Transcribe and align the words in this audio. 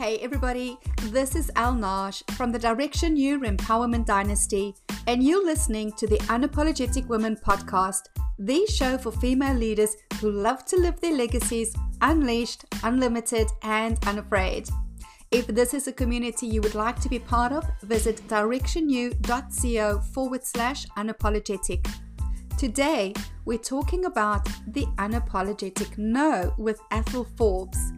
Hey 0.00 0.16
everybody, 0.20 0.78
this 1.10 1.36
is 1.36 1.52
Elle 1.56 1.74
Nagy 1.74 2.24
from 2.34 2.50
the 2.50 2.58
Direction 2.58 3.18
You 3.18 3.38
Empowerment 3.40 4.06
Dynasty, 4.06 4.74
and 5.06 5.22
you're 5.22 5.44
listening 5.44 5.92
to 5.98 6.06
the 6.06 6.16
Unapologetic 6.20 7.06
Women 7.06 7.36
podcast, 7.36 8.04
the 8.38 8.64
show 8.64 8.96
for 8.96 9.12
female 9.12 9.52
leaders 9.54 9.94
who 10.18 10.30
love 10.30 10.64
to 10.64 10.78
live 10.78 10.98
their 11.02 11.14
legacies 11.14 11.76
unleashed, 12.00 12.64
unlimited, 12.82 13.48
and 13.62 14.02
unafraid. 14.06 14.70
If 15.32 15.46
this 15.48 15.74
is 15.74 15.86
a 15.86 15.92
community 15.92 16.46
you 16.46 16.62
would 16.62 16.74
like 16.74 16.98
to 17.00 17.10
be 17.10 17.18
part 17.18 17.52
of, 17.52 17.68
visit 17.82 18.22
directionu.co 18.26 20.00
forward 20.14 20.44
slash 20.46 20.86
unapologetic. 20.96 21.86
Today, 22.56 23.12
we're 23.44 23.58
talking 23.58 24.06
about 24.06 24.48
the 24.66 24.86
unapologetic 24.96 25.98
no 25.98 26.54
with 26.56 26.80
Athole 26.90 27.26
Forbes. 27.36 27.92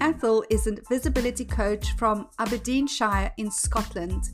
Athole 0.00 0.44
is 0.48 0.66
a 0.66 0.76
visibility 0.88 1.44
coach 1.44 1.92
from 1.92 2.28
Aberdeenshire 2.38 3.32
in 3.36 3.50
Scotland. 3.50 4.30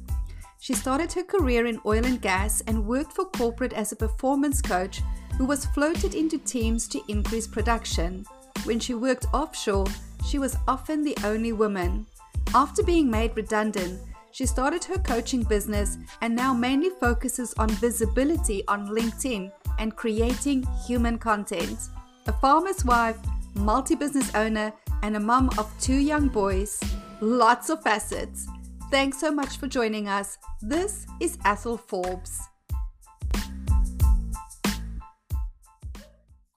She 0.60 0.74
started 0.74 1.12
her 1.12 1.24
career 1.24 1.66
in 1.66 1.80
oil 1.86 2.04
and 2.04 2.20
gas 2.20 2.60
and 2.66 2.86
worked 2.86 3.12
for 3.12 3.24
corporate 3.26 3.72
as 3.72 3.92
a 3.92 3.96
performance 3.96 4.60
coach 4.60 5.00
who 5.36 5.44
was 5.44 5.66
floated 5.66 6.14
into 6.14 6.38
teams 6.38 6.86
to 6.88 7.02
increase 7.08 7.46
production. 7.46 8.24
When 8.64 8.78
she 8.78 8.94
worked 8.94 9.26
offshore, 9.32 9.86
she 10.26 10.38
was 10.38 10.56
often 10.68 11.02
the 11.02 11.16
only 11.24 11.52
woman. 11.52 12.06
After 12.54 12.82
being 12.82 13.10
made 13.10 13.36
redundant, 13.36 14.00
she 14.32 14.46
started 14.46 14.84
her 14.84 14.98
coaching 14.98 15.42
business 15.44 15.96
and 16.20 16.34
now 16.34 16.52
mainly 16.52 16.90
focuses 17.00 17.54
on 17.54 17.68
visibility 17.68 18.66
on 18.68 18.88
LinkedIn 18.88 19.50
and 19.78 19.96
creating 19.96 20.66
human 20.86 21.18
content. 21.18 21.78
A 22.26 22.32
farmer's 22.32 22.84
wife, 22.84 23.18
multi 23.54 23.94
business 23.94 24.34
owner, 24.34 24.72
and 25.02 25.16
a 25.16 25.20
mum 25.20 25.50
of 25.58 25.72
two 25.80 25.96
young 25.96 26.28
boys. 26.28 26.80
Lots 27.20 27.70
of 27.70 27.82
facets. 27.82 28.46
Thanks 28.90 29.18
so 29.18 29.32
much 29.32 29.56
for 29.58 29.66
joining 29.66 30.08
us. 30.08 30.38
This 30.62 31.06
is 31.20 31.36
Athole 31.38 31.80
Forbes. 31.80 32.40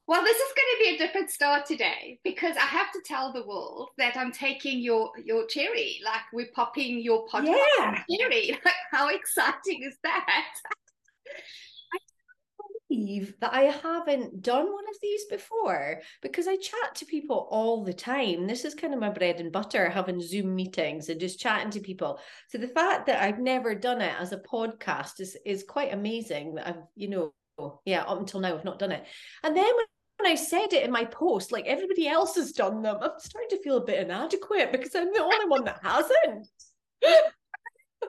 Well, 0.07 0.23
this 0.23 0.37
is 0.37 0.53
going 0.55 0.71
to 0.71 0.77
be 0.79 0.95
a 0.95 0.97
different 0.97 1.29
start 1.29 1.65
today 1.65 2.19
because 2.23 2.55
I 2.55 2.65
have 2.65 2.93
to 2.93 3.01
tell 3.03 3.33
the 3.33 3.45
world 3.45 3.89
that 3.97 4.15
I'm 4.15 4.31
taking 4.31 4.79
your 4.79 5.11
your 5.23 5.45
cherry. 5.47 5.99
Like 6.05 6.21
we're 6.31 6.51
popping 6.55 7.01
your 7.01 7.27
podcast 7.27 7.57
yeah. 7.77 8.03
cherry. 8.17 8.57
Like 8.65 8.73
how 8.91 9.09
exciting 9.09 9.83
is 9.83 9.97
that? 10.03 10.53
That 12.89 13.53
I 13.53 13.63
haven't 13.63 14.41
done 14.41 14.71
one 14.71 14.89
of 14.89 14.95
these 15.01 15.25
before 15.25 16.01
because 16.21 16.47
I 16.47 16.55
chat 16.55 16.95
to 16.95 17.05
people 17.05 17.47
all 17.51 17.83
the 17.83 17.93
time. 17.93 18.47
This 18.47 18.63
is 18.63 18.73
kind 18.75 18.93
of 18.93 18.99
my 18.99 19.09
bread 19.09 19.39
and 19.39 19.51
butter, 19.51 19.89
having 19.89 20.21
Zoom 20.21 20.55
meetings 20.55 21.09
and 21.09 21.19
just 21.19 21.39
chatting 21.39 21.71
to 21.71 21.79
people. 21.79 22.19
So 22.49 22.57
the 22.57 22.67
fact 22.67 23.05
that 23.07 23.21
I've 23.21 23.39
never 23.39 23.75
done 23.75 24.01
it 24.01 24.13
as 24.19 24.31
a 24.31 24.37
podcast 24.37 25.19
is 25.19 25.37
is 25.45 25.63
quite 25.63 25.93
amazing. 25.93 26.55
That 26.55 26.67
I've, 26.67 26.83
you 26.95 27.09
know, 27.09 27.33
yeah, 27.85 28.03
up 28.03 28.19
until 28.19 28.39
now 28.39 28.55
I've 28.55 28.65
not 28.65 28.79
done 28.79 28.91
it. 28.91 29.05
And 29.43 29.55
then 29.55 29.65
when 29.65 29.85
when 30.19 30.31
I 30.31 30.35
said 30.35 30.73
it 30.73 30.83
in 30.83 30.91
my 30.91 31.05
post, 31.05 31.51
like 31.51 31.67
everybody 31.67 32.07
else 32.07 32.35
has 32.35 32.51
done 32.51 32.81
them, 32.81 32.97
I'm 33.01 33.11
starting 33.19 33.49
to 33.51 33.61
feel 33.61 33.77
a 33.77 33.85
bit 33.85 33.99
inadequate 33.99 34.71
because 34.71 34.95
I'm 34.95 35.13
the 35.13 35.21
only 35.21 35.47
one 35.47 35.63
that 35.65 35.79
hasn't. 35.83 36.47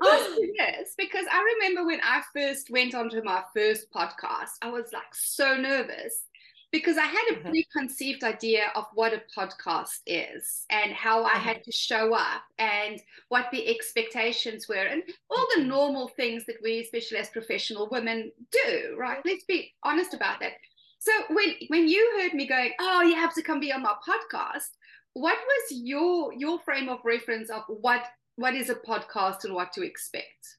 Yes, 0.02 0.94
because 0.96 1.26
I 1.30 1.54
remember 1.54 1.86
when 1.86 2.00
I 2.02 2.22
first 2.34 2.70
went 2.70 2.94
onto 2.94 3.22
my 3.22 3.42
first 3.54 3.90
podcast, 3.90 4.50
I 4.62 4.70
was 4.70 4.92
like 4.92 5.14
so 5.14 5.56
nervous 5.56 6.24
because 6.70 6.98
I 6.98 7.04
had 7.04 7.24
a 7.30 7.40
uh-huh. 7.40 7.50
preconceived 7.50 8.22
idea 8.22 8.70
of 8.74 8.84
what 8.94 9.14
a 9.14 9.22
podcast 9.36 10.00
is 10.06 10.64
and 10.70 10.92
how 10.92 11.24
I 11.24 11.36
had 11.36 11.56
uh-huh. 11.56 11.64
to 11.64 11.72
show 11.72 12.14
up 12.14 12.42
and 12.58 13.00
what 13.28 13.46
the 13.50 13.68
expectations 13.68 14.68
were 14.68 14.74
and 14.76 15.02
all 15.30 15.46
the 15.54 15.60
mm-hmm. 15.60 15.70
normal 15.70 16.08
things 16.08 16.44
that 16.46 16.56
we, 16.62 16.80
especially 16.80 17.18
as 17.18 17.30
professional 17.30 17.88
women, 17.90 18.30
do, 18.52 18.96
right? 18.98 19.18
Let's 19.24 19.44
be 19.44 19.72
honest 19.82 20.14
about 20.14 20.40
that. 20.40 20.52
So 21.00 21.12
when 21.30 21.54
when 21.68 21.88
you 21.88 22.18
heard 22.18 22.34
me 22.34 22.46
going, 22.46 22.72
oh, 22.80 23.02
you 23.02 23.14
have 23.14 23.34
to 23.34 23.42
come 23.42 23.60
be 23.60 23.72
on 23.72 23.82
my 23.82 23.94
podcast, 24.06 24.68
what 25.14 25.38
was 25.38 25.78
your 25.78 26.32
your 26.34 26.58
frame 26.60 26.88
of 26.88 26.98
reference 27.04 27.50
of 27.50 27.62
what 27.68 28.04
what 28.38 28.54
is 28.54 28.70
a 28.70 28.74
podcast 28.76 29.42
and 29.42 29.52
what 29.52 29.72
to 29.72 29.82
expect? 29.82 30.58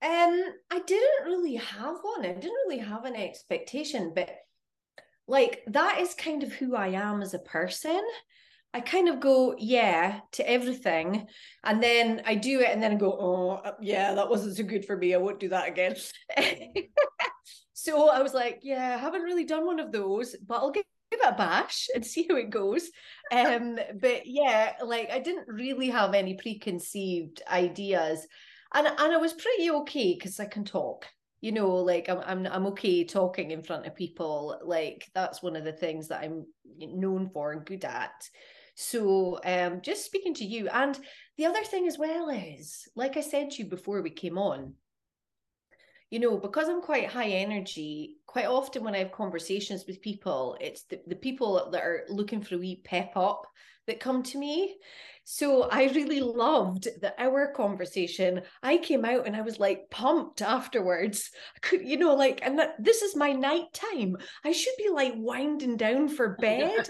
Um, 0.00 0.44
I 0.70 0.78
didn't 0.86 1.26
really 1.26 1.56
have 1.56 1.96
one. 2.02 2.24
I 2.24 2.32
didn't 2.32 2.56
really 2.66 2.78
have 2.78 3.04
an 3.04 3.16
expectation, 3.16 4.12
but 4.14 4.30
like 5.26 5.64
that 5.66 5.98
is 5.98 6.14
kind 6.14 6.44
of 6.44 6.52
who 6.52 6.76
I 6.76 6.88
am 6.88 7.20
as 7.20 7.34
a 7.34 7.40
person. 7.40 8.00
I 8.72 8.80
kind 8.80 9.08
of 9.08 9.18
go, 9.18 9.56
yeah, 9.58 10.20
to 10.32 10.48
everything. 10.48 11.26
And 11.64 11.82
then 11.82 12.22
I 12.24 12.36
do 12.36 12.60
it 12.60 12.70
and 12.70 12.80
then 12.80 12.92
I 12.92 12.94
go, 12.94 13.10
oh, 13.12 13.60
uh, 13.64 13.72
yeah, 13.80 14.14
that 14.14 14.30
wasn't 14.30 14.56
so 14.56 14.62
good 14.62 14.84
for 14.84 14.96
me. 14.96 15.14
I 15.14 15.18
won't 15.18 15.40
do 15.40 15.48
that 15.48 15.68
again. 15.68 15.96
so 17.72 18.08
I 18.08 18.22
was 18.22 18.34
like, 18.34 18.60
yeah, 18.62 18.94
I 18.94 18.98
haven't 18.98 19.22
really 19.22 19.44
done 19.44 19.66
one 19.66 19.80
of 19.80 19.90
those, 19.90 20.36
but 20.46 20.58
I'll 20.58 20.70
give 20.70 20.84
give 21.10 21.20
it 21.20 21.32
a 21.32 21.36
bash 21.36 21.88
and 21.94 22.04
see 22.06 22.26
how 22.28 22.36
it 22.36 22.50
goes. 22.50 22.90
Um, 23.32 23.78
but 24.00 24.26
yeah, 24.26 24.74
like 24.84 25.10
I 25.10 25.18
didn't 25.18 25.48
really 25.48 25.90
have 25.90 26.14
any 26.14 26.34
preconceived 26.34 27.42
ideas, 27.50 28.26
and 28.74 28.86
and 28.86 29.12
I 29.12 29.16
was 29.16 29.32
pretty 29.32 29.70
okay 29.70 30.14
because 30.14 30.40
I 30.40 30.46
can 30.46 30.64
talk. 30.64 31.06
You 31.40 31.52
know, 31.52 31.76
like 31.76 32.08
I'm 32.08 32.20
I'm 32.24 32.46
I'm 32.46 32.66
okay 32.68 33.04
talking 33.04 33.50
in 33.50 33.62
front 33.62 33.86
of 33.86 33.94
people. 33.94 34.58
Like 34.64 35.06
that's 35.14 35.42
one 35.42 35.56
of 35.56 35.64
the 35.64 35.72
things 35.72 36.08
that 36.08 36.22
I'm 36.22 36.46
known 36.78 37.30
for 37.30 37.52
and 37.52 37.64
good 37.64 37.84
at. 37.84 38.28
So 38.74 39.40
um, 39.44 39.80
just 39.82 40.04
speaking 40.04 40.34
to 40.34 40.44
you, 40.44 40.68
and 40.68 40.98
the 41.36 41.46
other 41.46 41.64
thing 41.64 41.88
as 41.88 41.98
well 41.98 42.28
is, 42.28 42.88
like 42.94 43.16
I 43.16 43.22
said 43.22 43.50
to 43.50 43.62
you 43.62 43.68
before 43.68 44.02
we 44.02 44.10
came 44.10 44.38
on, 44.38 44.74
you 46.10 46.20
know, 46.20 46.38
because 46.38 46.68
I'm 46.68 46.80
quite 46.80 47.08
high 47.08 47.30
energy, 47.30 48.16
quite 48.26 48.46
often 48.46 48.84
when 48.84 48.94
I 48.94 48.98
have 48.98 49.12
conversations 49.12 49.84
with 49.86 50.00
people, 50.00 50.56
it's 50.60 50.84
the, 50.84 51.00
the 51.06 51.16
people 51.16 51.68
that 51.72 51.82
are 51.82 52.04
looking 52.08 52.40
for 52.40 52.54
a 52.54 52.58
wee 52.58 52.80
pep 52.84 53.12
up 53.16 53.42
that 53.86 54.00
come 54.00 54.22
to 54.22 54.38
me. 54.38 54.76
So 55.24 55.64
I 55.64 55.84
really 55.88 56.20
loved 56.20 56.84
the 57.02 57.12
our 57.18 57.52
conversation. 57.52 58.40
I 58.62 58.78
came 58.78 59.04
out 59.04 59.26
and 59.26 59.36
I 59.36 59.42
was 59.42 59.58
like 59.58 59.90
pumped 59.90 60.40
afterwards. 60.40 61.30
I 61.54 61.58
could, 61.60 61.86
you 61.86 61.98
know, 61.98 62.14
like, 62.14 62.40
and 62.42 62.58
that, 62.58 62.82
this 62.82 63.02
is 63.02 63.14
my 63.14 63.32
night 63.32 63.70
time. 63.74 64.16
I 64.42 64.52
should 64.52 64.72
be 64.78 64.88
like 64.88 65.12
winding 65.16 65.76
down 65.76 66.08
for 66.08 66.36
bed. 66.40 66.88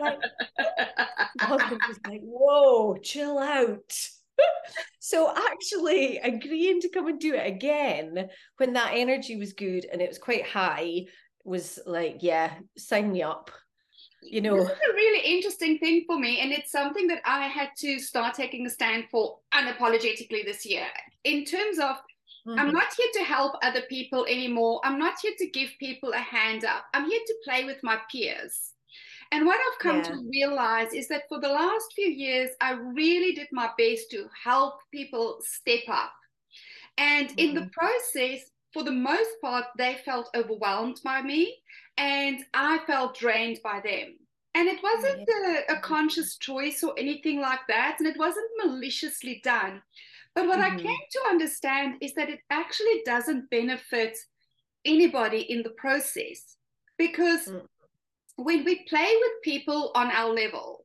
Like, 0.00 0.18
was 1.48 1.98
like, 2.06 2.20
whoa, 2.22 2.96
chill 3.02 3.38
out. 3.38 3.92
So 5.00 5.34
actually 5.50 6.18
agreeing 6.18 6.80
to 6.80 6.88
come 6.88 7.06
and 7.06 7.20
do 7.20 7.34
it 7.34 7.46
again 7.46 8.28
when 8.58 8.72
that 8.72 8.92
energy 8.94 9.36
was 9.36 9.52
good 9.52 9.86
and 9.92 10.00
it 10.00 10.08
was 10.08 10.18
quite 10.18 10.46
high 10.46 11.04
was 11.44 11.78
like 11.86 12.18
yeah 12.20 12.52
sign 12.76 13.12
me 13.12 13.22
up 13.22 13.50
you 14.22 14.40
know. 14.40 14.56
This 14.56 14.68
is 14.68 14.78
a 14.90 14.94
really 14.94 15.34
interesting 15.34 15.78
thing 15.78 16.04
for 16.06 16.18
me 16.18 16.40
and 16.40 16.52
it's 16.52 16.70
something 16.70 17.08
that 17.08 17.22
i 17.24 17.46
had 17.46 17.70
to 17.78 17.98
start 17.98 18.34
taking 18.34 18.66
a 18.66 18.70
stand 18.70 19.04
for 19.10 19.38
unapologetically 19.52 20.44
this 20.44 20.64
year. 20.64 20.86
In 21.24 21.44
terms 21.44 21.78
of 21.78 21.96
mm-hmm. 22.46 22.58
i'm 22.58 22.72
not 22.72 22.92
here 22.96 23.08
to 23.14 23.24
help 23.24 23.54
other 23.62 23.82
people 23.88 24.24
anymore. 24.26 24.80
I'm 24.84 24.98
not 24.98 25.14
here 25.20 25.32
to 25.38 25.50
give 25.50 25.70
people 25.80 26.12
a 26.12 26.18
hand 26.18 26.64
up. 26.64 26.84
I'm 26.94 27.08
here 27.08 27.20
to 27.26 27.34
play 27.44 27.64
with 27.64 27.78
my 27.82 27.98
peers 28.10 28.71
and 29.32 29.46
what 29.46 29.58
I've 29.58 29.78
come 29.78 29.96
yeah. 29.96 30.02
to 30.02 30.28
realize 30.30 30.92
is 30.92 31.08
that 31.08 31.22
for 31.26 31.40
the 31.40 31.48
last 31.48 31.86
few 31.94 32.06
years, 32.06 32.50
I 32.60 32.72
really 32.72 33.32
did 33.34 33.48
my 33.50 33.70
best 33.78 34.10
to 34.10 34.26
help 34.44 34.74
people 34.92 35.38
step 35.40 35.84
up. 35.88 36.12
And 36.98 37.28
mm-hmm. 37.28 37.38
in 37.38 37.54
the 37.54 37.62
mm-hmm. 37.62 37.70
process, 37.70 38.50
for 38.74 38.84
the 38.84 38.92
most 38.92 39.30
part, 39.42 39.64
they 39.78 39.96
felt 40.04 40.28
overwhelmed 40.36 41.00
by 41.02 41.22
me 41.22 41.56
and 41.96 42.44
I 42.52 42.80
felt 42.86 43.16
drained 43.16 43.60
by 43.64 43.80
them. 43.82 44.18
And 44.54 44.68
it 44.68 44.82
wasn't 44.82 45.26
a, 45.26 45.72
a, 45.72 45.80
conscious 45.80 46.36
choice 46.36 46.82
or 46.82 46.92
anything 46.98 47.40
like 47.40 47.60
that. 47.68 47.96
And 47.98 48.06
it 48.06 48.18
wasn't 48.18 48.50
maliciously 48.62 49.40
done. 49.42 49.80
But 50.34 50.46
what 50.46 50.58
mm-hmm. 50.58 50.76
I 50.78 50.82
came 50.82 51.06
to 51.12 51.30
understand 51.30 51.94
is 52.02 52.12
that 52.14 52.28
it 52.28 52.40
actually 52.50 53.00
doesn't 53.06 53.48
benefit 53.48 54.18
anybody 54.84 55.40
in 55.40 55.62
the 55.62 55.70
process 55.70 56.56
because 56.98 57.46
mm 57.46 57.62
when 58.36 58.64
we 58.64 58.84
play 58.88 59.12
with 59.20 59.42
people 59.42 59.92
on 59.94 60.10
our 60.10 60.32
level, 60.32 60.84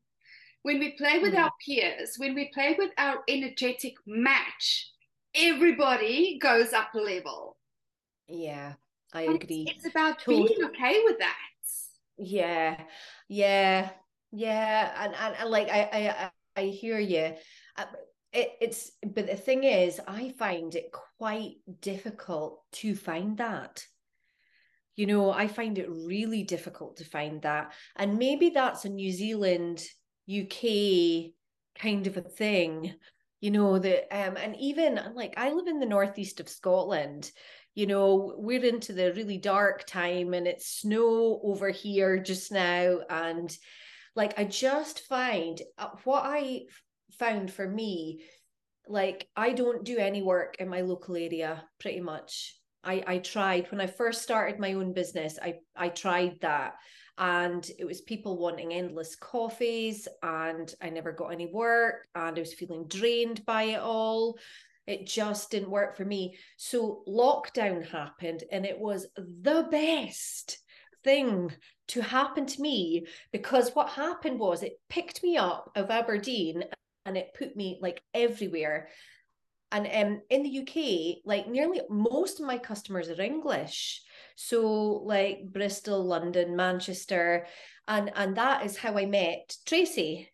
when 0.64 0.80
we 0.80 0.92
play 0.92 1.20
with 1.20 1.34
mm. 1.34 1.40
our 1.44 1.52
peers, 1.66 2.16
when 2.18 2.36
we 2.36 2.52
play 2.54 2.76
with 2.78 2.92
our 2.98 3.20
energetic 3.28 3.94
match, 4.06 4.92
everybody 5.36 6.40
goes 6.42 6.74
up 6.74 6.94
a 6.94 7.00
level. 7.00 7.58
Yeah, 8.28 8.74
I 9.14 9.24
and 9.24 9.36
agree. 9.42 9.66
It's, 9.68 9.86
it's 9.86 9.94
about 9.94 10.20
totally. 10.20 10.50
being 10.50 10.66
okay 10.66 11.02
with 11.06 11.20
that. 11.20 11.36
Yeah, 12.18 12.82
yeah, 13.30 13.90
yeah, 14.32 15.04
and 15.04 15.16
and, 15.16 15.36
and 15.40 15.50
like 15.50 15.70
I 15.70 16.32
I 16.58 16.62
I 16.62 16.66
hear 16.66 17.00
you. 17.00 17.36
Uh, 17.78 17.86
it, 18.34 18.52
it's 18.60 18.92
but 19.06 19.28
the 19.28 19.36
thing 19.36 19.64
is, 19.64 20.02
I 20.08 20.34
find 20.38 20.76
it 20.76 20.92
quite 20.92 21.56
difficult 21.82 22.62
to 22.74 22.96
find 22.96 23.38
that 23.38 23.86
you 24.98 25.06
know 25.06 25.32
i 25.32 25.48
find 25.48 25.78
it 25.78 25.88
really 25.90 26.44
difficult 26.44 26.98
to 26.98 27.06
find 27.06 27.42
that. 27.44 27.72
And 27.96 28.18
maybe 28.18 28.50
that's 28.50 28.84
a 28.84 28.90
new 28.90 29.12
zealand 29.12 29.82
uk 30.30 30.62
kind 31.80 32.08
of 32.08 32.18
a 32.18 32.22
thing 32.22 32.94
you 33.40 33.52
know 33.52 33.80
that 33.80 34.08
um 34.12 34.36
and 34.36 34.58
even 34.58 35.00
like 35.14 35.36
i 35.38 35.52
live 35.52 35.68
in 35.68 35.80
the 35.80 35.86
northeast 35.86 36.42
of 36.42 36.50
scotland 36.50 37.32
you 37.76 37.86
know 37.86 38.34
we're 38.36 38.66
into 38.66 38.92
the 38.92 39.14
really 39.14 39.38
dark 39.38 39.86
time 39.86 40.34
and 40.34 40.48
it's 40.48 40.80
snow 40.80 41.40
over 41.44 41.70
here 41.70 42.18
just 42.18 42.52
now. 42.52 43.00
And 43.10 43.56
like 44.16 44.38
i 44.38 44.44
just 44.44 45.02
find 45.02 45.62
uh, 45.78 45.90
what 46.04 46.24
i 46.26 46.64
found 47.20 47.52
for 47.52 47.68
me 47.70 48.24
like 48.88 49.28
i 49.36 49.54
don't 49.54 49.86
do 49.86 49.98
any 49.98 50.24
work 50.24 50.56
in 50.60 50.68
my 50.68 50.82
local 50.82 51.16
area 51.16 51.64
pretty 51.80 52.02
much 52.02 52.58
i 52.84 53.04
i 53.08 53.18
tried 53.18 53.70
when 53.72 53.82
i 53.82 53.88
first 53.88 54.22
started 54.22 54.60
my 54.60 54.74
own 54.74 54.94
business 54.94 55.38
i 55.42 55.56
i 55.76 55.90
tried 55.90 56.40
that. 56.42 56.76
And 57.20 57.68
it 57.80 57.86
was 57.86 58.02
people 58.02 58.38
wanting 58.38 58.74
endless 58.74 59.16
coffees 59.16 60.08
and 60.22 60.74
i 60.82 60.90
never 60.90 61.12
got 61.12 61.30
any 61.30 61.48
work 61.48 62.08
and 62.14 62.38
i 62.38 62.40
was 62.40 62.54
feeling 62.54 62.88
drained 62.88 63.46
by 63.46 63.64
it 63.64 63.80
all. 63.80 64.38
It 64.86 65.06
just 65.06 65.52
didn't 65.52 65.70
work 65.70 65.98
for 65.98 66.06
me. 66.06 66.38
So 66.56 67.04
lockdown 67.08 67.86
happened 67.86 68.44
and 68.52 68.66
it 68.66 68.80
was 68.80 69.08
the 69.18 69.68
best 69.70 70.60
thing 71.04 71.54
to 71.90 72.02
happen 72.02 72.46
to 72.46 72.62
me 72.62 73.06
because 73.32 73.72
what 73.74 73.90
happened 73.90 74.40
was 74.40 74.64
it 74.64 74.80
picked 74.90 75.24
me 75.24 75.38
up 75.38 75.72
of 75.76 75.90
aberdeen 75.90 76.64
and 77.06 77.18
it 77.18 77.34
put 77.38 77.56
me 77.56 77.80
like 77.82 78.02
everywhere 78.14 78.90
and 79.72 79.88
um, 79.94 80.22
in 80.30 80.44
the 80.44 80.60
UK, 80.60 81.24
like 81.26 81.48
nearly 81.48 81.82
most 81.90 82.40
of 82.40 82.46
my 82.46 82.58
customers 82.58 83.10
are 83.10 83.22
English. 83.22 84.02
So 84.36 85.02
like 85.06 85.40
Bristol, 85.52 86.04
London, 86.04 86.56
Manchester, 86.56 87.48
and 87.88 88.12
and 88.16 88.38
that 88.38 88.66
is 88.66 88.78
how 88.78 88.98
I 88.98 89.06
met 89.06 89.56
Tracy. 89.66 90.30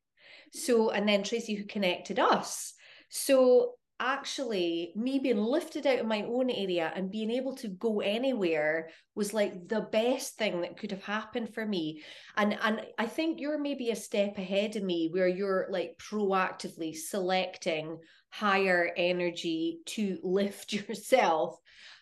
So 0.51 0.91
and 0.91 1.07
then 1.07 1.23
Tracy 1.23 1.55
who 1.55 1.65
connected 1.65 2.19
us. 2.19 2.73
So 3.09 3.75
actually 3.99 4.91
me 4.95 5.19
being 5.19 5.37
lifted 5.37 5.87
out 5.87 5.99
of 5.99 6.05
my 6.05 6.23
own 6.23 6.49
area 6.49 6.91
and 6.95 7.11
being 7.11 7.31
able 7.31 7.55
to 7.55 7.67
go 7.69 8.01
anywhere 8.01 8.89
was 9.15 9.33
like 9.33 9.67
the 9.67 9.81
best 9.81 10.35
thing 10.35 10.61
that 10.61 10.77
could 10.77 10.91
have 10.91 11.03
happened 11.03 11.53
for 11.53 11.65
me 11.65 12.01
and 12.35 12.57
and 12.63 12.81
i 12.97 13.05
think 13.05 13.39
you're 13.39 13.59
maybe 13.59 13.91
a 13.91 13.95
step 13.95 14.37
ahead 14.37 14.75
of 14.75 14.83
me 14.83 15.09
where 15.13 15.27
you're 15.27 15.67
like 15.69 15.95
proactively 15.99 16.93
selecting 16.95 17.97
higher 18.33 18.91
energy 18.97 19.81
to 19.85 20.17
lift 20.23 20.73
yourself. 20.73 21.55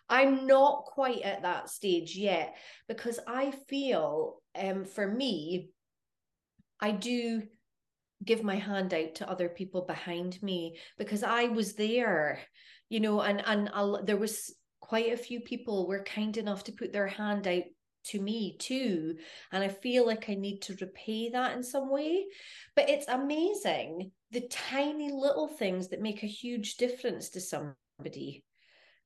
I'm 0.08 0.48
not 0.48 0.86
quite 0.86 1.22
at 1.24 1.42
that 1.42 1.70
stage 1.70 2.16
yet 2.16 2.56
because 2.88 3.20
I 3.28 3.52
feel 3.68 4.42
um 4.56 4.86
for 4.86 5.08
me 5.08 5.70
I 6.80 6.92
do 6.92 7.44
give 8.24 8.44
my 8.44 8.56
hand 8.56 8.94
out 8.94 9.16
to 9.16 9.30
other 9.30 9.50
people 9.50 9.82
behind 9.82 10.42
me 10.44 10.78
because 10.98 11.24
I 11.24 11.46
was 11.46 11.74
there 11.74 12.40
you 12.90 13.00
know 13.00 13.22
and 13.22 13.42
and 13.46 13.70
I'll, 13.74 14.04
there 14.04 14.18
was 14.18 14.54
quite 14.82 15.14
a 15.14 15.18
few 15.18 15.40
people 15.40 15.88
were 15.88 16.04
kind 16.04 16.36
enough 16.36 16.66
to 16.66 16.74
put 16.74 16.92
their 16.92 17.08
hand 17.08 17.48
out 17.48 17.64
to 18.04 18.20
me 18.20 18.58
too 18.58 19.16
and 19.52 19.64
i 19.64 19.68
feel 19.68 20.06
like 20.06 20.30
i 20.30 20.34
need 20.34 20.62
to 20.62 20.76
repay 20.82 21.30
that 21.30 21.56
in 21.56 21.64
some 21.64 21.90
way. 21.90 22.26
But 22.76 22.90
it's 22.90 23.08
amazing 23.08 24.12
the 24.32 24.48
tiny 24.50 25.12
little 25.12 25.48
things 25.48 25.90
that 25.90 26.02
make 26.02 26.24
a 26.24 26.28
huge 26.28 26.78
difference 26.78 27.30
to 27.30 27.42
somebody. 27.42 28.44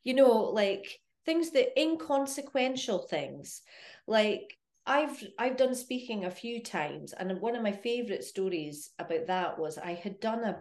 You 0.03 0.13
know 0.13 0.43
like 0.43 0.99
things 1.25 1.51
that 1.51 1.79
inconsequential 1.79 2.99
things. 2.99 3.61
Like 4.07 4.57
I've 4.85 5.23
I've 5.39 5.57
done 5.57 5.73
speaking 5.73 6.25
a 6.25 6.31
few 6.31 6.61
times 6.61 7.13
and 7.13 7.41
one 7.41 7.55
of 7.55 7.63
my 7.63 7.71
favorite 7.71 8.23
stories 8.23 8.91
about 8.99 9.27
that 9.27 9.57
was 9.57 9.77
I 9.77 9.93
had 9.93 10.19
done 10.19 10.43
a 10.43 10.59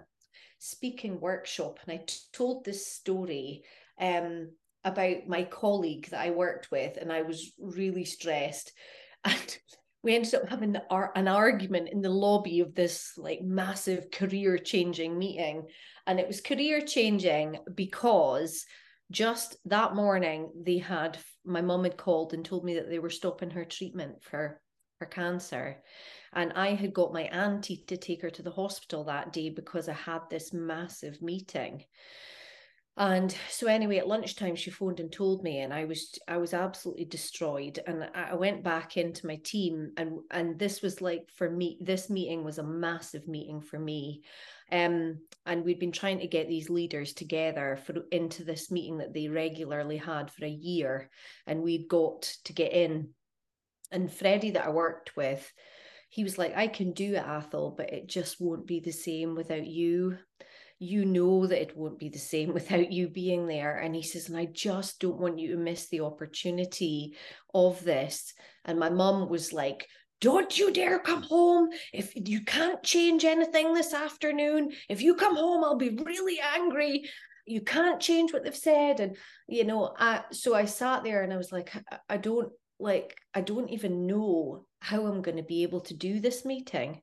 speaking 0.59 1.21
workshop 1.21 1.79
and 1.85 1.93
I 2.01 2.05
t- 2.05 2.17
told 2.33 2.65
this 2.65 2.87
story 2.87 3.65
um 4.01 4.51
about 4.85 5.27
my 5.27 5.45
colleague 5.45 6.09
that 6.11 6.21
I 6.21 6.31
worked 6.31 6.71
with, 6.71 6.97
and 6.97 7.13
I 7.13 7.23
was 7.23 7.53
really 7.59 8.05
stressed. 8.05 8.73
And 9.27 9.59
we 10.03 10.15
ended 10.15 10.35
up 10.35 10.47
having 10.51 10.77
an 10.91 11.29
argument 11.29 11.89
in 11.89 12.03
the 12.03 12.11
lobby 12.11 12.61
of 12.61 12.75
this 12.75 13.15
like 13.17 13.41
massive 13.41 14.11
career 14.11 14.59
changing 14.59 15.19
meeting. 15.19 15.67
And 16.07 16.21
it 16.21 16.27
was 16.27 16.43
career 16.43 16.83
changing 16.83 17.57
because 17.75 18.67
just 19.11 19.57
that 19.67 19.95
morning 19.95 20.51
they 20.55 20.79
had 20.79 21.19
my 21.45 21.61
mum 21.61 21.85
had 21.85 21.97
called 21.97 22.33
and 22.33 22.45
told 22.45 22.65
me 22.65 22.75
that 22.75 22.89
they 22.89 22.99
were 22.99 23.11
stopping 23.11 23.51
her 23.51 23.65
treatment 23.65 24.23
for 24.23 24.61
her 25.01 25.07
cancer 25.07 25.83
and 26.33 26.53
i 26.55 26.75
had 26.75 26.95
got 26.95 27.13
my 27.13 27.23
auntie 27.25 27.85
to 27.87 27.97
take 27.97 28.23
her 28.23 28.31
to 28.31 28.43
the 28.43 28.51
hospital 28.51 29.05
that 29.05 29.33
day 29.33 29.51
because 29.51 29.89
i 29.89 29.93
had 29.93 30.21
this 30.31 30.53
massive 30.53 31.21
meeting 31.21 31.85
and 32.97 33.37
so 33.51 33.67
anyway 33.67 33.97
at 33.97 34.07
lunchtime 34.07 34.55
she 34.55 34.71
phoned 34.71 35.01
and 35.01 35.11
told 35.11 35.43
me 35.43 35.59
and 35.59 35.75
i 35.75 35.85
was 35.85 36.17
i 36.29 36.37
was 36.37 36.55
absolutely 36.55 37.05
destroyed. 37.05 37.81
And 37.87 38.09
i 38.15 38.35
went 38.35 38.63
back 38.63 38.97
into 38.97 39.27
my 39.27 39.37
team 39.43 39.93
and 39.97 40.21
and 40.31 40.59
this 40.59 40.81
was 40.81 41.01
like 41.01 41.29
for 41.35 41.51
me 41.51 41.77
this 41.81 42.09
meeting 42.09 42.45
was 42.45 42.59
a 42.59 42.63
massive 42.63 43.27
meeting 43.27 43.61
for 43.61 43.79
me. 43.79 44.23
Um 44.71 45.19
and 45.45 45.65
we'd 45.65 45.81
been 45.81 45.93
trying 45.93 46.21
to 46.21 46.29
get 46.29 46.49
these 46.49 46.71
leaders 46.71 47.13
together 47.13 47.79
for 47.85 47.95
into 48.13 48.45
this 48.45 48.71
meeting 48.71 48.99
that 48.99 49.13
they 49.13 49.29
regularly 49.29 49.97
had 49.97 50.31
for 50.31 50.45
a 50.45 50.49
year 50.49 51.11
and 51.49 51.63
we'd 51.63 51.89
got 51.89 52.23
to 52.45 52.53
get 52.53 52.73
in. 52.73 53.09
And 53.91 54.13
freddie 54.13 54.53
that 54.53 54.67
i 54.67 54.71
worked 54.71 55.17
with 55.17 55.53
he 56.11 56.23
was 56.23 56.39
like 56.39 56.57
i 56.57 56.69
can 56.69 56.93
do 56.93 57.15
it 57.15 57.25
Athole 57.25 57.77
but 57.77 57.93
it 57.93 58.07
just 58.07 58.41
won't 58.41 58.69
be 58.69 58.79
the 58.79 58.93
same 58.93 59.35
without 59.35 59.67
you 59.67 60.17
you 60.79 61.05
know 61.05 61.47
that 61.47 61.61
it 61.61 61.77
won't 61.77 61.99
be 61.99 62.09
the 62.09 62.19
same 62.19 62.53
without 62.55 62.93
you 62.93 63.09
being 63.09 63.47
there. 63.47 63.79
And 63.79 63.95
he 63.95 64.03
says, 64.03 64.29
and 64.29 64.37
I 64.37 64.47
just 64.47 65.01
don't 65.01 65.21
want 65.21 65.39
you 65.39 65.53
to 65.53 65.57
miss 65.57 65.89
the 65.89 66.01
opportunity 66.01 67.17
of 67.53 67.83
this. 67.85 68.35
And 68.65 68.79
my 68.79 68.91
mum 68.91 69.29
was 69.29 69.53
like, 69.53 69.87
don't 70.21 70.59
you 70.59 70.73
dare 70.73 70.99
come 70.99 71.23
home. 71.23 71.69
If 71.93 72.13
you 72.15 72.45
can't 72.45 72.83
change 72.83 73.25
anything 73.25 73.75
this 73.75 73.93
afternoon, 73.93 74.73
if 74.89 75.03
you 75.03 75.17
come 75.17 75.37
home, 75.37 75.63
I'll 75.63 75.77
be 75.77 75.91
really 75.91 76.41
angry. 76.41 77.11
You 77.47 77.61
can't 77.61 78.01
change 78.01 78.33
what 78.33 78.43
they've 78.43 78.57
said. 78.57 79.01
And, 79.01 79.17
you 79.49 79.65
know, 79.65 79.95
I, 79.99 80.23
so 80.33 80.55
I 80.55 80.65
sat 80.65 81.05
there 81.05 81.23
and 81.23 81.33
I 81.33 81.37
was 81.37 81.53
like, 81.53 81.73
I, 82.09 82.17
don't 82.17 82.51
like, 82.79 83.15
I 83.35 83.43
don't 83.43 83.69
even 83.69 84.07
know 84.07 84.67
how 84.81 85.07
I'm 85.07 85.21
going 85.21 85.37
to 85.37 85.43
be 85.43 85.63
able 85.63 85.81
to 85.83 85.95
do 85.95 86.21
this 86.21 86.47
meeting. 86.47 87.03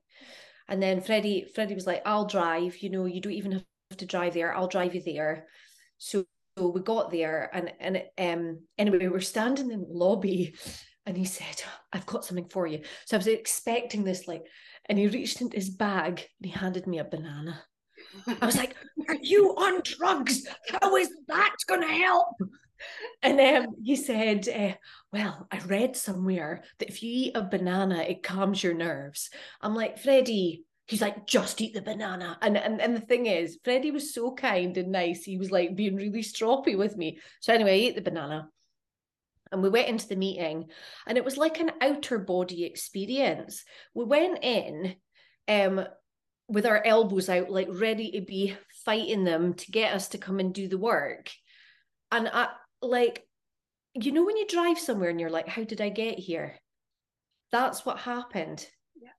And 0.72 0.82
then 0.82 1.02
Freddie, 1.02 1.44
Freddie 1.54 1.74
was 1.74 1.86
like, 1.86 2.00
I'll 2.06 2.24
drive, 2.24 2.78
you 2.78 2.88
know, 2.88 3.04
you 3.04 3.20
don't 3.20 3.34
even 3.34 3.52
have 3.52 3.98
to 3.98 4.06
drive 4.06 4.32
there. 4.32 4.56
I'll 4.56 4.68
drive 4.68 4.94
you 4.94 5.02
there. 5.04 5.46
So, 5.98 6.24
so 6.56 6.68
we 6.68 6.80
got 6.80 7.10
there 7.10 7.50
and 7.52 7.70
and 7.78 8.02
um 8.16 8.60
anyway, 8.78 9.00
we 9.00 9.08
were 9.08 9.20
standing 9.20 9.70
in 9.70 9.82
the 9.82 9.86
lobby 9.90 10.54
and 11.04 11.14
he 11.14 11.26
said, 11.26 11.62
I've 11.92 12.06
got 12.06 12.24
something 12.24 12.48
for 12.48 12.66
you. 12.66 12.80
So 13.04 13.16
I 13.16 13.18
was 13.18 13.26
expecting 13.26 14.02
this 14.02 14.26
like, 14.26 14.44
and 14.86 14.98
he 14.98 15.08
reached 15.08 15.42
into 15.42 15.56
his 15.56 15.68
bag 15.68 16.26
and 16.40 16.50
he 16.50 16.58
handed 16.58 16.86
me 16.86 17.00
a 17.00 17.04
banana. 17.04 17.62
I 18.40 18.46
was 18.46 18.56
like, 18.56 18.74
Are 19.10 19.18
you 19.20 19.50
on 19.50 19.82
drugs? 19.84 20.46
How 20.80 20.96
is 20.96 21.10
that 21.28 21.54
going 21.68 21.82
to 21.82 21.86
help? 21.86 22.28
And 23.22 23.40
um, 23.40 23.74
he 23.82 23.96
said, 23.96 24.48
uh, 24.48 24.74
Well, 25.12 25.46
I 25.50 25.58
read 25.60 25.96
somewhere 25.96 26.64
that 26.78 26.88
if 26.88 27.02
you 27.02 27.10
eat 27.12 27.36
a 27.36 27.42
banana, 27.42 27.98
it 28.02 28.22
calms 28.22 28.62
your 28.62 28.74
nerves. 28.74 29.30
I'm 29.60 29.74
like, 29.74 29.98
Freddie, 29.98 30.64
he's 30.86 31.00
like, 31.00 31.26
just 31.26 31.60
eat 31.60 31.74
the 31.74 31.82
banana. 31.82 32.38
And, 32.42 32.56
and 32.56 32.80
and 32.80 32.96
the 32.96 33.00
thing 33.00 33.26
is, 33.26 33.58
Freddie 33.64 33.90
was 33.90 34.14
so 34.14 34.32
kind 34.32 34.76
and 34.76 34.92
nice. 34.92 35.24
He 35.24 35.38
was 35.38 35.50
like 35.50 35.76
being 35.76 35.96
really 35.96 36.22
stroppy 36.22 36.76
with 36.76 36.96
me. 36.96 37.18
So 37.40 37.54
anyway, 37.54 37.72
I 37.72 37.86
ate 37.88 37.94
the 37.94 38.02
banana. 38.02 38.48
And 39.50 39.62
we 39.62 39.68
went 39.68 39.88
into 39.88 40.08
the 40.08 40.16
meeting, 40.16 40.70
and 41.06 41.18
it 41.18 41.24
was 41.24 41.36
like 41.36 41.60
an 41.60 41.72
outer 41.82 42.18
body 42.18 42.64
experience. 42.64 43.64
We 43.94 44.04
went 44.04 44.42
in 44.42 44.94
um, 45.46 45.84
with 46.48 46.64
our 46.64 46.82
elbows 46.84 47.28
out, 47.28 47.50
like 47.50 47.68
ready 47.70 48.12
to 48.12 48.22
be 48.22 48.56
fighting 48.84 49.24
them 49.24 49.52
to 49.54 49.70
get 49.70 49.94
us 49.94 50.08
to 50.08 50.18
come 50.18 50.40
and 50.40 50.54
do 50.54 50.68
the 50.68 50.78
work. 50.78 51.30
And 52.10 52.30
I 52.32 52.48
like, 52.82 53.26
you 53.94 54.12
know, 54.12 54.24
when 54.24 54.36
you 54.36 54.46
drive 54.46 54.78
somewhere 54.78 55.10
and 55.10 55.20
you're 55.20 55.30
like, 55.30 55.48
how 55.48 55.64
did 55.64 55.80
I 55.80 55.88
get 55.88 56.18
here? 56.18 56.58
That's 57.50 57.84
what 57.84 57.98
happened. 57.98 58.66
Yeah. 59.00 59.10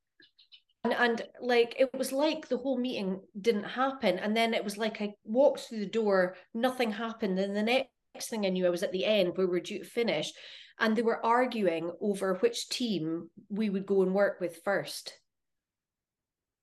and, 0.83 0.93
and 0.93 1.21
like 1.39 1.75
it 1.79 1.89
was 1.93 2.11
like 2.11 2.47
the 2.47 2.57
whole 2.57 2.77
meeting 2.77 3.21
didn't 3.39 3.63
happen. 3.63 4.19
And 4.19 4.35
then 4.35 4.53
it 4.53 4.63
was 4.63 4.77
like 4.77 5.01
i 5.01 5.13
walked 5.23 5.61
through 5.61 5.81
the 5.81 5.85
door 5.85 6.35
nothing 6.53 6.91
happened. 6.91 7.37
And 7.39 7.55
the 7.55 7.63
next 7.63 8.29
thing 8.29 8.45
i 8.45 8.49
knew 8.49 8.65
i 8.65 8.71
was 8.71 8.83
at 8.83 8.91
the 8.91 9.05
end 9.05 9.37
where 9.37 9.45
we 9.45 9.51
were 9.51 9.59
due 9.59 9.79
to 9.79 9.85
finish. 9.85 10.31
And 10.79 10.95
they 10.95 11.03
were 11.03 11.23
arguing 11.23 11.91
over 12.01 12.35
which 12.35 12.69
team 12.69 13.29
we 13.49 13.69
would 13.69 13.85
go 13.85 14.01
and 14.01 14.13
work 14.13 14.41
with 14.41 14.61
first. 14.65 15.13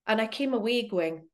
And 0.08 0.20
i 0.20 0.26
came 0.26 0.54
away 0.54 0.88
going 0.88 1.28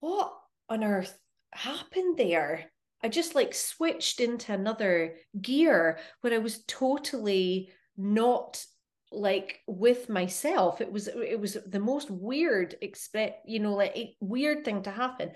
what 0.00 0.32
on 0.68 0.82
earth 0.82 1.16
happened 1.52 2.16
there 2.16 2.70
i 3.02 3.08
just 3.08 3.34
like 3.34 3.54
switched 3.54 4.20
into 4.20 4.52
another 4.52 5.14
gear 5.40 5.98
where 6.20 6.34
i 6.34 6.38
was 6.38 6.64
totally 6.64 7.70
not 7.96 8.64
like 9.12 9.60
with 9.66 10.08
myself. 10.08 10.80
It 10.80 10.90
was 10.90 11.08
it 11.08 11.38
was 11.38 11.56
the 11.66 11.80
most 11.80 12.10
weird 12.10 12.76
expect 12.80 13.48
you 13.48 13.60
know 13.60 13.74
like 13.74 14.14
weird 14.20 14.64
thing 14.64 14.82
to 14.84 14.90
happen. 14.90 15.32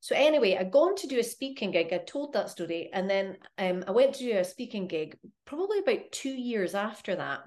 So 0.00 0.14
anyway 0.14 0.56
i'd 0.56 0.70
gone 0.70 0.96
to 0.96 1.06
do 1.06 1.18
a 1.18 1.24
speaking 1.24 1.70
gig. 1.70 1.92
I 1.92 1.98
told 1.98 2.32
that 2.32 2.50
story 2.50 2.90
and 2.92 3.08
then 3.08 3.36
um, 3.58 3.84
i 3.86 3.90
went 3.90 4.14
to 4.14 4.24
do 4.24 4.38
a 4.38 4.44
speaking 4.44 4.86
gig 4.86 5.16
probably 5.44 5.78
about 5.78 6.12
two 6.12 6.32
years 6.32 6.74
after 6.74 7.16
that. 7.16 7.40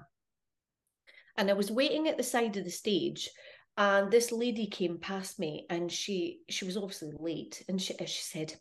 And 1.36 1.50
i 1.50 1.54
was 1.54 1.70
waiting 1.70 2.08
at 2.08 2.16
the 2.16 2.22
side 2.22 2.56
of 2.56 2.64
the 2.64 2.70
stage 2.70 3.28
and 3.76 4.10
this 4.10 4.32
lady 4.32 4.66
came 4.66 4.98
past 4.98 5.38
me 5.38 5.66
and 5.70 5.92
she 5.92 6.40
she 6.48 6.64
was 6.64 6.76
obviously 6.76 7.12
late 7.18 7.62
and 7.68 7.80
she, 7.80 7.94
she 8.06 8.22
said 8.22 8.54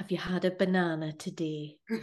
have 0.00 0.10
you 0.10 0.16
had 0.16 0.46
a 0.46 0.50
banana 0.50 1.12
today 1.12 1.76
and 1.90 2.00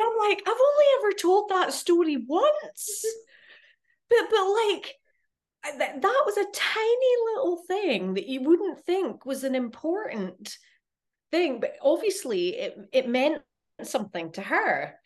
I'm 0.00 0.16
like, 0.16 0.42
I've 0.46 0.54
only 0.54 0.84
ever 0.98 1.12
told 1.20 1.50
that 1.50 1.72
story 1.72 2.16
once. 2.16 3.04
but 4.08 4.30
but 4.30 4.44
like 4.44 4.94
that, 5.76 6.00
that 6.02 6.22
was 6.24 6.36
a 6.36 6.46
tiny 6.54 7.14
little 7.34 7.56
thing 7.66 8.14
that 8.14 8.28
you 8.28 8.42
wouldn't 8.42 8.78
think 8.84 9.26
was 9.26 9.42
an 9.42 9.56
important 9.56 10.56
thing. 11.32 11.58
But 11.58 11.74
obviously 11.82 12.50
it 12.60 12.78
it 12.92 13.08
meant 13.08 13.42
something 13.82 14.30
to 14.32 14.40
her. 14.40 14.99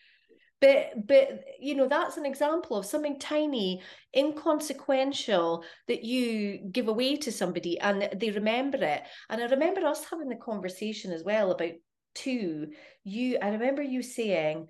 But 0.64 1.06
but 1.06 1.44
you 1.61 1.75
know, 1.75 1.88
that's 1.88 2.16
an 2.16 2.25
example 2.25 2.78
of 2.78 2.87
something 2.87 3.18
tiny, 3.18 3.83
inconsequential 4.16 5.62
that 5.88 6.04
you 6.04 6.71
give 6.73 6.88
away 6.88 7.16
to 7.16 7.30
somebody 7.30 7.78
and 7.78 8.09
they 8.16 8.30
remember 8.30 8.78
it. 8.78 9.02
And 9.28 9.42
I 9.42 9.44
remember 9.44 9.85
us 9.85 10.06
having 10.11 10.30
the 10.30 10.37
conversation 10.37 11.12
as 11.12 11.23
well 11.23 11.50
about 11.50 11.73
two. 12.14 12.68
You 13.02 13.37
I 13.42 13.50
remember 13.50 13.83
you 13.83 14.02
saying 14.02 14.68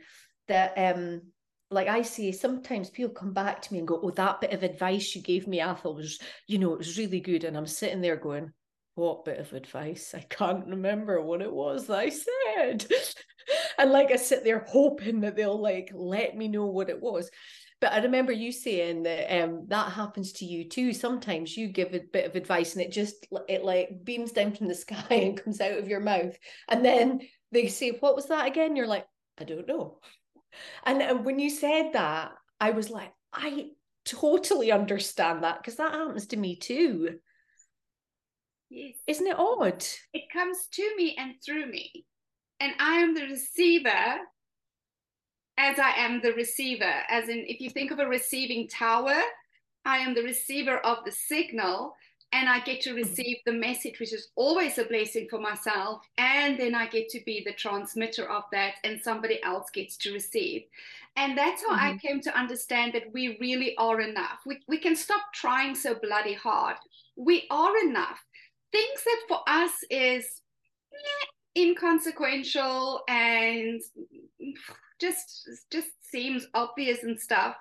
that 0.49 0.73
um 0.77 1.23
like 1.71 1.87
I 1.87 2.03
say, 2.03 2.33
sometimes 2.33 2.91
people 2.91 3.15
come 3.15 3.33
back 3.33 3.63
to 3.63 3.73
me 3.73 3.79
and 3.79 3.87
go, 3.87 4.01
Oh, 4.03 4.11
that 4.11 4.41
bit 4.41 4.53
of 4.53 4.65
advice 4.65 5.15
you 5.15 5.23
gave 5.23 5.47
me, 5.47 5.61
thought 5.61 5.95
was, 5.95 6.19
you 6.49 6.59
know, 6.59 6.73
it 6.73 6.79
was 6.79 6.99
really 6.99 7.21
good. 7.21 7.45
And 7.45 7.57
I'm 7.57 7.69
sitting 7.69 8.01
there 8.01 8.17
going, 8.17 8.53
What 8.97 9.25
bit 9.25 9.39
of 9.39 9.53
advice? 9.53 10.13
I 10.13 10.23
can't 10.29 10.67
remember 10.67 11.23
what 11.23 11.41
it 11.41 11.53
was 11.53 11.87
that 11.87 11.99
I 12.01 12.09
said. 12.11 12.85
and 13.79 13.91
like 13.91 14.11
I 14.11 14.17
sit 14.17 14.45
there 14.45 14.65
hoping 14.69 15.21
that 15.21 15.37
they'll 15.37 15.61
like 15.61 15.91
let 15.95 16.37
me 16.37 16.49
know 16.49 16.67
what 16.67 16.91
it 16.91 17.01
was. 17.01 17.31
But 17.81 17.93
I 17.93 17.99
remember 17.99 18.33
you 18.33 18.53
saying 18.53 19.03
that 19.03 19.43
um 19.43 19.67
that 19.69 19.93
happens 19.93 20.33
to 20.35 20.45
you 20.45 20.69
too. 20.69 20.93
Sometimes 20.93 21.57
you 21.57 21.69
give 21.69 21.93
a 21.95 22.01
bit 22.01 22.27
of 22.27 22.37
advice 22.37 22.75
and 22.75 22.83
it 22.83 22.93
just 22.93 23.27
it 23.49 23.65
like 23.65 24.05
beams 24.05 24.33
down 24.33 24.53
from 24.53 24.69
the 24.69 24.75
sky 24.87 25.07
and 25.11 25.43
comes 25.43 25.61
out 25.61 25.79
of 25.79 25.89
your 25.89 26.01
mouth. 26.01 26.37
And 26.69 26.85
then 26.85 27.21
they 27.53 27.69
say, 27.69 27.91
What 28.01 28.17
was 28.17 28.27
that 28.27 28.47
again? 28.47 28.77
You're 28.77 28.87
like, 28.87 29.07
I 29.39 29.45
don't 29.45 29.69
know. 29.69 29.99
And, 30.85 31.03
and 31.03 31.25
when 31.25 31.39
you 31.39 31.51
said 31.51 31.93
that, 31.93 32.33
I 32.61 32.71
was 32.71 32.91
like, 32.91 33.13
I 33.33 33.71
totally 34.05 34.71
understand 34.71 35.43
that 35.43 35.59
because 35.59 35.77
that 35.77 35.93
happens 35.93 36.27
to 36.29 36.37
me 36.37 36.57
too. 36.57 37.19
Yes. 38.71 38.95
Isn't 39.07 39.27
it 39.27 39.39
odd? 39.39 39.85
It 40.13 40.25
comes 40.33 40.67
to 40.73 40.97
me 40.97 41.17
and 41.19 41.35
through 41.45 41.67
me. 41.67 42.07
And 42.61 42.73
I 42.79 42.97
am 42.97 43.15
the 43.15 43.23
receiver 43.23 44.19
as 45.59 45.79
I 45.79 45.91
am 45.97 46.21
the 46.21 46.33
receiver. 46.33 46.93
As 47.09 47.29
in, 47.29 47.45
if 47.47 47.61
you 47.61 47.71
think 47.71 47.91
of 47.91 47.99
a 47.99 48.07
receiving 48.07 48.69
tower, 48.69 49.21
I 49.85 49.99
am 49.99 50.15
the 50.15 50.23
receiver 50.23 50.79
of 50.79 50.99
the 51.05 51.13
signal 51.13 51.95
and 52.35 52.49
I 52.49 52.59
get 52.61 52.81
to 52.83 52.91
mm-hmm. 52.91 52.99
receive 52.99 53.37
the 53.47 53.53
message, 53.53 54.01
which 54.01 54.13
is 54.13 54.29
always 54.35 54.77
a 54.77 54.85
blessing 54.85 55.29
for 55.31 55.39
myself. 55.39 56.03
And 56.19 56.59
then 56.59 56.75
I 56.75 56.89
get 56.89 57.09
to 57.11 57.21
be 57.25 57.43
the 57.47 57.53
transmitter 57.53 58.29
of 58.29 58.43
that, 58.51 58.75
and 58.83 59.01
somebody 59.01 59.41
else 59.45 59.71
gets 59.71 59.97
to 59.99 60.13
receive. 60.13 60.65
And 61.17 61.39
that's 61.39 61.63
how 61.63 61.77
mm-hmm. 61.77 61.95
I 61.95 61.99
came 61.99 62.21
to 62.23 62.37
understand 62.37 62.93
that 62.95 63.13
we 63.13 63.39
really 63.41 63.77
are 63.79 64.01
enough. 64.01 64.41
We, 64.45 64.59
we 64.67 64.79
can 64.79 64.97
stop 64.97 65.23
trying 65.33 65.77
so 65.77 65.95
bloody 65.95 66.35
hard. 66.35 66.77
We 67.17 67.47
are 67.51 67.79
enough. 67.87 68.25
Things 68.73 69.05
that 69.05 69.21
for 69.29 69.39
us 69.47 69.73
is 69.89 70.41
inconsequential 71.57 73.03
and 73.09 73.81
just 75.01 75.49
just 75.71 75.89
seems 76.03 76.47
obvious 76.55 77.03
and 77.03 77.21
stuff 77.21 77.57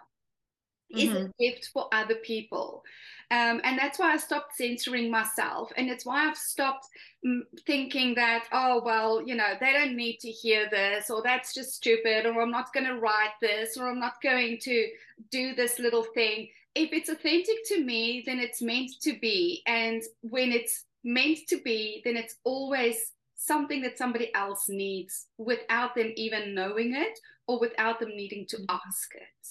mm-hmm. 0.95 1.15
is 1.15 1.25
a 1.25 1.31
gift 1.39 1.69
for 1.73 1.87
other 1.93 2.15
people. 2.15 2.83
Um, 3.31 3.61
and 3.63 3.79
that's 3.79 3.97
why 3.97 4.13
I 4.13 4.17
stopped 4.17 4.55
censoring 4.55 5.09
myself. 5.09 5.71
And 5.75 5.89
it's 5.89 6.05
why 6.05 6.27
I've 6.27 6.37
stopped 6.37 6.87
mm, 7.25 7.39
thinking 7.65 8.13
that, 8.15 8.45
oh, 8.51 8.81
well, 8.85 9.25
you 9.25 9.33
know, 9.33 9.53
they 9.59 9.73
don't 9.73 9.95
need 9.95 10.19
to 10.19 10.29
hear 10.29 10.69
this, 10.69 11.09
or 11.09 11.23
that's 11.23 11.53
just 11.53 11.73
stupid, 11.73 12.27
or 12.27 12.41
I'm 12.41 12.51
not 12.51 12.73
going 12.73 12.85
to 12.85 12.99
write 12.99 13.33
this, 13.41 13.75
or 13.75 13.89
I'm 13.89 13.99
not 13.99 14.21
going 14.21 14.59
to 14.61 14.87
do 15.31 15.55
this 15.55 15.79
little 15.79 16.03
thing. 16.03 16.49
If 16.75 16.91
it's 16.91 17.09
authentic 17.09 17.65
to 17.67 17.83
me, 17.83 18.23
then 18.25 18.39
it's 18.39 18.61
meant 18.61 18.91
to 19.01 19.17
be. 19.19 19.63
And 19.65 20.03
when 20.21 20.51
it's 20.51 20.85
meant 21.03 21.39
to 21.47 21.59
be, 21.59 22.01
then 22.05 22.17
it's 22.17 22.35
always 22.43 23.12
something 23.45 23.81
that 23.81 23.97
somebody 23.97 24.33
else 24.33 24.65
needs 24.69 25.27
without 25.37 25.95
them 25.95 26.11
even 26.15 26.55
knowing 26.55 26.95
it 26.95 27.17
or 27.47 27.59
without 27.59 27.99
them 27.99 28.09
needing 28.09 28.45
to 28.47 28.57
mm-hmm. 28.57 28.75
ask 28.75 29.13
it 29.15 29.47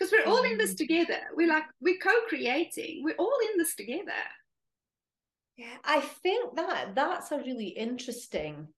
because 0.00 0.12
we're 0.12 0.30
all 0.32 0.42
in 0.44 0.56
this 0.56 0.74
mm. 0.74 0.78
together. 0.78 1.18
We're 1.34 1.48
like 1.48 1.64
we're 1.80 1.98
co-creating. 2.02 3.02
We're 3.04 3.16
all 3.16 3.36
in 3.52 3.58
this 3.58 3.74
together. 3.74 4.12
Yeah, 5.56 5.76
I 5.84 6.00
think 6.00 6.56
that 6.56 6.94
that's 6.94 7.32
a 7.32 7.38
really 7.38 7.68
interesting 7.68 8.68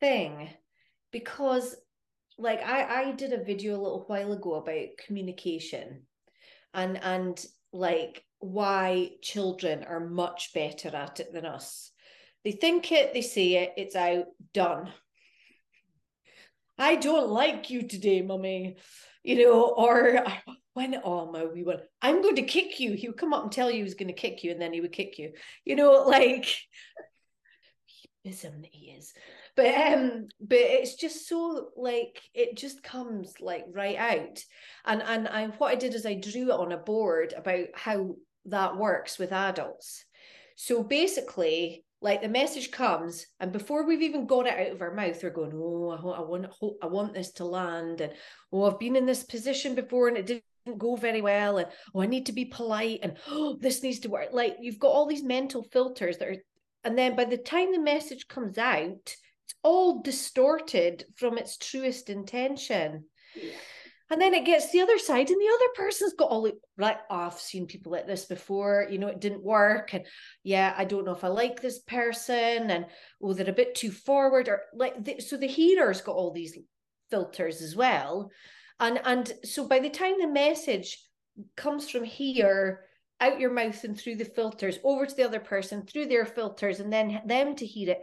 thing 0.00 0.50
because 1.10 1.74
like 2.38 2.60
I 2.62 3.08
I 3.08 3.12
did 3.12 3.32
a 3.32 3.44
video 3.44 3.72
a 3.72 3.82
little 3.82 4.04
while 4.06 4.32
ago 4.32 4.54
about 4.54 5.04
communication 5.04 6.02
and 6.72 7.02
and 7.02 7.44
like 7.72 8.22
why 8.38 9.10
children 9.22 9.84
are 9.84 10.08
much 10.08 10.52
better 10.54 10.94
at 10.94 11.18
it 11.20 11.32
than 11.32 11.46
us. 11.46 11.90
They 12.46 12.52
think 12.52 12.90
it, 12.92 13.12
they 13.12 13.20
say 13.20 13.64
it, 13.64 13.74
it's 13.76 13.94
out, 13.94 14.28
done. 14.54 14.90
I 16.78 16.96
don't 16.96 17.28
like 17.28 17.68
you 17.68 17.86
today, 17.86 18.22
mummy 18.22 18.76
you 19.26 19.44
know, 19.44 19.74
or 19.76 20.24
when 20.74 21.00
oh 21.04 21.30
my 21.30 21.44
wee 21.44 21.64
one, 21.64 21.80
I'm 22.00 22.22
going 22.22 22.36
to 22.36 22.42
kick 22.42 22.78
you. 22.78 22.92
He 22.92 23.08
would 23.08 23.18
come 23.18 23.34
up 23.34 23.42
and 23.42 23.52
tell 23.52 23.70
you 23.70 23.78
he 23.78 23.82
was 23.82 23.94
going 23.94 24.08
to 24.08 24.14
kick 24.14 24.44
you, 24.44 24.52
and 24.52 24.62
then 24.62 24.72
he 24.72 24.80
would 24.80 24.92
kick 24.92 25.18
you. 25.18 25.32
You 25.64 25.74
know, 25.74 26.04
like 26.06 26.56
ism 28.24 28.62
he 28.70 28.90
is. 28.90 29.12
But 29.56 29.74
um, 29.74 30.28
but 30.40 30.58
it's 30.58 30.94
just 30.94 31.28
so 31.28 31.70
like 31.76 32.22
it 32.34 32.56
just 32.56 32.82
comes 32.84 33.34
like 33.40 33.64
right 33.72 33.96
out. 33.96 34.38
And 34.84 35.02
and 35.02 35.26
I 35.28 35.48
what 35.58 35.72
I 35.72 35.76
did 35.76 35.94
is 35.94 36.06
I 36.06 36.14
drew 36.14 36.52
it 36.52 36.60
on 36.60 36.70
a 36.70 36.78
board 36.78 37.34
about 37.36 37.66
how 37.74 38.14
that 38.46 38.76
works 38.76 39.18
with 39.18 39.32
adults. 39.32 40.04
So 40.54 40.84
basically, 40.84 41.84
like 42.06 42.22
the 42.22 42.28
message 42.28 42.70
comes 42.70 43.26
and 43.40 43.50
before 43.50 43.84
we've 43.84 44.00
even 44.00 44.28
got 44.28 44.46
it 44.46 44.56
out 44.56 44.72
of 44.72 44.80
our 44.80 44.94
mouth 44.94 45.20
we're 45.20 45.28
going 45.28 45.50
oh 45.52 45.90
i, 45.90 46.20
want 46.20 46.46
i 46.80 46.86
want 46.86 47.12
this 47.12 47.32
to 47.32 47.44
land 47.44 48.00
and 48.00 48.12
oh 48.52 48.62
i've 48.62 48.78
been 48.78 48.94
in 48.94 49.06
this 49.06 49.24
position 49.24 49.74
before 49.74 50.06
and 50.06 50.16
it 50.16 50.24
didn't 50.24 50.78
go 50.78 50.94
very 50.94 51.20
well 51.20 51.58
and 51.58 51.66
oh 51.96 52.00
i 52.00 52.06
need 52.06 52.24
to 52.24 52.32
be 52.32 52.44
polite 52.44 53.00
and 53.02 53.16
oh 53.28 53.58
this 53.60 53.82
needs 53.82 53.98
to 53.98 54.08
work. 54.08 54.28
Like 54.32 54.56
you've 54.60 54.78
got 54.78 54.92
all 54.92 55.06
these 55.08 55.24
mental 55.24 55.64
filters 55.64 56.18
that 56.18 56.28
are 56.28 56.36
and 56.84 56.96
then 56.96 57.16
by 57.16 57.24
the 57.24 57.36
time 57.36 57.72
the 57.72 57.80
message 57.80 58.28
comes 58.28 58.56
out 58.56 59.16
it's 59.44 59.54
all 59.64 60.00
distorted 60.00 61.04
from 61.16 61.38
its 61.38 61.56
truest 61.56 62.08
intention. 62.08 63.04
Yeah 63.34 63.50
and 64.10 64.20
then 64.20 64.34
it 64.34 64.44
gets 64.44 64.70
the 64.70 64.80
other 64.80 64.98
side 64.98 65.28
and 65.30 65.40
the 65.40 65.54
other 65.54 65.72
person's 65.74 66.12
got 66.12 66.30
all 66.30 66.48
like 66.78 66.98
oh, 67.10 67.16
i've 67.16 67.34
seen 67.34 67.66
people 67.66 67.92
like 67.92 68.06
this 68.06 68.24
before 68.24 68.86
you 68.90 68.98
know 68.98 69.08
it 69.08 69.20
didn't 69.20 69.42
work 69.42 69.94
and 69.94 70.04
yeah 70.44 70.74
i 70.76 70.84
don't 70.84 71.04
know 71.04 71.12
if 71.12 71.24
i 71.24 71.28
like 71.28 71.60
this 71.60 71.80
person 71.80 72.70
and 72.70 72.86
oh 73.22 73.32
they're 73.32 73.50
a 73.50 73.52
bit 73.52 73.74
too 73.74 73.90
forward 73.90 74.48
or 74.48 74.62
like 74.74 75.02
the, 75.04 75.20
so 75.20 75.36
the 75.36 75.46
hearer's 75.46 76.00
got 76.00 76.14
all 76.14 76.32
these 76.32 76.56
filters 77.10 77.62
as 77.62 77.76
well. 77.76 78.30
And 78.80 79.00
and 79.04 79.32
so 79.44 79.66
by 79.66 79.78
the 79.78 79.90
time 79.90 80.14
the 80.18 80.28
message 80.28 80.98
comes 81.56 81.88
from 81.88 82.04
here 82.04 82.84
out 83.20 83.40
your 83.40 83.52
mouth 83.52 83.82
and 83.84 83.98
through 83.98 84.16
the 84.16 84.24
filters 84.24 84.78
over 84.84 85.06
to 85.06 85.14
the 85.14 85.24
other 85.24 85.40
person 85.40 85.86
through 85.86 86.06
their 86.06 86.26
filters 86.26 86.80
and 86.80 86.92
then 86.92 87.22
them 87.24 87.56
to 87.56 87.64
hear 87.64 87.90
it 87.90 88.02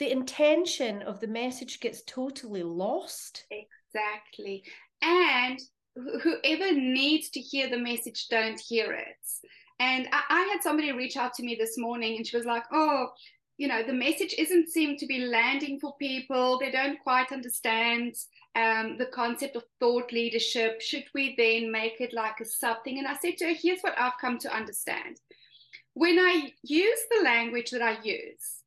the 0.00 0.10
intention 0.10 1.02
of 1.02 1.18
the 1.18 1.26
message 1.26 1.80
gets 1.80 2.02
totally 2.02 2.62
lost. 2.62 3.44
Exactly 3.50 4.64
and 5.02 5.58
whoever 6.22 6.72
needs 6.72 7.30
to 7.30 7.40
hear 7.40 7.68
the 7.68 7.78
message 7.78 8.28
don't 8.28 8.60
hear 8.60 8.92
it. 8.92 9.16
And 9.80 10.08
I, 10.12 10.22
I, 10.28 10.40
had 10.52 10.62
somebody 10.62 10.92
reach 10.92 11.16
out 11.16 11.34
to 11.34 11.42
me 11.42 11.56
this 11.58 11.78
morning 11.78 12.16
and 12.16 12.26
she 12.26 12.36
was 12.36 12.46
like 12.46 12.64
oh 12.72 13.08
you 13.56 13.68
know 13.68 13.82
the 13.82 13.92
message 13.92 14.34
isn't 14.38 14.70
seem 14.70 14.96
to 14.96 15.06
be 15.06 15.26
landing 15.26 15.78
for 15.80 15.96
people. 15.98 16.58
They 16.58 16.70
don't 16.70 16.98
quite 17.02 17.32
understand 17.32 18.14
um, 18.54 18.96
the 18.98 19.06
concept 19.06 19.56
of 19.56 19.64
thought 19.80 20.12
leadership. 20.12 20.80
Should 20.80 21.04
we 21.14 21.34
then 21.36 21.70
make 21.70 22.00
it 22.00 22.12
like 22.12 22.40
a 22.40 22.44
something? 22.44 22.98
And 22.98 23.06
i 23.06 23.16
said 23.16 23.36
to 23.38 23.46
her 23.46 23.54
here's 23.54 23.80
what 23.80 23.98
i've 23.98 24.18
come 24.20 24.38
to 24.38 24.54
understand. 24.54 25.20
When 25.94 26.18
i 26.18 26.52
use 26.62 27.00
the 27.10 27.24
language 27.24 27.70
that 27.70 27.82
i 27.82 27.98
use 28.02 28.57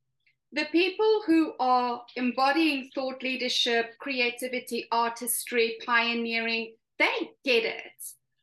the 0.53 0.65
people 0.71 1.23
who 1.25 1.53
are 1.59 2.01
embodying 2.15 2.89
thought 2.93 3.23
leadership, 3.23 3.97
creativity, 3.99 4.87
artistry, 4.91 5.77
pioneering, 5.85 6.73
they 6.99 7.31
get 7.45 7.63
it. 7.63 7.81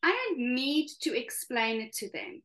I 0.03 0.11
don't 0.11 0.55
need 0.55 0.88
to 1.03 1.17
explain 1.17 1.81
it 1.81 1.93
to 1.95 2.11
them. 2.11 2.43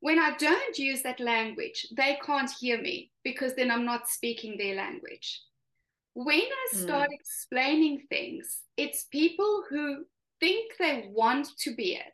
When 0.00 0.18
I 0.18 0.36
don't 0.38 0.78
use 0.78 1.02
that 1.02 1.20
language, 1.20 1.86
they 1.96 2.18
can't 2.24 2.50
hear 2.50 2.80
me 2.80 3.10
because 3.24 3.54
then 3.56 3.70
I'm 3.70 3.84
not 3.84 4.08
speaking 4.08 4.56
their 4.56 4.76
language. 4.76 5.42
When 6.14 6.40
I 6.40 6.66
hmm. 6.72 6.78
start 6.78 7.10
mm. 7.10 7.14
explaining 7.14 8.02
things, 8.08 8.60
it's 8.76 9.04
people 9.04 9.64
who 9.68 10.04
think 10.40 10.72
they 10.78 11.08
want 11.10 11.48
to 11.58 11.74
be 11.74 11.94
it. 11.94 12.04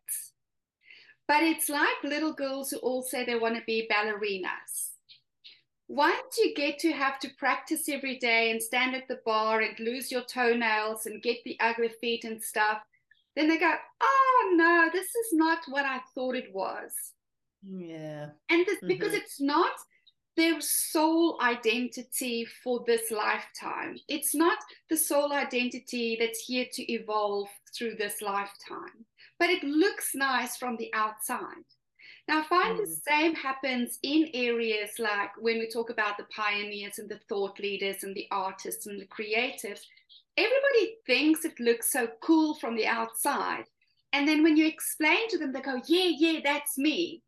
But 1.28 1.42
it's 1.42 1.68
like 1.68 2.02
little 2.02 2.32
girls 2.32 2.70
who 2.70 2.78
all 2.78 3.02
say 3.02 3.24
they 3.24 3.38
want 3.38 3.56
to 3.56 3.62
be 3.66 3.88
ballerinas. 3.90 4.93
Once 5.88 6.38
you 6.38 6.54
get 6.54 6.78
to 6.78 6.92
have 6.92 7.18
to 7.18 7.28
practice 7.38 7.88
every 7.88 8.18
day 8.18 8.50
and 8.50 8.62
stand 8.62 8.94
at 8.94 9.06
the 9.06 9.20
bar 9.24 9.60
and 9.60 9.78
lose 9.78 10.10
your 10.10 10.22
toenails 10.22 11.06
and 11.06 11.22
get 11.22 11.36
the 11.44 11.56
ugly 11.60 11.90
feet 12.00 12.24
and 12.24 12.42
stuff, 12.42 12.78
then 13.36 13.48
they 13.48 13.58
go, 13.58 13.74
oh 14.00 14.52
no, 14.56 14.88
this 14.92 15.08
is 15.14 15.32
not 15.32 15.58
what 15.68 15.84
I 15.84 16.00
thought 16.14 16.36
it 16.36 16.54
was. 16.54 16.92
Yeah. 17.62 18.30
And 18.50 18.64
this, 18.66 18.76
mm-hmm. 18.76 18.88
because 18.88 19.12
it's 19.12 19.40
not 19.40 19.72
their 20.36 20.60
sole 20.60 21.38
identity 21.40 22.46
for 22.62 22.82
this 22.86 23.10
lifetime. 23.10 23.98
It's 24.08 24.34
not 24.34 24.58
the 24.90 24.96
sole 24.96 25.32
identity 25.32 26.16
that's 26.18 26.44
here 26.46 26.66
to 26.72 26.92
evolve 26.92 27.48
through 27.76 27.96
this 27.96 28.20
lifetime, 28.20 29.04
but 29.38 29.50
it 29.50 29.62
looks 29.62 30.14
nice 30.14 30.56
from 30.56 30.76
the 30.76 30.90
outside. 30.94 31.64
Now, 32.26 32.40
I 32.40 32.44
find 32.44 32.78
mm. 32.78 32.84
the 32.84 32.96
same 33.08 33.34
happens 33.34 33.98
in 34.02 34.30
areas 34.32 34.98
like 34.98 35.30
when 35.38 35.58
we 35.58 35.68
talk 35.68 35.90
about 35.90 36.16
the 36.16 36.24
pioneers 36.34 36.98
and 36.98 37.08
the 37.08 37.20
thought 37.28 37.58
leaders 37.58 38.02
and 38.02 38.14
the 38.14 38.26
artists 38.30 38.86
and 38.86 39.00
the 39.00 39.06
creatives. 39.06 39.80
Everybody 40.36 40.96
thinks 41.06 41.44
it 41.44 41.60
looks 41.60 41.92
so 41.92 42.08
cool 42.20 42.54
from 42.54 42.76
the 42.76 42.86
outside. 42.86 43.64
And 44.12 44.26
then 44.26 44.42
when 44.42 44.56
you 44.56 44.66
explain 44.66 45.28
to 45.28 45.38
them, 45.38 45.52
they 45.52 45.60
go, 45.60 45.80
Yeah, 45.86 46.10
yeah, 46.16 46.40
that's 46.42 46.78
me. 46.78 47.22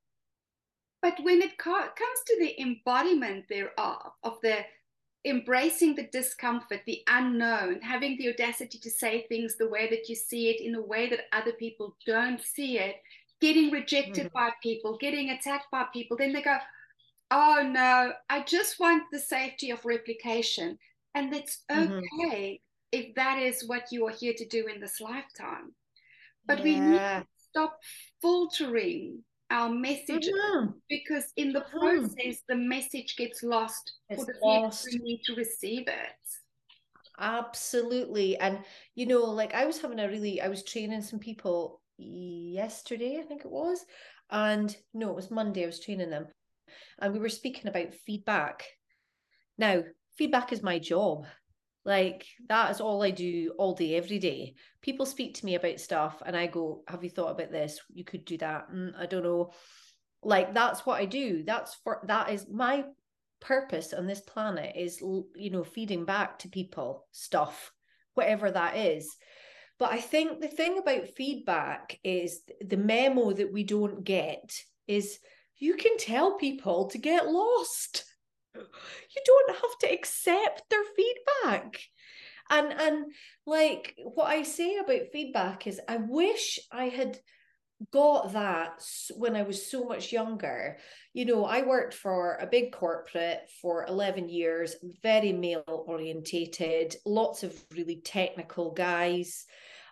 But 1.02 1.18
when 1.22 1.42
it 1.42 1.58
co- 1.58 1.72
comes 1.72 2.20
to 2.26 2.36
the 2.38 2.60
embodiment 2.60 3.44
thereof, 3.48 4.12
of 4.22 4.38
the 4.42 4.58
embracing 5.26 5.94
the 5.94 6.08
discomfort, 6.12 6.80
the 6.86 7.02
unknown, 7.08 7.80
having 7.80 8.16
the 8.16 8.28
audacity 8.32 8.78
to 8.78 8.90
say 8.90 9.26
things 9.28 9.56
the 9.56 9.68
way 9.68 9.90
that 9.90 10.08
you 10.08 10.14
see 10.14 10.48
it 10.48 10.60
in 10.60 10.74
a 10.74 10.80
way 10.80 11.08
that 11.10 11.26
other 11.32 11.52
people 11.52 11.96
don't 12.06 12.40
see 12.40 12.78
it, 12.78 12.96
getting 13.40 13.70
rejected 13.70 14.26
mm-hmm. 14.26 14.34
by 14.34 14.50
people, 14.62 14.96
getting 14.98 15.30
attacked 15.30 15.70
by 15.70 15.84
people, 15.92 16.16
then 16.16 16.32
they 16.32 16.42
go, 16.42 16.56
Oh 17.30 17.68
no, 17.68 18.12
I 18.30 18.42
just 18.42 18.78
want 18.78 19.04
the 19.10 19.18
safety 19.18 19.70
of 19.70 19.84
replication. 19.84 20.78
And 21.14 21.34
it's 21.34 21.64
mm-hmm. 21.70 21.92
okay 21.92 22.60
mm-hmm. 22.94 23.08
if 23.08 23.14
that 23.16 23.38
is 23.40 23.66
what 23.66 23.90
you 23.90 24.06
are 24.06 24.12
here 24.12 24.34
to 24.36 24.46
do 24.46 24.66
in 24.66 24.80
this 24.80 25.00
lifetime. 25.00 25.74
But 26.46 26.58
yeah. 26.58 26.64
we 26.64 26.80
need 26.80 26.98
to 26.98 27.26
stop 27.50 27.78
filtering 28.20 29.24
our 29.50 29.68
message 29.68 30.26
mm-hmm. 30.26 30.72
because 30.88 31.32
in 31.36 31.52
the 31.52 31.60
mm-hmm. 31.60 31.78
process 31.78 32.42
the 32.48 32.56
message 32.56 33.16
gets 33.16 33.42
lost 33.42 33.92
it's 34.10 34.24
for 34.24 34.32
the 34.32 34.38
lost. 34.42 34.86
people 34.86 34.98
who 34.98 35.04
need 35.04 35.20
to 35.24 35.34
receive 35.34 35.86
it 35.86 36.16
absolutely 37.18 38.36
and 38.38 38.58
you 38.94 39.06
know 39.06 39.24
like 39.24 39.54
i 39.54 39.64
was 39.64 39.80
having 39.80 40.00
a 40.00 40.08
really 40.08 40.40
i 40.40 40.48
was 40.48 40.64
training 40.64 41.00
some 41.00 41.18
people 41.18 41.80
yesterday 41.98 43.18
i 43.18 43.22
think 43.22 43.44
it 43.44 43.50
was 43.50 43.84
and 44.30 44.76
no 44.92 45.10
it 45.10 45.16
was 45.16 45.30
monday 45.30 45.62
i 45.62 45.66
was 45.66 45.80
training 45.80 46.10
them 46.10 46.26
and 47.00 47.12
we 47.12 47.18
were 47.18 47.28
speaking 47.28 47.68
about 47.68 47.94
feedback 48.06 48.64
now 49.58 49.82
feedback 50.16 50.52
is 50.52 50.62
my 50.62 50.78
job 50.78 51.26
like 51.86 52.26
that 52.48 52.72
is 52.72 52.80
all 52.80 53.00
I 53.04 53.12
do 53.12 53.52
all 53.58 53.72
day, 53.72 53.94
every 53.94 54.18
day. 54.18 54.56
People 54.82 55.06
speak 55.06 55.34
to 55.34 55.46
me 55.46 55.54
about 55.54 55.78
stuff 55.78 56.20
and 56.26 56.36
I 56.36 56.48
go, 56.48 56.82
Have 56.88 57.04
you 57.04 57.10
thought 57.10 57.30
about 57.30 57.52
this? 57.52 57.78
You 57.94 58.02
could 58.02 58.24
do 58.24 58.36
that. 58.38 58.68
Mm, 58.74 58.90
I 58.98 59.06
don't 59.06 59.22
know. 59.22 59.52
Like 60.20 60.52
that's 60.52 60.84
what 60.84 61.00
I 61.00 61.04
do. 61.04 61.44
That's 61.46 61.76
for 61.84 62.02
that 62.08 62.30
is 62.30 62.48
my 62.50 62.86
purpose 63.40 63.92
on 63.92 64.08
this 64.08 64.20
planet 64.20 64.74
is 64.74 65.00
you 65.00 65.50
know 65.50 65.62
feeding 65.62 66.04
back 66.04 66.38
to 66.40 66.48
people 66.48 67.06
stuff 67.12 67.70
whatever 68.14 68.50
that 68.50 68.76
is 68.76 69.14
but 69.78 69.92
i 69.92 69.98
think 69.98 70.40
the 70.40 70.48
thing 70.48 70.78
about 70.78 71.08
feedback 71.08 71.98
is 72.02 72.40
the 72.60 72.76
memo 72.76 73.32
that 73.32 73.52
we 73.52 73.64
don't 73.64 74.04
get 74.04 74.52
is 74.86 75.18
you 75.58 75.74
can 75.74 75.96
tell 75.98 76.34
people 76.34 76.86
to 76.88 76.98
get 76.98 77.26
lost. 77.26 78.04
You 78.54 79.22
don't 79.24 79.56
have 79.56 79.78
to 79.80 79.92
accept 79.92 80.62
their 80.70 80.84
feedback. 80.96 81.80
And 82.48 82.72
and 82.72 83.06
like 83.44 83.96
what 84.04 84.28
i 84.28 84.44
say 84.44 84.76
about 84.76 85.10
feedback 85.12 85.66
is 85.66 85.80
i 85.88 85.96
wish 85.96 86.60
i 86.70 86.84
had 86.84 87.18
got 87.92 88.32
that 88.32 88.82
when 89.16 89.36
i 89.36 89.42
was 89.42 89.70
so 89.70 89.84
much 89.84 90.12
younger. 90.12 90.78
You 91.12 91.24
know 91.24 91.44
i 91.44 91.62
worked 91.62 91.94
for 91.94 92.36
a 92.40 92.46
big 92.46 92.72
corporate 92.72 93.50
for 93.60 93.84
11 93.86 94.28
years 94.28 94.76
very 95.02 95.32
male 95.32 95.64
orientated 95.66 96.96
lots 97.04 97.42
of 97.42 97.54
really 97.70 98.00
technical 98.04 98.72
guys. 98.72 99.46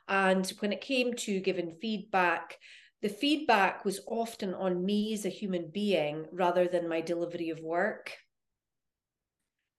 And 0.06 0.46
when 0.58 0.72
it 0.72 0.80
came 0.80 1.14
to 1.14 1.40
giving 1.40 1.72
feedback 1.80 2.58
the 3.04 3.08
feedback 3.10 3.84
was 3.84 4.00
often 4.06 4.54
on 4.54 4.82
me 4.82 5.12
as 5.12 5.26
a 5.26 5.28
human 5.28 5.70
being 5.70 6.24
rather 6.32 6.66
than 6.66 6.88
my 6.88 7.02
delivery 7.02 7.50
of 7.50 7.60
work. 7.60 8.16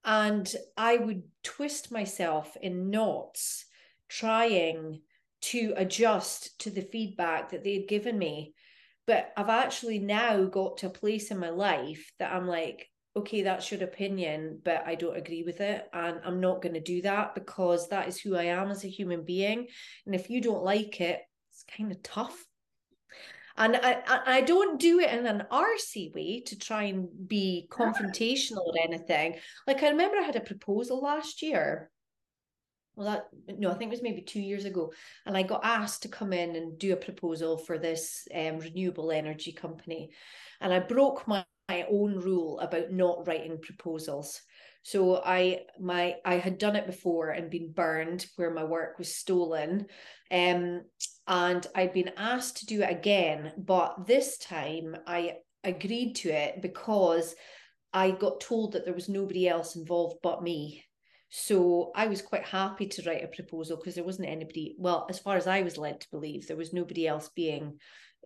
And 0.04 0.48
I 0.76 0.96
would 0.96 1.24
twist 1.42 1.90
myself 1.90 2.56
in 2.62 2.90
knots 2.90 3.64
trying 4.08 5.00
to 5.50 5.74
adjust 5.76 6.58
to 6.60 6.70
the 6.70 6.82
feedback 6.82 7.50
that 7.50 7.64
they 7.64 7.74
had 7.74 7.88
given 7.88 8.18
me. 8.18 8.54
But 9.06 9.32
I've 9.36 9.48
actually 9.48 9.98
now 9.98 10.44
got 10.44 10.78
to 10.78 10.86
a 10.86 10.90
place 10.90 11.30
in 11.30 11.38
my 11.38 11.50
life 11.50 12.10
that 12.18 12.32
I'm 12.32 12.46
like, 12.46 12.88
okay, 13.16 13.42
that's 13.42 13.70
your 13.70 13.82
opinion, 13.82 14.60
but 14.64 14.82
I 14.86 14.94
don't 14.94 15.16
agree 15.16 15.42
with 15.42 15.60
it. 15.60 15.86
And 15.92 16.20
I'm 16.24 16.40
not 16.40 16.60
going 16.60 16.74
to 16.74 16.80
do 16.80 17.02
that 17.02 17.34
because 17.34 17.88
that 17.88 18.08
is 18.08 18.20
who 18.20 18.36
I 18.36 18.44
am 18.44 18.70
as 18.70 18.84
a 18.84 18.88
human 18.88 19.24
being. 19.24 19.68
And 20.04 20.14
if 20.14 20.28
you 20.28 20.40
don't 20.40 20.64
like 20.64 21.00
it, 21.00 21.20
it's 21.50 21.64
kind 21.76 21.92
of 21.92 22.02
tough 22.02 22.36
and 23.58 23.76
I, 23.76 24.02
I 24.26 24.40
don't 24.42 24.78
do 24.78 25.00
it 25.00 25.10
in 25.10 25.26
an 25.26 25.44
arsy 25.50 26.14
way 26.14 26.40
to 26.46 26.58
try 26.58 26.84
and 26.84 27.08
be 27.26 27.68
ah. 27.72 27.74
confrontational 27.74 28.66
or 28.66 28.74
anything. 28.82 29.36
Like 29.66 29.82
I 29.82 29.88
remember 29.88 30.18
I 30.18 30.22
had 30.22 30.36
a 30.36 30.40
proposal 30.40 31.00
last 31.00 31.42
year. 31.42 31.90
Well, 32.96 33.12
that 33.46 33.58
no, 33.58 33.70
I 33.70 33.74
think 33.74 33.90
it 33.90 33.94
was 33.96 34.02
maybe 34.02 34.22
two 34.22 34.40
years 34.40 34.64
ago, 34.64 34.92
and 35.26 35.36
I 35.36 35.42
got 35.42 35.60
asked 35.62 36.02
to 36.02 36.08
come 36.08 36.32
in 36.32 36.56
and 36.56 36.78
do 36.78 36.94
a 36.94 36.96
proposal 36.96 37.58
for 37.58 37.78
this 37.78 38.26
um, 38.34 38.58
renewable 38.58 39.12
energy 39.12 39.52
company, 39.52 40.10
and 40.62 40.72
I 40.72 40.78
broke 40.78 41.28
my, 41.28 41.44
my 41.68 41.86
own 41.90 42.16
rule 42.16 42.58
about 42.60 42.92
not 42.92 43.26
writing 43.28 43.58
proposals. 43.60 44.40
So 44.82 45.20
I 45.22 45.64
my 45.78 46.16
I 46.24 46.36
had 46.36 46.56
done 46.56 46.74
it 46.74 46.86
before 46.86 47.30
and 47.30 47.50
been 47.50 47.72
burned 47.72 48.24
where 48.36 48.50
my 48.50 48.64
work 48.64 48.98
was 48.98 49.14
stolen. 49.14 49.86
Um, 50.30 50.82
and 51.28 51.66
I'd 51.74 51.92
been 51.92 52.12
asked 52.16 52.58
to 52.58 52.66
do 52.66 52.82
it 52.82 52.90
again, 52.90 53.52
but 53.58 54.06
this 54.06 54.38
time 54.38 54.96
I 55.06 55.34
agreed 55.64 56.14
to 56.16 56.30
it 56.30 56.62
because 56.62 57.34
I 57.92 58.12
got 58.12 58.40
told 58.40 58.72
that 58.72 58.84
there 58.84 58.94
was 58.94 59.08
nobody 59.08 59.48
else 59.48 59.76
involved 59.76 60.20
but 60.22 60.42
me. 60.42 60.85
So 61.28 61.90
I 61.94 62.06
was 62.06 62.22
quite 62.22 62.44
happy 62.44 62.86
to 62.86 63.02
write 63.02 63.24
a 63.24 63.28
proposal 63.28 63.76
because 63.76 63.94
there 63.94 64.04
wasn't 64.04 64.28
anybody, 64.28 64.76
well, 64.78 65.06
as 65.10 65.18
far 65.18 65.36
as 65.36 65.46
I 65.46 65.62
was 65.62 65.76
led 65.76 66.00
to 66.00 66.10
believe, 66.10 66.46
there 66.46 66.56
was 66.56 66.72
nobody 66.72 67.06
else 67.06 67.30
being 67.34 67.78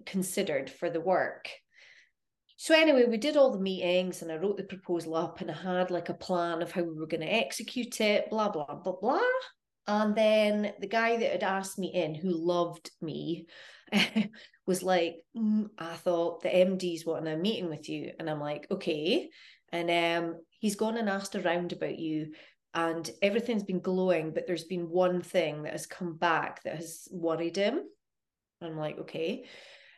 considered 0.06 0.70
for 0.70 0.90
the 0.90 1.00
work. 1.00 1.48
So 2.56 2.74
anyway, 2.74 3.06
we 3.06 3.16
did 3.16 3.38
all 3.38 3.52
the 3.52 3.58
meetings 3.58 4.20
and 4.20 4.30
I 4.30 4.36
wrote 4.36 4.58
the 4.58 4.64
proposal 4.64 5.16
up 5.16 5.40
and 5.40 5.50
I 5.50 5.54
had 5.54 5.90
like 5.90 6.10
a 6.10 6.14
plan 6.14 6.60
of 6.60 6.70
how 6.70 6.82
we 6.82 6.94
were 6.94 7.06
going 7.06 7.22
to 7.22 7.32
execute 7.32 8.00
it, 8.02 8.28
blah, 8.28 8.50
blah, 8.50 8.74
blah, 8.74 8.96
blah. 9.00 9.20
And 9.86 10.14
then 10.14 10.74
the 10.78 10.86
guy 10.86 11.16
that 11.16 11.32
had 11.32 11.42
asked 11.42 11.78
me 11.78 11.88
in, 11.94 12.14
who 12.14 12.30
loved 12.30 12.90
me, 13.00 13.46
was 14.66 14.82
like, 14.82 15.16
mm, 15.36 15.68
I 15.78 15.94
thought 15.96 16.42
the 16.42 16.50
MD's 16.50 17.06
wanting 17.06 17.32
a 17.32 17.36
meeting 17.36 17.68
with 17.68 17.88
you. 17.88 18.12
And 18.18 18.28
I'm 18.28 18.40
like, 18.40 18.66
okay. 18.70 19.30
And 19.72 19.90
um, 19.90 20.36
he's 20.58 20.76
gone 20.76 20.96
and 20.96 21.08
asked 21.08 21.36
around 21.36 21.72
about 21.72 21.98
you 21.98 22.32
and 22.74 23.10
everything's 23.20 23.64
been 23.64 23.80
glowing, 23.80 24.32
but 24.32 24.46
there's 24.46 24.64
been 24.64 24.90
one 24.90 25.22
thing 25.22 25.64
that 25.64 25.72
has 25.72 25.86
come 25.86 26.16
back 26.16 26.62
that 26.62 26.76
has 26.76 27.08
worried 27.10 27.56
him. 27.56 27.80
I'm 28.62 28.76
like, 28.76 28.98
okay. 28.98 29.44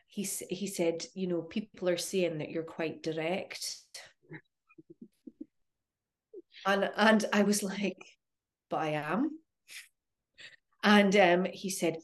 He, 0.07 0.23
he 0.23 0.67
said, 0.67 1.05
you 1.15 1.27
know, 1.27 1.43
people 1.43 1.89
are 1.89 1.97
saying 1.97 2.39
that 2.39 2.51
you're 2.51 2.63
quite 2.63 3.03
direct. 3.03 3.77
and 6.67 6.91
and 6.97 7.25
I 7.33 7.43
was 7.43 7.63
like, 7.63 8.07
but 8.71 8.81
I 8.81 8.89
am. 8.91 9.31
And 10.83 11.15
um, 11.17 11.47
he 11.53 11.71
said, 11.71 11.97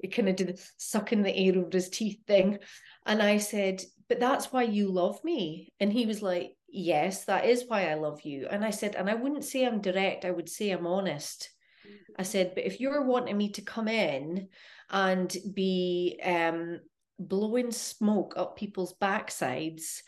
he 0.00 0.08
kind 0.08 0.28
of 0.28 0.36
did 0.36 0.48
the 0.48 0.70
sucking 0.76 1.22
the 1.22 1.34
air 1.34 1.58
over 1.58 1.70
his 1.72 1.88
teeth 1.88 2.20
thing. 2.26 2.58
And 3.04 3.22
I 3.22 3.38
said, 3.38 3.82
but 4.08 4.20
that's 4.20 4.52
why 4.52 4.62
you 4.62 4.90
love 4.90 5.22
me. 5.24 5.72
And 5.80 5.92
he 5.92 6.06
was 6.06 6.22
like, 6.22 6.52
yes, 6.76 7.24
that 7.24 7.46
is 7.46 7.64
why 7.66 7.90
I 7.90 7.94
love 7.94 8.22
you. 8.22 8.46
And 8.50 8.64
I 8.64 8.70
said, 8.70 8.94
and 8.94 9.08
I 9.08 9.14
wouldn't 9.14 9.44
say 9.44 9.64
I'm 9.64 9.80
direct, 9.80 10.24
I 10.24 10.30
would 10.30 10.48
say 10.48 10.70
I'm 10.70 10.86
honest. 10.86 11.50
Mm-hmm. 11.86 12.12
I 12.18 12.22
said, 12.22 12.52
but 12.54 12.66
if 12.66 12.80
you're 12.80 13.02
wanting 13.02 13.36
me 13.36 13.50
to 13.52 13.62
come 13.62 13.88
in 13.88 14.48
and 14.90 15.34
be 15.54 16.20
um, 16.22 16.80
blowing 17.18 17.72
smoke 17.72 18.34
up 18.36 18.56
people's 18.56 18.94
backsides, 19.00 20.02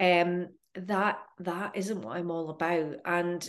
um, 0.00 0.48
that 0.74 1.18
that 1.40 1.76
isn't 1.76 2.00
what 2.00 2.16
I'm 2.16 2.30
all 2.30 2.50
about. 2.50 2.96
And 3.04 3.48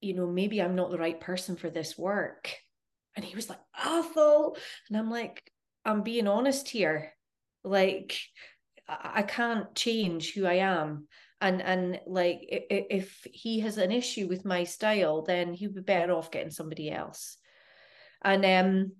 you 0.00 0.12
know, 0.12 0.26
maybe 0.26 0.60
I'm 0.60 0.76
not 0.76 0.90
the 0.90 0.98
right 0.98 1.18
person 1.18 1.56
for 1.56 1.70
this 1.70 1.96
work. 1.96 2.54
And 3.16 3.24
he 3.24 3.34
was 3.34 3.48
like, 3.48 3.60
Athole. 3.82 4.56
And 4.88 4.98
I'm 4.98 5.10
like, 5.10 5.42
I'm 5.84 6.02
being 6.02 6.28
honest 6.28 6.68
here. 6.68 7.12
Like, 7.64 8.18
I 8.86 9.22
can't 9.22 9.74
change 9.74 10.34
who 10.34 10.44
I 10.44 10.54
am. 10.54 11.08
And 11.44 11.60
and 11.60 12.00
like 12.06 12.38
if 12.48 13.26
he 13.30 13.60
has 13.60 13.76
an 13.76 13.92
issue 13.92 14.28
with 14.28 14.46
my 14.46 14.64
style, 14.64 15.20
then 15.20 15.52
he'd 15.52 15.74
be 15.74 15.82
better 15.82 16.14
off 16.14 16.30
getting 16.30 16.50
somebody 16.50 16.90
else. 16.90 17.36
And 18.22 18.44
um 18.46 18.92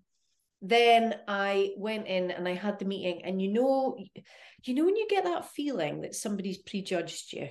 then 0.61 1.15
I 1.27 1.73
went 1.79 2.07
in 2.07 2.31
and 2.31 2.47
I 2.47 2.53
had 2.53 2.79
the 2.79 2.85
meeting, 2.85 3.25
and 3.25 3.41
you 3.41 3.49
know, 3.49 3.97
you 4.65 4.75
know 4.75 4.85
when 4.85 4.97
you 4.97 5.07
get 5.09 5.25
that 5.25 5.53
feeling 5.53 6.03
that 6.03 6.15
somebody's 6.15 6.59
prejudged 6.59 7.33
you, 7.33 7.49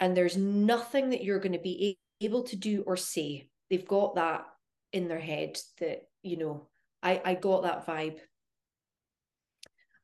and 0.00 0.16
there's 0.16 0.38
nothing 0.38 1.10
that 1.10 1.22
you're 1.22 1.40
going 1.40 1.52
to 1.52 1.58
be 1.58 1.98
able 2.22 2.44
to 2.44 2.56
do 2.56 2.82
or 2.86 2.96
say. 2.96 3.50
They've 3.68 3.86
got 3.86 4.14
that 4.14 4.46
in 4.92 5.08
their 5.08 5.20
head 5.20 5.58
that 5.80 6.02
you 6.22 6.38
know. 6.38 6.68
I 7.02 7.20
I 7.22 7.34
got 7.34 7.64
that 7.64 7.86
vibe. 7.86 8.20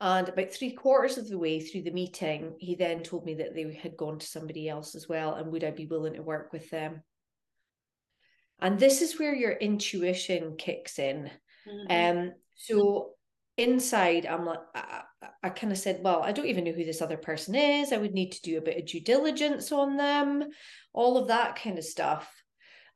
And 0.05 0.29
about 0.29 0.51
three 0.51 0.73
quarters 0.73 1.17
of 1.17 1.29
the 1.29 1.38
way 1.38 1.61
through 1.61 1.83
the 1.83 1.93
meeting, 1.93 2.57
he 2.59 2.75
then 2.75 3.05
told 3.05 3.25
me 3.25 3.35
that 3.35 3.55
they 3.55 3.73
had 3.73 3.97
gone 3.97 4.19
to 4.19 4.27
somebody 4.27 4.69
else 4.69 4.97
as 4.97 5.09
well, 5.09 5.35
and 5.35 5.53
would 5.53 5.62
I 5.62 5.71
be 5.71 5.87
willing 5.87 6.15
to 6.15 6.23
work 6.23 6.53
with 6.53 6.69
them? 6.71 7.05
And 8.61 8.81
this 8.81 9.01
is 9.01 9.21
where 9.21 9.33
your 9.33 9.53
intuition 9.53 10.57
kicks 10.57 10.99
in. 10.99 11.31
Mm-hmm. 11.69 12.19
Um, 12.19 12.33
so 12.57 13.11
inside, 13.57 14.27
I'm 14.27 14.45
like, 14.45 14.59
I, 14.75 15.03
I 15.41 15.51
kind 15.51 15.73
of 15.73 15.79
said, 15.79 16.01
well, 16.03 16.21
I 16.21 16.33
don't 16.33 16.47
even 16.47 16.65
know 16.65 16.73
who 16.73 16.85
this 16.85 17.01
other 17.01 17.17
person 17.17 17.55
is. 17.55 17.93
I 17.93 17.99
would 17.99 18.12
need 18.12 18.33
to 18.33 18.43
do 18.43 18.59
a 18.59 18.62
bit 18.62 18.79
of 18.79 18.87
due 18.87 19.01
diligence 19.01 19.71
on 19.71 19.97
them, 19.97 20.51
all 20.93 21.17
of 21.17 21.29
that 21.29 21.55
kind 21.55 21.79
of 21.79 21.85
stuff. 21.85 22.29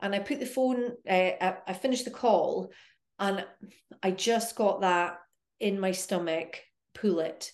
And 0.03 0.13
I 0.13 0.19
put 0.19 0.41
the 0.41 0.47
phone, 0.47 0.91
uh, 1.09 1.13
I, 1.13 1.57
I 1.69 1.73
finished 1.73 2.05
the 2.05 2.11
call, 2.11 2.73
and 3.21 3.47
I 4.03 4.11
just 4.11 4.57
got 4.57 4.81
that 4.81 5.19
in 5.61 5.79
my 5.79 5.93
stomach 5.93 6.63
pull 6.97 7.21
it, 7.21 7.53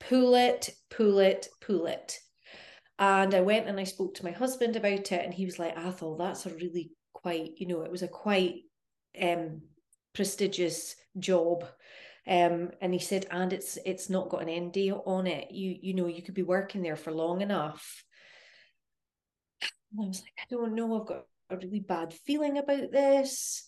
pull 0.00 0.34
it, 0.34 0.70
pull 0.90 1.18
it, 1.18 1.48
pull 1.60 1.86
it. 1.86 2.18
And 2.98 3.34
I 3.34 3.42
went 3.42 3.68
and 3.68 3.78
I 3.78 3.84
spoke 3.84 4.14
to 4.14 4.24
my 4.24 4.30
husband 4.32 4.76
about 4.76 5.12
it, 5.12 5.24
and 5.24 5.34
he 5.34 5.44
was 5.44 5.58
like, 5.58 5.76
Athole, 5.76 6.18
that's 6.18 6.46
a 6.46 6.50
really 6.50 6.92
quite, 7.12 7.52
you 7.58 7.66
know, 7.66 7.82
it 7.82 7.90
was 7.90 8.02
a 8.02 8.08
quite 8.08 8.62
um 9.20 9.62
prestigious 10.14 10.96
job. 11.18 11.64
Um, 12.26 12.70
and 12.80 12.92
he 12.92 12.98
said, 12.98 13.26
and 13.30 13.52
it's 13.52 13.78
it's 13.86 14.10
not 14.10 14.28
got 14.28 14.42
an 14.42 14.48
end 14.48 14.72
date 14.72 14.92
on 15.06 15.26
it. 15.26 15.50
You 15.50 15.76
you 15.80 15.94
know 15.94 16.06
you 16.06 16.22
could 16.22 16.34
be 16.34 16.42
working 16.42 16.82
there 16.82 16.96
for 16.96 17.12
long 17.12 17.40
enough. 17.40 18.04
And 19.92 20.04
I 20.04 20.08
was 20.08 20.20
like, 20.20 20.32
I 20.38 20.44
don't 20.50 20.74
know. 20.74 21.00
I've 21.00 21.06
got 21.06 21.24
a 21.50 21.56
really 21.56 21.80
bad 21.80 22.12
feeling 22.12 22.58
about 22.58 22.92
this. 22.92 23.64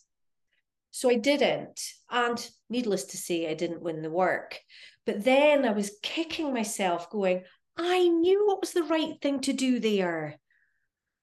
So 0.90 1.08
I 1.08 1.14
didn't. 1.14 1.80
And 2.10 2.50
needless 2.68 3.04
to 3.06 3.16
say, 3.16 3.48
I 3.48 3.54
didn't 3.54 3.82
win 3.82 4.02
the 4.02 4.10
work. 4.10 4.58
But 5.06 5.24
then 5.24 5.64
I 5.64 5.72
was 5.72 5.98
kicking 6.02 6.52
myself, 6.52 7.10
going, 7.10 7.44
I 7.76 8.06
knew 8.08 8.46
what 8.46 8.60
was 8.60 8.72
the 8.72 8.82
right 8.82 9.14
thing 9.20 9.40
to 9.40 9.52
do 9.52 9.80
there. 9.80 10.38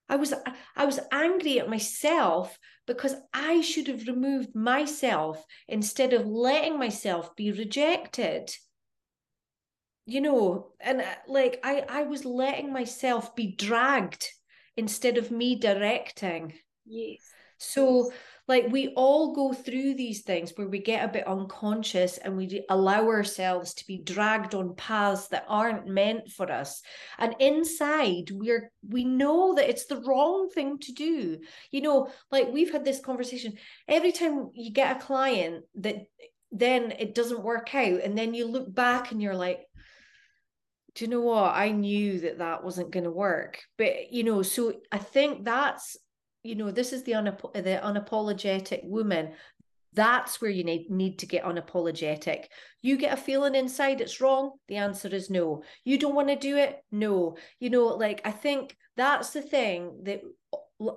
I 0.10 0.16
was 0.16 0.34
I 0.76 0.86
was 0.86 1.00
angry 1.12 1.60
at 1.60 1.70
myself 1.70 2.58
because 2.86 3.16
I 3.34 3.62
should 3.62 3.88
have 3.88 4.08
removed 4.08 4.56
myself 4.56 5.44
instead 5.68 6.14
of 6.14 6.26
letting 6.26 6.80
myself 6.80 7.36
be 7.36 7.52
rejected. 7.52 8.56
You 10.06 10.22
know, 10.22 10.72
and 10.80 11.02
uh, 11.02 11.16
like 11.28 11.60
I 11.64 11.84
I 11.90 12.04
was 12.04 12.24
letting 12.24 12.72
myself 12.72 13.36
be 13.36 13.54
dragged 13.56 14.26
instead 14.78 15.18
of 15.18 15.32
me 15.32 15.56
directing. 15.56 16.54
Yes. 16.86 17.20
So 17.58 18.12
like 18.48 18.68
we 18.72 18.94
all 18.96 19.34
go 19.34 19.52
through 19.52 19.96
these 19.96 20.22
things 20.22 20.54
where 20.56 20.68
we 20.68 20.80
get 20.80 21.04
a 21.04 21.12
bit 21.12 21.28
unconscious 21.28 22.18
and 22.18 22.38
we 22.38 22.64
allow 22.70 23.06
ourselves 23.08 23.74
to 23.76 23.88
be 23.88 23.98
dragged 23.98 24.56
on 24.56 24.76
paths 24.76 25.28
that 25.30 25.46
aren't 25.50 25.88
meant 25.88 26.32
for 26.32 26.50
us. 26.50 26.82
And 27.18 27.36
inside 27.40 28.32
we're 28.32 28.72
we 28.88 29.04
know 29.04 29.56
that 29.56 29.70
it's 29.70 29.86
the 29.86 30.02
wrong 30.02 30.50
thing 30.50 30.80
to 30.80 30.94
do. 30.94 31.40
You 31.72 31.82
know 31.82 32.10
like 32.32 32.48
we've 32.52 32.72
had 32.72 32.86
this 32.86 33.02
conversation. 33.02 33.54
Every 33.88 34.14
time 34.14 34.52
you 34.54 34.72
get 34.72 34.98
a 34.98 35.06
client 35.06 35.66
that 35.76 36.06
then 36.52 36.92
it 36.98 37.14
doesn't 37.14 37.44
work 37.44 37.76
out 37.76 38.00
and 38.02 38.18
then 38.18 38.34
you 38.34 38.48
look 38.48 38.74
back 38.74 39.12
and 39.12 39.22
you're 39.22 39.36
like 39.36 39.62
do 40.96 41.06
you 41.06 41.12
know 41.12 41.22
what? 41.22 41.54
I 41.54 41.70
knew 41.70 42.22
that 42.22 42.40
that 42.40 42.64
wasn't 42.64 42.90
going 42.90 43.04
to 43.04 43.12
work. 43.12 43.60
But 43.78 44.12
you 44.12 44.24
know 44.24 44.42
so 44.42 44.74
i 44.92 44.98
think 44.98 45.46
that's 45.46 45.98
you 46.44 46.56
know 46.56 46.72
this 46.72 46.94
is 46.94 47.04
the 47.04 47.14
unap- 47.14 47.54
the 47.54 47.80
unapologetic 47.84 48.84
woman 48.84 49.34
that's 49.98 50.40
where 50.40 50.52
you 50.52 50.64
need, 50.64 50.92
need 50.92 51.18
to 51.20 51.26
get 51.26 51.44
unapologetic. 51.44 52.46
You 52.84 52.98
get 52.98 53.18
a 53.18 53.22
feeling 53.22 53.56
inside 53.56 54.00
it's 54.00 54.22
wrong, 54.22 54.52
the 54.68 54.76
answer 54.76 55.08
is 55.08 55.32
no. 55.32 55.64
You 55.84 55.98
don't 55.98 56.14
want 56.14 56.28
to 56.28 56.36
do 56.36 56.56
it? 56.56 56.84
No. 56.92 57.38
You 57.60 57.72
know, 57.72 57.86
like 57.88 58.22
I 58.24 58.30
think 58.30 58.78
that's 58.96 59.32
the 59.32 59.42
thing 59.42 60.02
that 60.04 60.22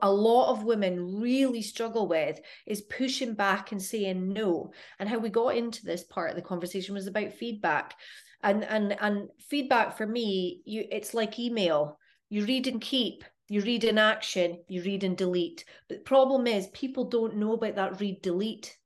a 0.02 0.12
lot 0.12 0.50
of 0.50 0.64
women 0.64 1.18
really 1.20 1.62
struggle 1.62 2.06
with 2.06 2.40
is 2.66 2.82
pushing 2.82 3.32
back 3.32 3.72
and 3.72 3.80
saying 3.80 4.34
no. 4.34 4.72
And 4.98 5.08
how 5.08 5.18
we 5.18 5.30
got 5.30 5.56
into 5.56 5.84
this 5.84 6.04
part 6.04 6.30
of 6.30 6.36
the 6.36 6.42
conversation 6.42 6.94
was 6.94 7.06
about 7.06 7.32
feedback. 7.32 7.94
And 8.42 8.64
and 8.64 8.96
and 9.00 9.28
feedback 9.48 9.96
for 9.96 10.06
me, 10.06 10.60
you 10.66 10.84
it's 10.90 11.14
like 11.14 11.38
email. 11.38 11.98
You 12.28 12.44
read 12.44 12.66
and 12.66 12.80
keep, 12.80 13.24
you 13.50 13.60
read 13.62 13.82
in 13.82 13.98
action, 13.98 14.62
you 14.68 14.80
read 14.82 15.02
and 15.02 15.16
delete. 15.16 15.64
But 15.88 15.98
the 15.98 16.04
problem 16.04 16.46
is 16.46 16.68
people 16.68 17.06
don't 17.06 17.36
know 17.36 17.52
about 17.54 17.74
that 17.74 18.00
read 18.00 18.22
delete 18.22 18.78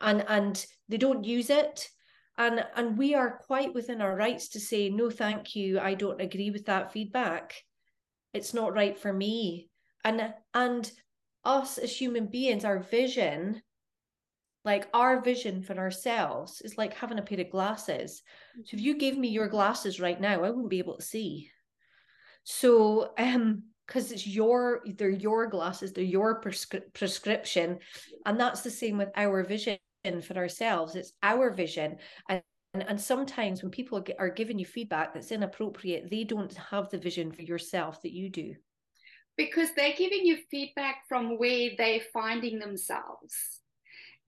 and 0.00 0.24
and 0.26 0.66
they 0.88 0.96
don't 0.96 1.22
use 1.22 1.50
it. 1.50 1.86
And 2.38 2.64
and 2.76 2.96
we 2.96 3.14
are 3.14 3.42
quite 3.46 3.74
within 3.74 4.00
our 4.00 4.16
rights 4.16 4.48
to 4.48 4.60
say, 4.60 4.88
no, 4.88 5.10
thank 5.10 5.54
you, 5.54 5.78
I 5.78 5.92
don't 5.92 6.18
agree 6.18 6.50
with 6.50 6.64
that 6.64 6.92
feedback. 6.92 7.54
It's 8.32 8.54
not 8.54 8.72
right 8.72 8.98
for 8.98 9.12
me. 9.12 9.68
And 10.02 10.32
and 10.54 10.90
us 11.44 11.76
as 11.76 11.94
human 11.94 12.26
beings, 12.26 12.64
our 12.64 12.78
vision, 12.78 13.60
like 14.64 14.88
our 14.94 15.20
vision 15.20 15.62
for 15.62 15.76
ourselves 15.76 16.62
is 16.62 16.78
like 16.78 16.94
having 16.94 17.18
a 17.18 17.22
pair 17.22 17.40
of 17.40 17.50
glasses. 17.50 18.22
So 18.64 18.78
if 18.78 18.80
you 18.80 18.96
gave 18.96 19.18
me 19.18 19.28
your 19.28 19.48
glasses 19.48 20.00
right 20.00 20.18
now, 20.18 20.42
I 20.42 20.48
wouldn't 20.48 20.70
be 20.70 20.78
able 20.78 20.96
to 20.96 21.02
see. 21.02 21.50
So 22.44 23.12
um 23.18 23.64
because 23.90 24.12
it's 24.12 24.26
your 24.26 24.82
they're 24.96 25.10
your 25.10 25.48
glasses 25.48 25.92
they're 25.92 26.04
your 26.04 26.40
prescri- 26.40 26.92
prescription. 26.94 27.78
And 28.24 28.38
that's 28.38 28.60
the 28.60 28.70
same 28.70 28.98
with 28.98 29.08
our 29.16 29.42
vision 29.42 29.78
for 30.22 30.36
ourselves. 30.36 30.94
It's 30.94 31.12
our 31.22 31.50
vision. 31.50 31.96
And 32.28 32.42
and, 32.72 32.88
and 32.88 33.00
sometimes 33.00 33.62
when 33.62 33.72
people 33.72 34.00
are 34.20 34.30
giving 34.30 34.56
you 34.56 34.64
feedback 34.64 35.12
that's 35.12 35.32
inappropriate 35.32 36.08
they 36.08 36.22
don't 36.22 36.54
have 36.54 36.88
the 36.88 36.98
vision 36.98 37.32
for 37.32 37.42
yourself 37.42 38.00
that 38.02 38.12
you 38.12 38.30
do. 38.30 38.54
Because 39.36 39.70
they're 39.74 39.96
giving 39.96 40.24
you 40.24 40.38
feedback 40.50 40.98
from 41.08 41.36
where 41.36 41.70
they're 41.76 42.02
finding 42.12 42.60
themselves. 42.60 43.34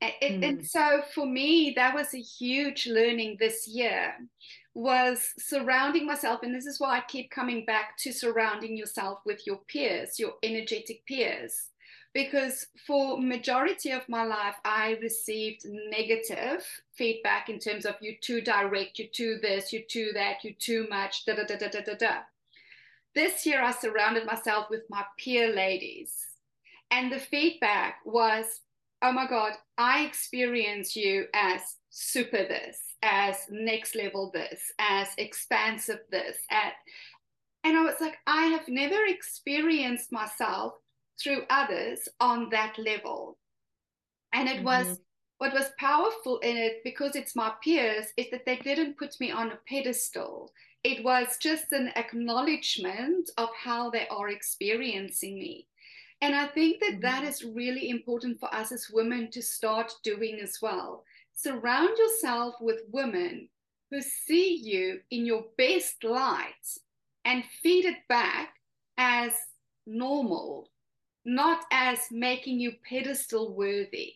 And, 0.00 0.42
mm. 0.42 0.48
and 0.48 0.66
so 0.66 1.02
for 1.14 1.24
me 1.24 1.74
that 1.76 1.94
was 1.94 2.12
a 2.14 2.20
huge 2.20 2.88
learning 2.88 3.36
this 3.38 3.68
year 3.68 4.12
was 4.74 5.32
surrounding 5.38 6.06
myself 6.06 6.40
and 6.42 6.54
this 6.54 6.64
is 6.66 6.80
why 6.80 6.96
i 6.96 7.02
keep 7.06 7.30
coming 7.30 7.64
back 7.64 7.96
to 7.98 8.12
surrounding 8.12 8.76
yourself 8.76 9.18
with 9.26 9.46
your 9.46 9.58
peers 9.68 10.18
your 10.18 10.34
energetic 10.42 11.04
peers. 11.06 11.68
Because 12.14 12.66
for 12.86 13.18
majority 13.18 13.90
of 13.90 14.08
my 14.08 14.24
life 14.24 14.56
i 14.64 14.98
received 15.02 15.66
negative 15.90 16.64
feedback 16.94 17.48
in 17.48 17.58
terms 17.58 17.86
of 17.86 17.96
you 18.00 18.16
too 18.20 18.40
direct 18.40 18.98
you 18.98 19.08
too 19.12 19.38
this 19.42 19.72
you 19.72 19.82
too 19.88 20.10
that 20.14 20.44
you 20.44 20.54
too 20.54 20.86
much 20.90 21.24
da 21.26 21.34
da 21.34 21.44
da 21.44 21.56
da 21.56 21.68
da 21.68 21.80
da 21.80 21.94
da. 21.94 22.16
This 23.14 23.46
year 23.46 23.62
i 23.62 23.72
surrounded 23.72 24.26
myself 24.26 24.66
with 24.70 24.82
my 24.88 25.04
peer 25.18 25.54
ladies. 25.54 26.14
And 26.90 27.10
the 27.10 27.18
feedback 27.18 27.96
was 28.04 28.60
oh 29.02 29.12
my 29.12 29.26
god 29.26 29.54
i 29.76 30.04
experience 30.04 30.94
you 30.94 31.26
as 31.34 31.60
super 31.90 32.44
this 32.44 32.91
as 33.02 33.36
next 33.50 33.94
level 33.94 34.30
this, 34.32 34.72
as 34.78 35.08
expansive 35.18 36.00
this, 36.10 36.36
at 36.50 36.74
and 37.64 37.76
I 37.76 37.82
was 37.82 38.00
like, 38.00 38.18
I 38.26 38.46
have 38.46 38.66
never 38.66 39.06
experienced 39.06 40.10
myself 40.10 40.72
through 41.22 41.44
others 41.48 42.08
on 42.18 42.48
that 42.50 42.76
level. 42.76 43.38
And 44.34 44.48
it 44.48 44.56
mm-hmm. 44.56 44.64
was 44.64 44.98
what 45.38 45.52
was 45.52 45.70
powerful 45.78 46.38
in 46.38 46.56
it 46.56 46.80
because 46.82 47.14
it's 47.14 47.36
my 47.36 47.52
peers 47.62 48.06
is 48.16 48.26
that 48.32 48.44
they 48.46 48.56
didn't 48.56 48.98
put 48.98 49.18
me 49.20 49.30
on 49.30 49.52
a 49.52 49.58
pedestal 49.68 50.52
it 50.84 51.04
was 51.04 51.36
just 51.38 51.72
an 51.72 51.92
acknowledgement 51.94 53.30
of 53.38 53.48
how 53.56 53.90
they 53.90 54.08
are 54.08 54.30
experiencing 54.30 55.38
me. 55.38 55.68
And 56.20 56.34
I 56.34 56.46
think 56.46 56.80
that 56.80 57.00
that 57.02 57.20
mm-hmm. 57.20 57.28
is 57.28 57.44
really 57.44 57.88
important 57.88 58.40
for 58.40 58.52
us 58.54 58.72
as 58.72 58.90
women 58.92 59.30
to 59.30 59.42
start 59.42 59.92
doing 60.02 60.40
as 60.42 60.58
well. 60.60 61.04
Surround 61.34 61.96
yourself 61.98 62.54
with 62.60 62.82
women 62.92 63.48
who 63.90 64.00
see 64.00 64.54
you 64.56 65.00
in 65.10 65.26
your 65.26 65.44
best 65.58 66.02
light 66.04 66.78
and 67.24 67.44
feed 67.62 67.84
it 67.84 67.98
back 68.08 68.54
as 68.96 69.32
normal, 69.86 70.70
not 71.24 71.64
as 71.70 71.98
making 72.10 72.58
you 72.58 72.72
pedestal 72.88 73.54
worthy. 73.54 74.14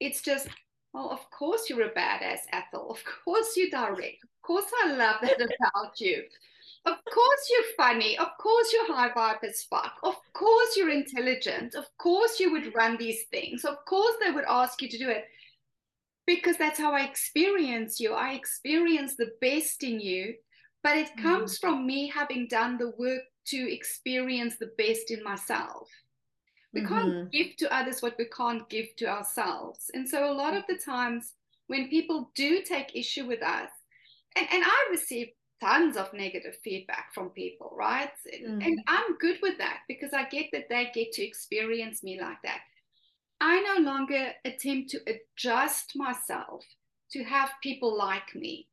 It's 0.00 0.22
just, 0.22 0.48
well, 0.92 1.10
of 1.10 1.28
course 1.30 1.68
you're 1.68 1.86
a 1.86 1.90
badass, 1.90 2.40
Athole. 2.52 2.90
Of 2.90 3.02
course 3.24 3.56
you're 3.56 3.70
direct. 3.70 4.22
Of 4.22 4.42
course 4.42 4.70
I 4.84 4.92
love 4.92 5.16
that 5.22 5.40
about 5.40 6.00
you. 6.00 6.22
Of 6.84 6.94
course 7.12 7.50
you're 7.50 7.74
funny. 7.76 8.16
Of 8.16 8.28
course 8.38 8.72
you're 8.72 8.94
high 8.94 9.10
vibe 9.10 9.44
as 9.46 9.62
fuck. 9.64 9.98
Of 10.02 10.14
course 10.32 10.76
you're 10.76 10.90
intelligent. 10.90 11.74
Of 11.74 11.86
course 11.98 12.40
you 12.40 12.52
would 12.52 12.74
run 12.74 12.96
these 12.96 13.24
things. 13.24 13.64
Of 13.64 13.84
course 13.84 14.14
they 14.20 14.30
would 14.30 14.46
ask 14.48 14.80
you 14.80 14.88
to 14.88 14.98
do 14.98 15.10
it. 15.10 15.26
Because 16.28 16.58
that's 16.58 16.78
how 16.78 16.92
I 16.92 17.04
experience 17.04 17.98
you. 17.98 18.12
I 18.12 18.32
experience 18.32 19.16
the 19.16 19.30
best 19.40 19.82
in 19.82 19.98
you, 19.98 20.34
but 20.82 20.94
it 20.94 21.08
mm. 21.18 21.22
comes 21.22 21.56
from 21.56 21.86
me 21.86 22.12
having 22.14 22.48
done 22.48 22.76
the 22.76 22.92
work 22.98 23.22
to 23.46 23.72
experience 23.72 24.56
the 24.60 24.70
best 24.76 25.10
in 25.10 25.24
myself. 25.24 25.88
We 26.74 26.82
mm-hmm. 26.82 26.94
can't 26.94 27.32
give 27.32 27.56
to 27.60 27.74
others 27.74 28.02
what 28.02 28.16
we 28.18 28.26
can't 28.26 28.68
give 28.68 28.94
to 28.98 29.06
ourselves. 29.06 29.90
And 29.94 30.06
so 30.06 30.30
a 30.30 30.34
lot 30.34 30.54
of 30.54 30.64
the 30.68 30.76
times 30.76 31.32
when 31.68 31.88
people 31.88 32.30
do 32.34 32.60
take 32.62 32.94
issue 32.94 33.26
with 33.26 33.42
us, 33.42 33.70
and, 34.36 34.46
and 34.52 34.62
I 34.62 34.88
receive 34.90 35.28
tons 35.62 35.96
of 35.96 36.12
negative 36.12 36.56
feedback 36.62 37.14
from 37.14 37.30
people, 37.30 37.74
right? 37.74 38.10
Mm-hmm. 38.34 38.60
And 38.60 38.80
I'm 38.86 39.16
good 39.16 39.38
with 39.40 39.56
that 39.58 39.78
because 39.88 40.12
I 40.12 40.28
get 40.28 40.46
that 40.52 40.68
they 40.68 40.90
get 40.94 41.12
to 41.12 41.26
experience 41.26 42.04
me 42.04 42.20
like 42.20 42.42
that. 42.44 42.60
I 43.40 43.60
no 43.60 43.82
longer 43.82 44.32
attempt 44.44 44.90
to 44.90 45.00
adjust 45.06 45.92
myself 45.94 46.64
to 47.12 47.24
have 47.24 47.50
people 47.62 47.96
like 47.96 48.34
me. 48.34 48.68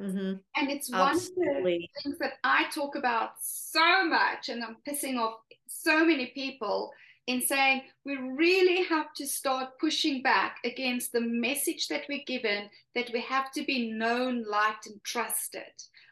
Mm-hmm. 0.00 0.34
And 0.56 0.70
it's 0.70 0.92
Absolutely. 0.92 1.44
one 1.44 1.56
of 1.56 1.64
the 1.64 1.88
things 2.02 2.18
that 2.18 2.32
I 2.42 2.64
talk 2.74 2.96
about 2.96 3.32
so 3.40 4.04
much, 4.04 4.48
and 4.48 4.64
I'm 4.64 4.76
pissing 4.88 5.18
off 5.18 5.34
so 5.68 6.04
many 6.04 6.26
people 6.26 6.90
in 7.26 7.42
saying 7.42 7.82
we 8.04 8.16
really 8.16 8.82
have 8.84 9.12
to 9.14 9.26
start 9.26 9.78
pushing 9.78 10.22
back 10.22 10.56
against 10.64 11.12
the 11.12 11.20
message 11.20 11.86
that 11.88 12.04
we're 12.08 12.24
given 12.26 12.68
that 12.94 13.10
we 13.12 13.20
have 13.20 13.52
to 13.52 13.62
be 13.64 13.92
known, 13.92 14.44
liked, 14.48 14.86
and 14.86 15.02
trusted. 15.04 15.62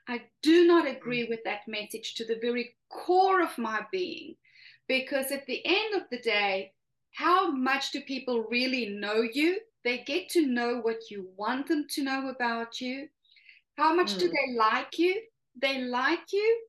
I 0.06 0.22
do 0.42 0.66
not 0.66 0.86
agree 0.86 1.24
with 1.24 1.40
that 1.44 1.66
message 1.66 2.14
to 2.14 2.24
the 2.24 2.38
very 2.40 2.76
core 2.90 3.42
of 3.42 3.56
my 3.58 3.80
being, 3.90 4.36
because 4.86 5.32
at 5.32 5.46
the 5.46 5.62
end 5.64 5.94
of 5.94 6.02
the 6.10 6.20
day, 6.20 6.72
how 7.18 7.50
much 7.50 7.90
do 7.90 8.00
people 8.02 8.44
really 8.48 8.90
know 8.90 9.22
you? 9.22 9.58
They 9.82 10.04
get 10.06 10.28
to 10.30 10.46
know 10.46 10.78
what 10.80 11.10
you 11.10 11.28
want 11.36 11.66
them 11.66 11.86
to 11.90 12.04
know 12.04 12.28
about 12.28 12.80
you. 12.80 13.08
How 13.76 13.92
much 13.92 14.14
mm. 14.14 14.20
do 14.20 14.28
they 14.28 14.56
like 14.56 14.98
you? 14.98 15.20
They 15.60 15.80
like 15.80 16.32
you 16.32 16.60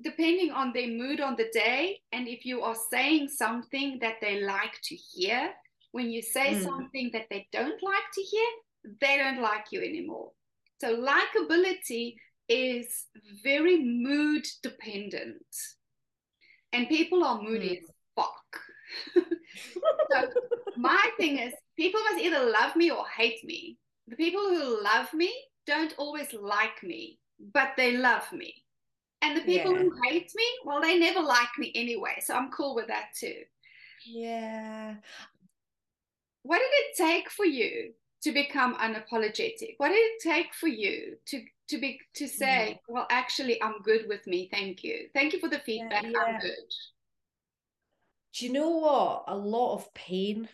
depending 0.00 0.52
on 0.52 0.72
their 0.72 0.86
mood 0.86 1.20
on 1.20 1.34
the 1.34 1.50
day 1.52 1.98
and 2.12 2.28
if 2.28 2.44
you 2.44 2.62
are 2.62 2.76
saying 2.88 3.28
something 3.28 3.98
that 4.00 4.14
they 4.20 4.40
like 4.40 4.78
to 4.84 4.94
hear 4.94 5.50
when 5.90 6.08
you 6.08 6.22
say 6.22 6.54
mm. 6.54 6.62
something 6.62 7.10
that 7.12 7.26
they 7.30 7.48
don't 7.50 7.82
like 7.82 8.08
to 8.14 8.22
hear 8.22 8.46
they 9.00 9.18
don't 9.18 9.42
like 9.42 9.64
you 9.72 9.80
anymore 9.80 10.30
so 10.80 10.96
likability 10.96 12.14
is 12.48 13.06
very 13.42 13.82
mood 13.82 14.46
dependent 14.62 15.52
and 16.72 16.88
people 16.88 17.24
are 17.24 17.42
moody 17.42 17.70
mm. 17.70 17.78
as 17.78 17.90
fuck 18.14 19.26
so 20.10 20.28
my 20.76 21.10
thing 21.18 21.38
is 21.38 21.52
people 21.76 22.00
must 22.10 22.24
either 22.24 22.50
love 22.50 22.76
me 22.76 22.90
or 22.90 23.04
hate 23.16 23.42
me 23.44 23.76
the 24.06 24.16
people 24.16 24.40
who 24.40 24.82
love 24.82 25.12
me 25.14 25.32
don't 25.66 25.94
always 25.98 26.32
like 26.32 26.82
me 26.82 27.18
but 27.52 27.70
they 27.76 27.96
love 27.96 28.30
me 28.32 28.54
and 29.22 29.36
the 29.36 29.42
people 29.42 29.72
yeah. 29.72 29.82
who 29.82 29.92
hate 30.08 30.30
me, 30.34 30.44
well, 30.64 30.80
they 30.80 30.98
never 30.98 31.20
like 31.20 31.48
me 31.58 31.72
anyway. 31.74 32.16
So 32.20 32.34
I'm 32.34 32.50
cool 32.50 32.74
with 32.74 32.86
that 32.88 33.06
too. 33.18 33.42
Yeah. 34.06 34.94
What 36.42 36.58
did 36.58 36.70
it 36.70 36.96
take 36.96 37.30
for 37.30 37.44
you 37.44 37.92
to 38.22 38.32
become 38.32 38.76
unapologetic? 38.76 39.74
What 39.78 39.88
did 39.88 39.96
it 39.96 40.22
take 40.22 40.54
for 40.54 40.68
you 40.68 41.16
to 41.26 41.42
to 41.68 41.78
be 41.78 42.00
to 42.14 42.26
say, 42.26 42.78
mm. 42.88 42.94
well, 42.94 43.06
actually, 43.10 43.60
I'm 43.62 43.82
good 43.82 44.06
with 44.08 44.26
me. 44.26 44.48
Thank 44.50 44.84
you. 44.84 45.08
Thank 45.12 45.32
you 45.32 45.40
for 45.40 45.48
the 45.48 45.58
feedback. 45.58 46.04
Yeah, 46.04 46.10
yeah. 46.10 46.18
I'm 46.26 46.40
good. 46.40 46.72
Do 48.34 48.46
you 48.46 48.52
know 48.52 48.70
what? 48.70 49.24
A 49.28 49.36
lot 49.36 49.74
of 49.74 49.94
pain 49.94 50.48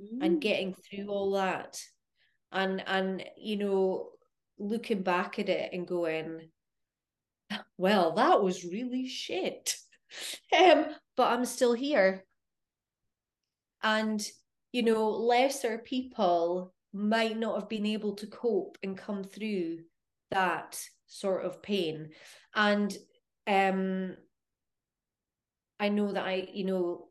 mm. 0.00 0.18
and 0.20 0.40
getting 0.40 0.74
through 0.74 1.08
all 1.08 1.32
that. 1.32 1.80
And 2.52 2.82
and 2.86 3.24
you 3.36 3.56
know, 3.56 4.10
looking 4.58 5.02
back 5.02 5.38
at 5.38 5.48
it 5.48 5.72
and 5.72 5.86
going, 5.86 6.48
well, 7.76 8.12
that 8.12 8.42
was 8.42 8.64
really 8.64 9.08
shit. 9.08 9.76
um, 10.58 10.86
but 11.16 11.32
I'm 11.32 11.44
still 11.44 11.72
here. 11.72 12.24
And, 13.82 14.26
you 14.72 14.82
know, 14.82 15.10
lesser 15.10 15.78
people 15.78 16.74
might 16.92 17.38
not 17.38 17.60
have 17.60 17.68
been 17.68 17.86
able 17.86 18.14
to 18.16 18.26
cope 18.26 18.78
and 18.82 18.96
come 18.96 19.22
through 19.22 19.80
that 20.30 20.80
sort 21.06 21.44
of 21.44 21.62
pain. 21.62 22.10
And 22.54 22.96
um 23.46 24.16
I 25.78 25.88
know 25.88 26.12
that 26.12 26.24
I, 26.24 26.48
you 26.52 26.64
know, 26.64 27.08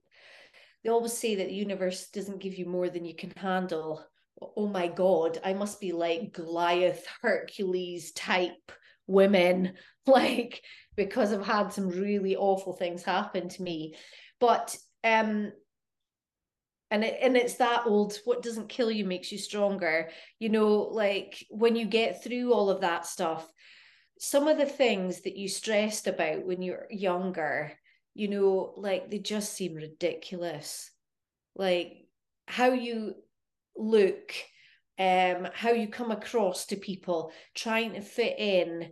they 0.84 0.90
always 0.90 1.14
say 1.14 1.36
that 1.36 1.48
the 1.48 1.54
universe 1.54 2.10
doesn't 2.10 2.42
give 2.42 2.56
you 2.56 2.66
more 2.66 2.90
than 2.90 3.06
you 3.06 3.16
can 3.16 3.32
handle. 3.32 4.06
Oh 4.42 4.68
my 4.68 4.88
God, 4.88 5.40
I 5.44 5.54
must 5.54 5.80
be 5.80 5.92
like 5.92 6.34
Goliath, 6.34 7.06
Hercules 7.22 8.12
type 8.12 8.72
women 9.08 9.74
like 10.08 10.64
because 10.96 11.34
I've 11.34 11.46
had 11.46 11.74
some 11.74 11.90
really 11.90 12.36
awful 12.36 12.74
things 12.74 13.04
happen 13.04 13.50
to 13.50 13.64
me 13.64 13.96
but 14.40 14.76
um 15.04 15.52
and 16.92 17.04
it, 17.04 17.18
and 17.22 17.36
it's 17.36 17.56
that 17.56 17.84
old 17.86 18.20
what 18.26 18.42
doesn't 18.42 18.70
kill 18.70 18.92
you 18.92 19.06
makes 19.06 19.32
you 19.32 19.38
stronger 19.38 20.10
you 20.40 20.50
know 20.50 20.82
like 20.82 21.46
when 21.50 21.76
you 21.76 21.86
get 21.86 22.24
through 22.24 22.54
all 22.54 22.70
of 22.70 22.82
that 22.82 23.06
stuff 23.06 23.48
some 24.20 24.48
of 24.48 24.58
the 24.58 24.66
things 24.66 25.22
that 25.22 25.36
you 25.36 25.48
stressed 25.48 26.08
about 26.08 26.46
when 26.46 26.62
you're 26.62 26.88
younger 26.90 27.74
you 28.16 28.30
know 28.30 28.74
like 28.78 29.12
they 29.12 29.20
just 29.20 29.54
seem 29.54 29.76
ridiculous. 29.76 30.90
Like 31.56 32.08
how 32.48 32.72
you 32.72 33.16
look 33.76 34.32
um 34.98 35.48
how 35.54 35.72
you 35.72 35.90
come 35.90 36.12
across 36.12 36.68
to 36.68 36.78
people 36.78 37.32
trying 37.54 37.94
to 37.94 38.02
fit 38.02 38.40
in 38.40 38.90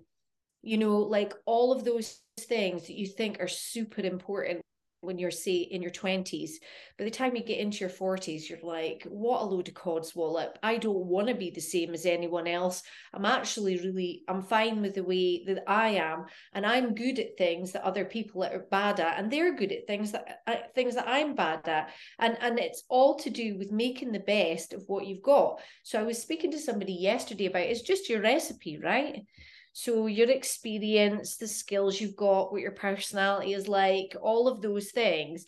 you 0.62 0.78
know 0.78 0.98
like 0.98 1.34
all 1.46 1.72
of 1.72 1.86
those 1.86 2.20
things 2.38 2.88
that 2.88 2.98
you 2.98 3.08
think 3.08 3.40
are 3.40 3.48
super 3.48 4.02
important 4.02 4.60
when 5.04 5.18
you're 5.18 5.32
say 5.32 5.56
in 5.56 5.82
your 5.82 5.92
20s 5.92 6.52
by 6.98 7.06
the 7.06 7.12
time 7.12 7.36
you 7.36 7.44
get 7.44 7.60
into 7.60 7.80
your 7.80 7.90
40s 7.90 8.50
you're 8.50 8.60
like 8.64 9.06
what 9.10 9.42
a 9.42 9.46
load 9.46 9.68
of 9.68 9.74
codswallop 9.74 10.56
i 10.64 10.78
don't 10.78 11.06
want 11.06 11.28
to 11.28 11.34
be 11.34 11.50
the 11.50 11.62
same 11.62 11.94
as 11.94 12.06
anyone 12.06 12.48
else. 12.48 12.84
I'm 13.14 13.26
actually 13.26 13.78
really 13.78 14.24
i'm 14.28 14.42
fine 14.42 14.82
with 14.82 14.96
the 14.96 15.04
way 15.04 15.44
that 15.46 15.64
i 15.68 15.90
am 15.90 16.26
and 16.54 16.66
i'm 16.66 16.96
good 16.96 17.20
at 17.20 17.38
things 17.38 17.72
that 17.72 17.84
other 17.84 18.06
people 18.06 18.44
are 18.44 18.68
bad 18.72 19.00
at 19.00 19.20
and 19.20 19.32
they're 19.32 19.56
good 19.56 19.72
at 19.72 19.88
things 19.88 20.12
that 20.12 20.42
uh, 20.48 20.56
things 20.76 20.96
that 20.96 21.08
i'm 21.08 21.36
bad 21.36 21.68
at 21.68 21.92
and 22.20 22.38
and 22.42 22.60
it's 22.60 22.84
all 22.90 23.16
to 23.16 23.30
do 23.30 23.58
with 23.58 23.72
making 23.72 24.12
the 24.12 24.20
best 24.20 24.74
of 24.74 24.84
what 24.88 25.06
you've 25.06 25.24
got. 25.24 25.60
So 25.84 26.00
i 26.00 26.04
was 26.04 26.22
speaking 26.22 26.52
to 26.52 26.60
somebody 26.60 26.94
yesterday 26.94 27.48
about 27.48 27.64
it's 27.64 27.82
just 27.82 28.10
your 28.10 28.22
recipe 28.22 28.78
right 28.78 29.26
so 29.74 30.06
your 30.06 30.30
experience, 30.30 31.38
the 31.38 31.48
skills 31.48 32.00
you've 32.00 32.16
got, 32.16 32.52
what 32.52 32.62
your 32.62 32.72
personality 32.72 33.54
is 33.54 33.68
like, 33.68 34.16
all 34.22 34.48
of 34.48 34.62
those 34.62 34.92
things. 34.92 35.46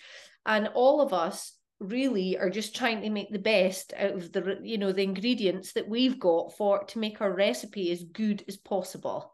And 0.48 0.68
all 0.70 1.00
of 1.00 1.14
us 1.14 1.54
really 1.80 2.38
are 2.38 2.50
just 2.50 2.76
trying 2.76 3.02
to 3.02 3.10
make 3.10 3.32
the 3.32 3.40
best 3.40 3.94
out 3.98 4.12
of 4.12 4.32
the 4.32 4.60
you 4.64 4.78
know 4.78 4.92
the 4.92 5.04
ingredients 5.04 5.74
that 5.74 5.90
we've 5.90 6.20
got 6.20 6.56
for 6.56 6.84
to 6.86 7.00
make 7.00 7.22
our 7.22 7.34
recipe 7.34 7.92
as 7.92 8.04
good 8.04 8.44
as 8.48 8.58
possible. 8.58 9.32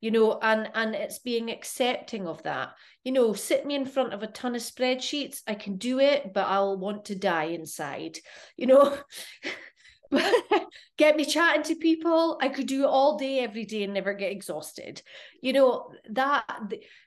You 0.00 0.10
know 0.10 0.38
and 0.42 0.70
and 0.74 0.94
it's 0.94 1.20
being 1.20 1.50
accepting 1.50 2.26
of 2.26 2.42
that. 2.42 2.70
You 3.04 3.12
know 3.12 3.32
sit 3.32 3.64
me 3.64 3.74
in 3.74 3.86
front 3.86 4.12
of 4.12 4.22
a 4.22 4.26
ton 4.26 4.54
of 4.54 4.60
spreadsheets 4.62 5.40
i 5.46 5.54
can 5.54 5.76
do 5.76 5.98
it 5.98 6.34
but 6.34 6.46
i'll 6.46 6.76
want 6.78 7.06
to 7.06 7.14
die 7.14 7.44
inside. 7.44 8.18
You 8.56 8.66
know 8.66 8.98
get 10.96 11.16
me 11.16 11.24
chatting 11.24 11.62
to 11.64 11.74
people. 11.74 12.38
I 12.40 12.48
could 12.48 12.66
do 12.66 12.82
it 12.82 12.88
all 12.88 13.18
day 13.18 13.40
every 13.40 13.64
day 13.64 13.84
and 13.84 13.94
never 13.94 14.14
get 14.14 14.32
exhausted. 14.32 15.02
You 15.40 15.52
know 15.52 15.92
that 16.10 16.44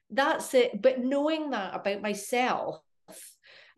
that's 0.10 0.54
it. 0.54 0.82
But 0.82 1.00
knowing 1.00 1.52
that 1.52 1.76
about 1.76 2.02
myself 2.02 2.82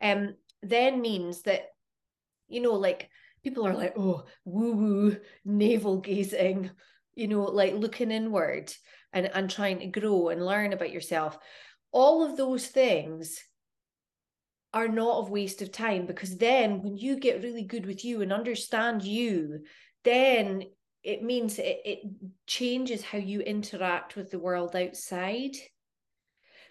um 0.02 0.36
then 0.62 1.02
means 1.02 1.44
that 1.44 1.68
you 2.48 2.62
know 2.62 2.74
like 2.74 3.10
people 3.44 3.66
are 3.66 3.74
like 3.74 3.94
oh 3.98 4.26
woo 4.44 4.74
woo 4.74 5.18
navel 5.46 6.00
gazing 6.02 6.70
you 7.16 7.28
know 7.28 7.44
like 7.44 7.74
looking 7.74 8.12
inward 8.12 8.72
and, 9.16 9.30
and 9.34 9.50
trying 9.50 9.80
to 9.80 9.88
grow 9.88 10.30
and 10.30 10.46
learn 10.46 10.74
about 10.74 10.92
yourself. 10.92 11.38
All 11.92 12.24
of 12.24 12.36
those 12.36 12.68
things 12.68 13.42
are 14.76 14.90
not 14.90 15.28
a 15.28 15.32
waste 15.32 15.62
of 15.62 15.72
time 15.72 16.06
because 16.06 16.38
then 16.38 16.84
when 16.84 16.98
you 16.98 17.18
get 17.18 17.42
really 17.42 17.64
good 17.64 17.86
with 17.86 18.06
you 18.06 18.22
and 18.22 18.32
understand 18.32 19.02
you 19.04 19.62
then 20.04 20.66
it 21.06 21.22
means 21.24 21.60
it, 21.60 21.82
it 21.86 22.00
changes 22.48 23.04
how 23.04 23.20
you 23.20 23.40
interact 23.42 24.16
with 24.16 24.32
the 24.32 24.40
world 24.40 24.76
outside. 24.76 25.56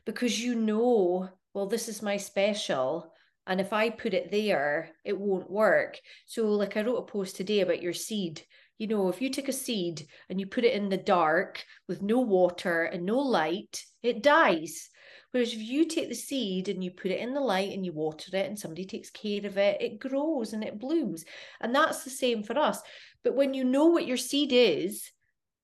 Because 0.05 0.39
you 0.43 0.55
know 0.55 1.31
well 1.55 1.67
this 1.67 1.89
is 1.89 2.03
my 2.03 2.17
special 2.17 3.13
and 3.47 3.61
if 3.61 3.73
i 3.73 3.89
put 3.89 4.13
it 4.13 4.31
there 4.31 4.91
it 5.05 5.19
won't 5.19 5.51
work. 5.51 5.99
So 6.27 6.49
like 6.49 6.77
i 6.77 6.83
wrote 6.83 6.97
a 6.97 7.03
post 7.03 7.37
today 7.37 7.61
about 7.61 7.83
your 7.83 7.93
seed. 7.93 8.43
You 8.77 8.89
know 8.89 9.09
if 9.09 9.23
you 9.23 9.31
take 9.31 9.49
a 9.49 9.53
seed 9.53 10.07
and 10.29 10.41
you 10.41 10.47
put 10.47 10.65
it 10.65 10.75
in 10.75 10.89
the 10.89 10.97
dark 10.97 11.65
with 11.89 12.03
no 12.03 12.21
water 12.21 12.83
and 12.83 13.07
no 13.07 13.19
light 13.19 13.83
it 14.03 14.23
dies 14.23 14.91
Whereas 15.35 15.53
if 15.53 15.59
you 15.59 15.85
take 15.85 16.09
the 16.09 16.15
seed 16.15 16.69
and 16.69 16.85
you 16.85 16.93
put 16.93 17.11
it 17.11 17.19
in 17.19 17.35
the 17.35 17.41
light 17.41 17.73
and 17.73 17.85
you 17.85 17.93
water 17.93 18.37
it 18.37 18.47
and 18.47 18.57
somebody 18.57 18.85
takes 18.85 19.11
care 19.11 19.45
of 19.45 19.59
it, 19.59 19.83
it 19.83 19.99
grows 19.99 20.53
and 20.53 20.63
it 20.63 20.79
blooms. 20.79 21.25
And 21.61 21.75
that's 21.75 22.05
the 22.05 22.11
same 22.11 22.45
for 22.45 22.57
us. 22.57 22.81
But 23.25 23.35
when 23.35 23.53
you 23.53 23.65
know 23.65 23.87
what 23.87 24.07
your 24.07 24.17
seed 24.17 24.53
is, 24.53 25.11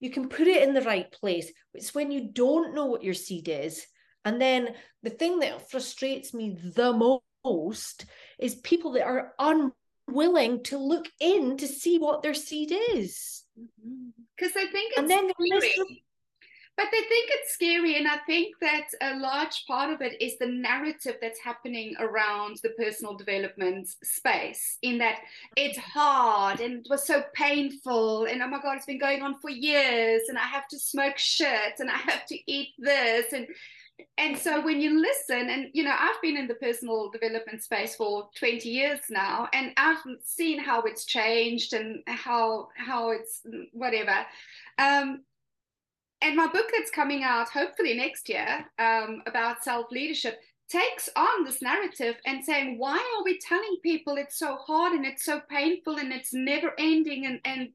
you 0.00 0.10
can 0.10 0.28
put 0.28 0.48
it 0.48 0.66
in 0.66 0.74
the 0.74 0.82
right 0.82 1.08
place. 1.12 1.52
It's 1.72 1.94
when 1.94 2.10
you 2.10 2.32
don't 2.32 2.74
know 2.74 2.86
what 2.86 3.04
your 3.04 3.14
seed 3.14 3.48
is. 3.48 3.86
And 4.24 4.40
then 4.40 4.70
the 5.04 5.10
thing 5.10 5.38
that 5.38 5.70
frustrates 5.70 6.34
me 6.34 6.58
the 6.74 7.20
most 7.44 8.06
is 8.40 8.56
people 8.56 8.90
that 8.94 9.04
are 9.04 9.34
unwilling 9.38 10.64
to 10.64 10.78
look 10.78 11.06
in 11.20 11.58
to 11.58 11.68
see 11.68 11.98
what 11.98 12.24
their 12.24 12.34
seed 12.34 12.72
is. 12.72 13.44
Because 14.36 14.50
mm-hmm. 14.50 14.68
I 14.68 14.72
think 14.72 14.94
and 14.96 15.08
then 15.08 15.30
but 16.76 16.86
they 16.90 17.00
think 17.00 17.30
it's 17.30 17.52
scary. 17.52 17.96
And 17.96 18.08
I 18.08 18.16
think 18.26 18.54
that 18.60 18.86
a 19.02 19.16
large 19.18 19.64
part 19.66 19.92
of 19.92 20.00
it 20.00 20.20
is 20.20 20.38
the 20.38 20.46
narrative 20.46 21.16
that's 21.20 21.40
happening 21.40 21.94
around 21.98 22.58
the 22.62 22.70
personal 22.70 23.14
development 23.14 23.88
space, 24.02 24.78
in 24.82 24.98
that 24.98 25.18
it's 25.56 25.78
hard 25.78 26.60
and 26.60 26.80
it 26.80 26.86
was 26.88 27.06
so 27.06 27.22
painful. 27.34 28.24
And 28.24 28.42
oh 28.42 28.48
my 28.48 28.60
God, 28.60 28.76
it's 28.76 28.86
been 28.86 28.98
going 28.98 29.22
on 29.22 29.38
for 29.40 29.50
years. 29.50 30.22
And 30.28 30.38
I 30.38 30.46
have 30.46 30.68
to 30.68 30.78
smoke 30.78 31.18
shit 31.18 31.80
and 31.80 31.90
I 31.90 31.96
have 31.96 32.24
to 32.26 32.38
eat 32.50 32.68
this. 32.78 33.32
And 33.32 33.46
and 34.18 34.36
so 34.36 34.60
when 34.62 34.80
you 34.80 34.98
listen 34.98 35.50
and 35.50 35.66
you 35.72 35.82
know 35.82 35.94
i've 35.98 36.20
been 36.22 36.36
in 36.36 36.46
the 36.46 36.54
personal 36.54 37.10
development 37.10 37.62
space 37.62 37.94
for 37.94 38.28
20 38.38 38.68
years 38.68 39.00
now 39.10 39.46
and 39.52 39.72
i've 39.76 39.98
seen 40.24 40.58
how 40.58 40.80
it's 40.82 41.04
changed 41.04 41.72
and 41.74 42.02
how 42.06 42.68
how 42.76 43.10
it's 43.10 43.42
whatever 43.72 44.24
um, 44.78 45.22
and 46.22 46.36
my 46.36 46.46
book 46.46 46.66
that's 46.76 46.90
coming 46.90 47.22
out 47.22 47.48
hopefully 47.48 47.94
next 47.94 48.28
year 48.28 48.64
um, 48.78 49.22
about 49.26 49.64
self 49.64 49.90
leadership 49.90 50.38
takes 50.68 51.08
on 51.16 51.44
this 51.44 51.60
narrative 51.60 52.14
and 52.26 52.44
saying 52.44 52.78
why 52.78 52.96
are 52.96 53.24
we 53.24 53.38
telling 53.38 53.76
people 53.82 54.16
it's 54.16 54.38
so 54.38 54.56
hard 54.56 54.92
and 54.92 55.04
it's 55.04 55.24
so 55.24 55.40
painful 55.50 55.96
and 55.96 56.12
it's 56.12 56.32
never 56.32 56.72
ending 56.78 57.26
and 57.26 57.40
and 57.44 57.68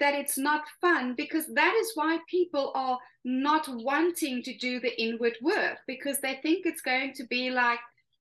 that 0.00 0.14
it's 0.14 0.36
not 0.36 0.64
fun? 0.80 1.14
Because 1.16 1.46
that 1.54 1.74
is 1.74 1.92
why 1.94 2.18
people 2.28 2.72
are 2.74 2.98
not 3.24 3.68
wanting 3.68 4.42
to 4.42 4.56
do 4.56 4.80
the 4.80 5.00
inward 5.00 5.36
work 5.40 5.78
because 5.86 6.18
they 6.20 6.40
think 6.42 6.66
it's 6.66 6.82
going 6.82 7.12
to 7.14 7.24
be 7.24 7.50
like 7.50 7.78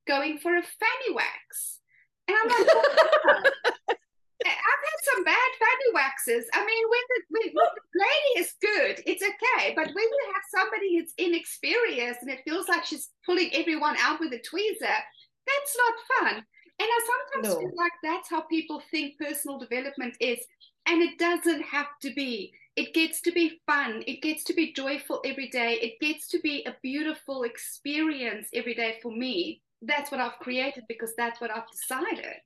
going 0.07 0.37
for 0.37 0.55
a 0.55 0.61
fanny 0.61 1.15
wax. 1.15 1.79
And 2.27 2.37
i'm 2.37 2.49
like 2.49 3.97
I've 4.45 4.83
had 4.89 4.99
some 5.13 5.23
bad 5.23 5.49
fanny 5.59 5.89
waxes. 5.93 6.45
I 6.53 6.65
mean, 6.65 6.83
when 6.89 7.05
the, 7.09 7.19
when, 7.29 7.47
when 7.53 7.69
the 7.75 7.99
lady 7.99 8.31
is 8.39 8.53
good, 8.61 9.03
it's 9.05 9.23
okay. 9.23 9.73
But 9.75 9.87
when 9.87 10.03
you 10.03 10.23
have 10.33 10.43
somebody 10.53 10.97
who's 10.97 11.13
inexperienced 11.17 12.21
and 12.21 12.31
it 12.31 12.41
feels 12.45 12.67
like 12.67 12.85
she's 12.85 13.09
pulling 13.25 13.53
everyone 13.53 13.95
out 13.99 14.19
with 14.19 14.33
a 14.33 14.39
tweezer, 14.39 14.97
that's 15.45 15.77
not 15.77 15.93
fun. 16.19 16.35
And 16.81 16.89
I 16.89 16.99
sometimes 17.05 17.53
no. 17.53 17.59
feel 17.59 17.77
like 17.77 17.91
that's 18.01 18.29
how 18.29 18.41
people 18.41 18.81
think 18.89 19.17
personal 19.19 19.59
development 19.59 20.15
is. 20.19 20.39
And 20.87 21.01
it 21.01 21.19
doesn't 21.19 21.61
have 21.61 21.87
to 22.01 22.13
be. 22.13 22.53
It 22.75 22.93
gets 22.93 23.21
to 23.21 23.31
be 23.31 23.61
fun. 23.67 24.03
It 24.07 24.21
gets 24.21 24.43
to 24.45 24.53
be 24.53 24.73
joyful 24.73 25.21
every 25.25 25.49
day. 25.49 25.73
It 25.73 25.99
gets 25.99 26.27
to 26.29 26.39
be 26.39 26.63
a 26.65 26.75
beautiful 26.81 27.43
experience 27.43 28.47
every 28.53 28.73
day 28.73 28.97
for 29.03 29.11
me. 29.11 29.61
That's 29.83 30.11
what 30.11 30.21
I've 30.21 30.39
created 30.39 30.85
because 30.87 31.13
that's 31.17 31.39
what 31.41 31.51
I've 31.51 31.69
decided. 31.69 32.41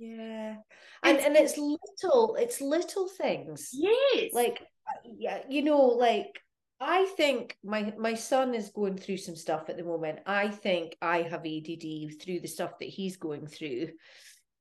Yeah. 0.00 0.56
And 1.02 1.18
and 1.18 1.36
it's 1.36 1.58
little, 1.58 2.36
it's 2.36 2.60
little 2.60 3.06
things. 3.06 3.68
Yes. 3.72 4.32
Like 4.32 4.62
yeah, 5.04 5.42
you 5.48 5.62
know, 5.62 5.82
like 5.82 6.40
I 6.80 7.04
think 7.16 7.56
my 7.62 7.92
my 7.98 8.14
son 8.14 8.54
is 8.54 8.70
going 8.70 8.96
through 8.96 9.18
some 9.18 9.36
stuff 9.36 9.68
at 9.68 9.76
the 9.76 9.84
moment. 9.84 10.20
I 10.26 10.48
think 10.48 10.96
I 11.02 11.22
have 11.22 11.44
ADD 11.44 12.18
through 12.20 12.40
the 12.40 12.48
stuff 12.48 12.78
that 12.78 12.88
he's 12.88 13.18
going 13.18 13.46
through. 13.46 13.88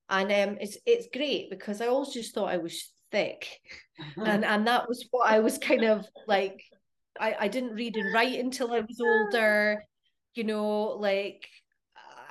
And 0.10 0.32
um 0.32 0.58
it's 0.60 0.78
it's 0.86 1.08
great 1.13 1.49
because 1.49 1.80
I 1.82 1.88
always 1.88 2.10
just 2.10 2.36
thought 2.36 2.49
I 2.49 2.58
was 2.58 2.91
thick. 3.12 3.47
Uh-huh. 3.99 4.23
And 4.25 4.43
and 4.43 4.67
that 4.67 4.89
was 4.89 5.08
what 5.12 5.30
I 5.32 5.39
was 5.39 5.58
kind 5.58 5.86
of 5.86 6.06
like 6.28 6.62
I, 7.17 7.36
I 7.39 7.47
didn't 7.47 7.75
read 7.75 7.95
and 7.95 8.13
write 8.13 8.39
until 8.39 8.73
I 8.73 8.82
was 8.82 8.99
older, 9.02 9.84
you 10.36 10.43
know, 10.43 10.97
like 10.99 11.47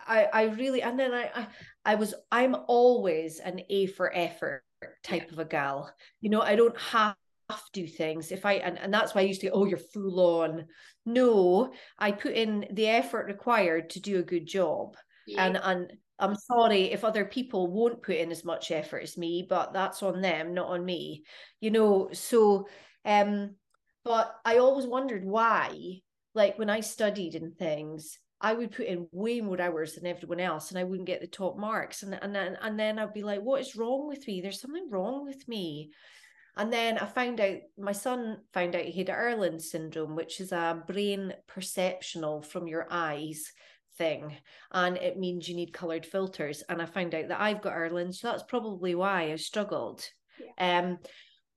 I, 0.06 0.24
I 0.32 0.42
really 0.44 0.82
and 0.82 0.98
then 0.98 1.12
I, 1.12 1.30
I 1.34 1.46
I 1.88 1.94
was 1.94 2.12
I'm 2.30 2.54
always 2.66 3.40
an 3.40 3.62
A 3.70 3.86
for 3.86 4.14
effort 4.14 4.62
type 5.02 5.24
yeah. 5.28 5.32
of 5.32 5.38
a 5.38 5.46
gal. 5.46 5.90
You 6.20 6.28
know, 6.28 6.42
I 6.42 6.54
don't 6.54 6.78
have 6.78 7.16
to 7.48 7.72
do 7.72 7.86
things 7.86 8.30
if 8.30 8.44
I 8.44 8.54
and, 8.54 8.78
and 8.78 8.92
that's 8.92 9.14
why 9.14 9.22
I 9.22 9.24
used 9.24 9.40
to 9.40 9.50
oh 9.50 9.64
you're 9.64 9.78
full 9.78 10.20
on. 10.42 10.66
No, 11.06 11.72
I 11.98 12.12
put 12.12 12.34
in 12.34 12.66
the 12.72 12.88
effort 12.88 13.26
required 13.26 13.88
to 13.90 14.00
do 14.00 14.18
a 14.18 14.22
good 14.22 14.46
job. 14.46 14.96
Yeah. 15.26 15.46
And 15.46 15.56
and 15.56 15.92
I'm 16.18 16.34
sorry 16.34 16.92
if 16.92 17.04
other 17.04 17.24
people 17.24 17.72
won't 17.72 18.02
put 18.02 18.16
in 18.16 18.30
as 18.30 18.44
much 18.44 18.70
effort 18.70 18.98
as 18.98 19.16
me, 19.16 19.46
but 19.48 19.72
that's 19.72 20.02
on 20.02 20.20
them, 20.20 20.52
not 20.52 20.68
on 20.68 20.84
me. 20.84 21.24
You 21.60 21.70
know, 21.70 22.10
so 22.12 22.68
um, 23.06 23.54
but 24.04 24.34
I 24.44 24.58
always 24.58 24.86
wondered 24.86 25.24
why, 25.24 26.00
like 26.34 26.58
when 26.58 26.68
I 26.68 26.80
studied 26.80 27.34
and 27.34 27.56
things, 27.56 28.18
I 28.40 28.52
would 28.52 28.70
put 28.70 28.86
in 28.86 29.08
way 29.10 29.40
more 29.40 29.60
hours 29.60 29.94
than 29.94 30.06
everyone 30.06 30.40
else 30.40 30.70
and 30.70 30.78
I 30.78 30.84
wouldn't 30.84 31.08
get 31.08 31.20
the 31.20 31.26
top 31.26 31.58
marks. 31.58 32.02
And, 32.02 32.18
and 32.22 32.34
then 32.34 32.56
and 32.62 32.78
then 32.78 32.98
I'd 32.98 33.12
be 33.12 33.22
like, 33.22 33.40
what 33.40 33.60
is 33.60 33.76
wrong 33.76 34.06
with 34.06 34.26
me? 34.26 34.40
There's 34.40 34.60
something 34.60 34.88
wrong 34.90 35.24
with 35.24 35.46
me. 35.48 35.90
And 36.56 36.72
then 36.72 36.98
I 36.98 37.06
found 37.06 37.40
out 37.40 37.58
my 37.78 37.92
son 37.92 38.38
found 38.52 38.74
out 38.74 38.84
he 38.84 39.00
had 39.00 39.08
Irlen 39.08 39.60
syndrome, 39.60 40.16
which 40.16 40.40
is 40.40 40.52
a 40.52 40.82
brain 40.86 41.32
perceptional 41.46 42.42
from 42.42 42.66
your 42.66 42.86
eyes 42.90 43.52
thing. 43.96 44.36
And 44.72 44.96
it 44.96 45.18
means 45.18 45.48
you 45.48 45.56
need 45.56 45.72
colored 45.72 46.06
filters. 46.06 46.62
And 46.68 46.80
I 46.80 46.86
found 46.86 47.14
out 47.14 47.28
that 47.28 47.40
I've 47.40 47.62
got 47.62 47.74
Irlen. 47.74 48.12
So 48.12 48.28
that's 48.28 48.44
probably 48.44 48.94
why 48.94 49.32
I 49.32 49.36
struggled. 49.36 50.04
Yeah. 50.58 50.78
Um 50.78 50.98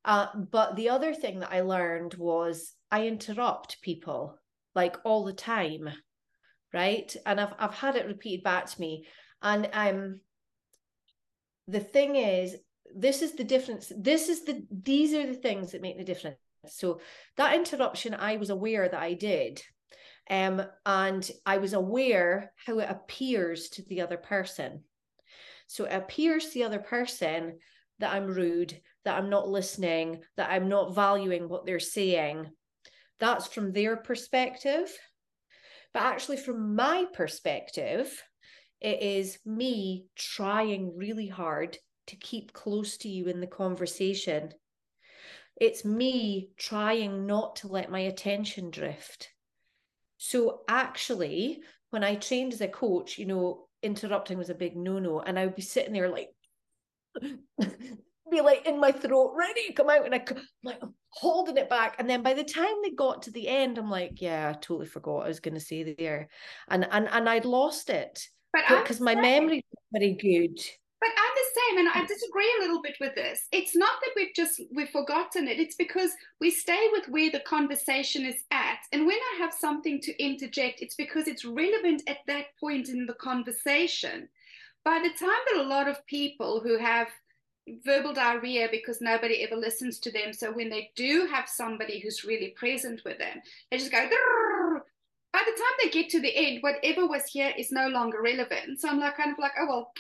uh, 0.04 0.28
but 0.36 0.76
the 0.76 0.90
other 0.90 1.14
thing 1.14 1.42
that 1.42 1.52
I 1.52 1.62
learned 1.62 2.16
was 2.16 2.74
I 2.90 3.06
interrupt 3.06 3.84
people 3.84 4.36
like 4.74 4.98
all 5.04 5.24
the 5.24 5.34
time 5.34 5.92
right? 6.74 7.14
And 7.26 7.40
I've 7.40 7.54
I've 7.60 7.74
had 7.74 7.96
it 7.96 8.08
repeated 8.08 8.44
back 8.44 8.66
to 8.68 8.82
me. 8.82 9.06
And 9.42 9.70
um 9.74 10.20
the 11.68 11.80
thing 11.80 12.16
is, 12.16 12.56
this 12.96 13.22
is 13.22 13.34
the 13.34 13.44
difference. 13.44 13.92
This 13.96 14.30
is 14.30 14.44
the 14.44 14.66
these 14.72 15.14
are 15.14 15.26
the 15.26 15.34
things 15.34 15.72
that 15.72 15.82
make 15.82 15.98
the 15.98 16.04
difference. 16.04 16.38
So 16.68 17.02
that 17.38 17.56
interruption, 17.56 18.14
I 18.14 18.38
was 18.38 18.50
aware 18.50 18.88
that 18.88 19.02
I 19.02 19.14
did. 19.14 19.62
Um, 20.30 20.62
and 20.86 21.30
I 21.46 21.58
was 21.58 21.74
aware 21.74 22.54
how 22.66 22.80
it 22.80 22.90
appears 22.90 23.70
to 23.70 23.84
the 23.84 24.02
other 24.02 24.18
person. 24.18 24.84
So 25.68 25.86
it 25.86 25.94
appears 25.94 26.48
to 26.48 26.54
the 26.54 26.64
other 26.64 26.80
person 26.80 27.58
that 28.00 28.14
I'm 28.14 28.28
rude, 28.28 28.80
that 29.06 29.18
I'm 29.18 29.30
not 29.30 29.50
listening, 29.50 30.22
that 30.38 30.52
I'm 30.52 30.70
not 30.70 30.94
valuing 30.94 31.50
what 31.50 31.66
they're 31.66 31.80
saying. 31.80 32.52
That's 33.20 33.48
from 33.48 33.72
their 33.72 33.98
perspective. 33.98 34.92
But 35.94 36.04
actually, 36.04 36.38
from 36.38 36.76
my 36.76 37.06
perspective, 37.14 38.24
it 38.80 39.02
is 39.02 39.40
me 39.46 40.06
trying 40.16 40.96
really 40.98 41.28
hard 41.28 41.78
to 42.08 42.16
keep 42.16 42.54
close 42.54 42.98
to 42.98 43.10
you 43.10 43.28
in 43.28 43.40
the 43.40 43.48
conversation. 43.48 44.54
It's 45.60 45.86
me 45.86 46.50
trying 46.58 47.28
not 47.28 47.58
to 47.58 47.68
let 47.68 47.92
my 47.92 48.00
attention 48.00 48.72
drift. 48.72 49.30
So, 50.18 50.62
actually, 50.68 51.62
when 51.90 52.04
I 52.04 52.16
trained 52.16 52.54
as 52.54 52.62
a 52.62 52.68
coach, 52.68 53.18
you 53.18 53.26
know, 53.26 53.68
interrupting 53.84 54.38
was 54.38 54.50
a 54.50 54.56
big 54.56 54.76
no 54.76 55.00
no. 55.00 55.20
And 55.20 55.38
I 55.38 55.46
would 55.46 55.56
be 55.56 55.62
sitting 55.62 55.94
there 55.94 56.10
like, 56.10 56.30
be 58.32 58.42
like 58.42 58.66
in 58.66 58.80
my 58.80 58.92
throat, 58.92 59.34
ready 59.36 59.68
to 59.68 59.74
come 59.74 59.90
out. 59.90 60.06
And 60.06 60.16
I, 60.16 60.18
am 60.18 60.44
like, 60.64 60.82
holding 61.10 61.58
it 61.58 61.70
back. 61.70 61.96
And 62.00 62.10
then 62.10 62.24
by 62.24 62.34
the 62.34 62.44
time 62.44 62.74
they 62.84 62.92
got 62.92 63.22
to 63.24 63.32
the 63.32 63.48
end, 63.48 63.78
I'm 63.78 63.90
like, 63.90 64.22
yeah, 64.22 64.50
I 64.50 64.54
totally 64.54 64.88
forgot 64.88 65.26
I 65.26 65.28
was 65.28 65.40
going 65.40 65.54
to 65.54 65.60
say 65.60 65.94
there. 65.94 66.30
And, 66.70 66.88
and, 66.92 67.08
and 67.12 67.30
I'd 67.30 67.46
lost 67.46 67.90
it. 67.90 68.28
Because 68.54 69.00
my 69.00 69.16
memory 69.16 69.64
was 69.72 70.02
very 70.02 70.14
good. 70.14 70.60
But 71.00 71.10
I'm 71.18 71.32
the 71.36 71.42
the 71.52 71.60
same, 71.60 71.80
and 71.80 71.90
I 71.90 72.06
disagree 72.06 72.52
a 72.58 72.62
little 72.62 72.82
bit 72.82 72.98
with 73.00 73.16
this. 73.16 73.48
It's 73.52 73.76
not 73.76 74.00
that 74.02 74.12
we've 74.16 74.34
just 74.36 74.62
we've 74.74 74.90
forgotten 74.90 75.48
it. 75.48 75.60
It's 75.60 75.76
because 75.76 76.12
we 76.40 76.52
stay 76.52 76.90
with 76.92 77.08
where 77.10 77.32
the 77.32 77.42
conversation 77.42 78.26
is 78.26 78.44
at. 78.52 78.80
And 78.92 79.06
when 79.06 79.18
I 79.18 79.38
have 79.40 79.54
something 79.54 80.00
to 80.02 80.24
interject, 80.24 80.82
it's 80.82 80.96
because 80.96 81.28
it's 81.28 81.46
relevant 81.46 82.04
at 82.08 82.20
that 82.28 82.46
point 82.60 82.90
in 82.90 83.06
the 83.06 83.14
conversation. 83.16 84.28
By 84.84 85.00
the 85.00 85.10
time 85.10 85.42
that 85.48 85.62
a 85.62 85.68
lot 85.68 85.88
of 85.88 86.06
people 86.08 86.60
who 86.62 86.78
have 86.78 87.08
verbal 87.86 88.14
diarrhea 88.14 88.68
because 88.72 89.02
nobody 89.02 89.44
ever 89.44 89.56
listens 89.56 90.00
to 90.00 90.12
them. 90.12 90.34
So 90.34 90.52
when 90.52 90.70
they 90.70 90.92
do 90.96 91.28
have 91.32 91.48
somebody 91.48 92.00
who's 92.00 92.24
really 92.24 92.54
present 92.58 93.02
with 93.06 93.18
them, 93.18 93.42
they 93.70 93.78
just 93.78 93.92
go. 93.92 94.08
By 95.34 95.40
the 95.46 95.52
time 95.52 95.74
they 95.82 95.90
get 95.90 96.10
to 96.10 96.20
the 96.20 96.36
end, 96.36 96.62
whatever 96.62 97.08
was 97.08 97.26
here 97.26 97.54
is 97.58 97.72
no 97.72 97.88
longer 97.88 98.22
relevant. 98.22 98.82
So 98.82 98.90
I'm 98.90 99.00
like, 99.00 99.16
kind 99.16 99.32
of 99.32 99.40
like, 99.40 99.54
oh 99.60 99.66
well. 99.68 99.92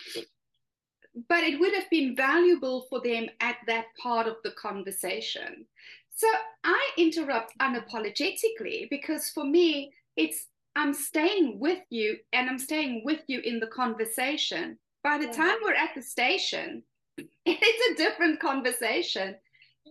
But 1.30 1.44
it 1.44 1.60
would 1.60 1.74
have 1.74 1.90
been 1.90 2.16
valuable 2.16 2.86
for 2.90 3.02
them 3.02 3.28
at 3.40 3.58
that 3.68 3.86
part 4.02 4.28
of 4.28 4.38
the 4.44 4.52
conversation. 4.52 5.66
So 6.14 6.28
I 6.64 6.92
interrupt 6.98 7.58
unapologetically 7.60 8.90
because 8.90 9.30
for 9.30 9.44
me, 9.44 9.94
it's 10.16 10.48
I'm 10.76 10.94
staying 10.94 11.60
with 11.60 11.80
you 11.90 12.18
and 12.32 12.50
I'm 12.50 12.60
staying 12.60 13.04
with 13.04 13.22
you 13.28 13.42
in 13.42 13.60
the 13.60 13.68
conversation. 13.68 14.78
By 15.04 15.18
the 15.18 15.28
time 15.28 15.58
we're 15.64 15.74
at 15.74 15.96
the 15.96 16.02
station, 16.02 16.84
it's 17.46 18.00
a 18.00 18.04
different 18.04 18.40
conversation. 18.40 19.36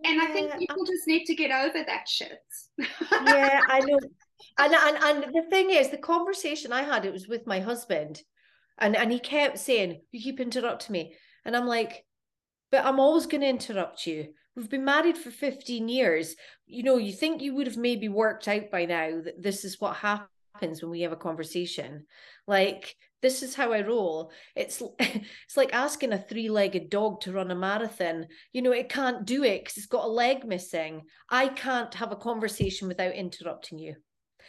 And 0.05 0.21
I 0.21 0.27
think 0.27 0.57
people 0.59 0.85
just 0.85 1.07
need 1.07 1.25
to 1.27 1.35
get 1.35 1.51
over 1.51 1.85
that 1.85 2.09
shit. 2.09 2.39
yeah, 2.79 3.61
I 3.68 3.81
know. 3.81 3.99
And, 4.59 4.75
and 4.75 5.25
and 5.25 5.35
the 5.35 5.43
thing 5.51 5.71
is, 5.71 5.91
the 5.91 5.99
conversation 5.99 6.73
I 6.73 6.83
had, 6.83 7.05
it 7.05 7.12
was 7.12 7.29
with 7.29 7.47
my 7.47 7.61
husband, 7.61 8.23
and 8.79 8.97
and 8.97 9.12
he 9.12 9.18
kept 9.18 9.59
saying, 9.59 10.01
"You 10.12 10.23
keep 10.23 10.41
interrupting 10.41 10.93
me," 10.93 11.14
and 11.45 11.57
I'm 11.57 11.66
like, 11.66 12.05
"But 12.71 12.85
I'm 12.85 13.01
always 13.01 13.27
going 13.27 13.43
to 13.43 13.49
interrupt 13.49 14.07
you. 14.07 14.29
We've 14.57 14.71
been 14.71 14.85
married 14.85 15.18
for 15.18 15.31
15 15.31 15.89
years. 15.89 16.37
You 16.66 16.83
know, 16.83 16.97
you 16.97 17.12
think 17.12 17.43
you 17.43 17.55
would 17.55 17.66
have 17.66 17.77
maybe 17.77 18.09
worked 18.09 18.49
out 18.49 18.71
by 18.71 18.85
now 18.85 19.21
that 19.23 19.43
this 19.43 19.64
is 19.64 19.81
what 19.81 19.97
happens 19.97 20.83
when 20.83 20.91
we 20.91 21.03
have 21.03 21.12
a 21.12 21.16
conversation. 21.16 22.07
Like 22.47 22.97
this 23.23 23.43
is 23.43 23.55
how 23.55 23.73
I 23.73 23.83
roll. 23.83 24.33
It's 24.57 24.83
it's 24.99 25.57
like 25.57 25.73
asking 25.73 26.12
a 26.12 26.18
three-legged 26.18 26.91
dog 26.91 27.21
to 27.23 27.33
run 27.33 27.51
a 27.51 27.55
marathon. 27.55 28.27
You 28.53 28.62
know, 28.62 28.73
it 28.73 28.89
can't 28.89 29.25
do 29.25 29.45
it 29.45 29.61
because 29.61 29.77
it's 29.77 29.87
got 29.87 30.05
a 30.05 30.09
leg 30.09 30.45
missing. 30.45 31.03
I 31.29 31.49
can't 31.49 31.93
have 31.95 32.12
a 32.12 32.16
conversation 32.16 32.89
without 32.89 33.14
interrupting 33.14 33.79
you. 33.79 33.97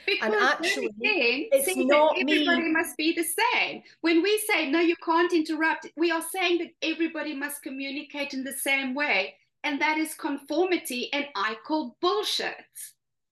Because 0.06 0.34
and 0.34 0.44
actually, 0.44 0.90
saying, 1.02 1.50
it's 1.52 1.76
not 1.76 2.16
everybody 2.20 2.64
me. 2.64 2.72
must 2.72 2.98
be 2.98 3.14
the 3.14 3.24
same. 3.24 3.84
When 4.02 4.24
we 4.24 4.38
say 4.50 4.70
no, 4.70 4.80
you 4.80 4.96
can't 5.04 5.32
interrupt, 5.32 5.88
we 5.96 6.10
are 6.12 6.24
saying 6.34 6.60
that 6.60 6.70
everybody 6.82 7.36
must 7.36 7.62
communicate 7.62 8.34
in 8.34 8.44
the 8.44 8.54
same 8.54 8.96
way, 8.96 9.36
and 9.64 9.80
that 9.80 9.98
is 9.98 10.16
conformity. 10.16 11.12
And 11.14 11.28
I 11.36 11.56
call 11.68 11.98
bullshit. 12.02 12.56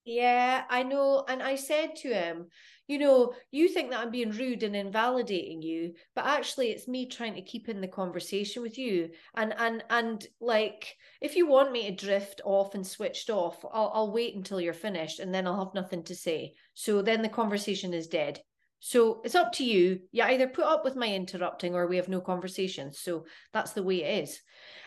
Yeah, 0.06 0.64
I 0.70 0.84
know. 0.84 1.26
And 1.28 1.42
I 1.42 1.56
said 1.56 1.96
to 1.98 2.14
him, 2.14 2.48
you 2.90 2.98
know, 2.98 3.34
you 3.52 3.70
think 3.70 3.92
that 3.92 4.00
I'm 4.00 4.10
being 4.10 4.32
rude 4.32 4.64
and 4.64 4.76
invalidating 4.76 5.62
you, 5.62 5.94
but 6.16 6.26
actually 6.26 6.72
it's 6.72 6.88
me 6.88 7.08
trying 7.08 7.36
to 7.36 7.42
keep 7.44 7.70
in 7.70 7.82
the 7.82 7.88
conversation 7.88 8.64
with 8.64 8.80
you. 8.80 9.12
And 9.36 9.54
and 9.60 9.84
and 9.92 10.28
like 10.42 10.98
if 11.22 11.36
you 11.36 11.46
want 11.46 11.72
me 11.72 11.88
to 11.88 11.96
drift 11.96 12.42
off 12.44 12.74
and 12.74 12.86
switched 12.86 13.30
off, 13.30 13.64
I'll 13.72 13.92
I'll 13.94 14.12
wait 14.12 14.36
until 14.36 14.60
you're 14.60 14.74
finished 14.74 15.20
and 15.20 15.32
then 15.32 15.46
I'll 15.46 15.64
have 15.64 15.76
nothing 15.76 16.04
to 16.06 16.16
say. 16.16 16.56
So 16.74 17.04
then 17.04 17.22
the 17.22 17.30
conversation 17.30 17.94
is 17.94 18.08
dead. 18.08 18.42
So 18.80 19.22
it's 19.24 19.36
up 19.36 19.52
to 19.54 19.64
you. 19.64 20.00
You 20.12 20.24
either 20.24 20.48
put 20.48 20.66
up 20.66 20.84
with 20.84 20.96
my 20.96 21.14
interrupting 21.14 21.76
or 21.76 21.86
we 21.86 21.98
have 21.98 22.10
no 22.10 22.22
conversation. 22.22 22.92
So 22.92 23.26
that's 23.54 23.74
the 23.74 23.84
way 23.84 24.04
it 24.04 24.24
is. 24.24 24.40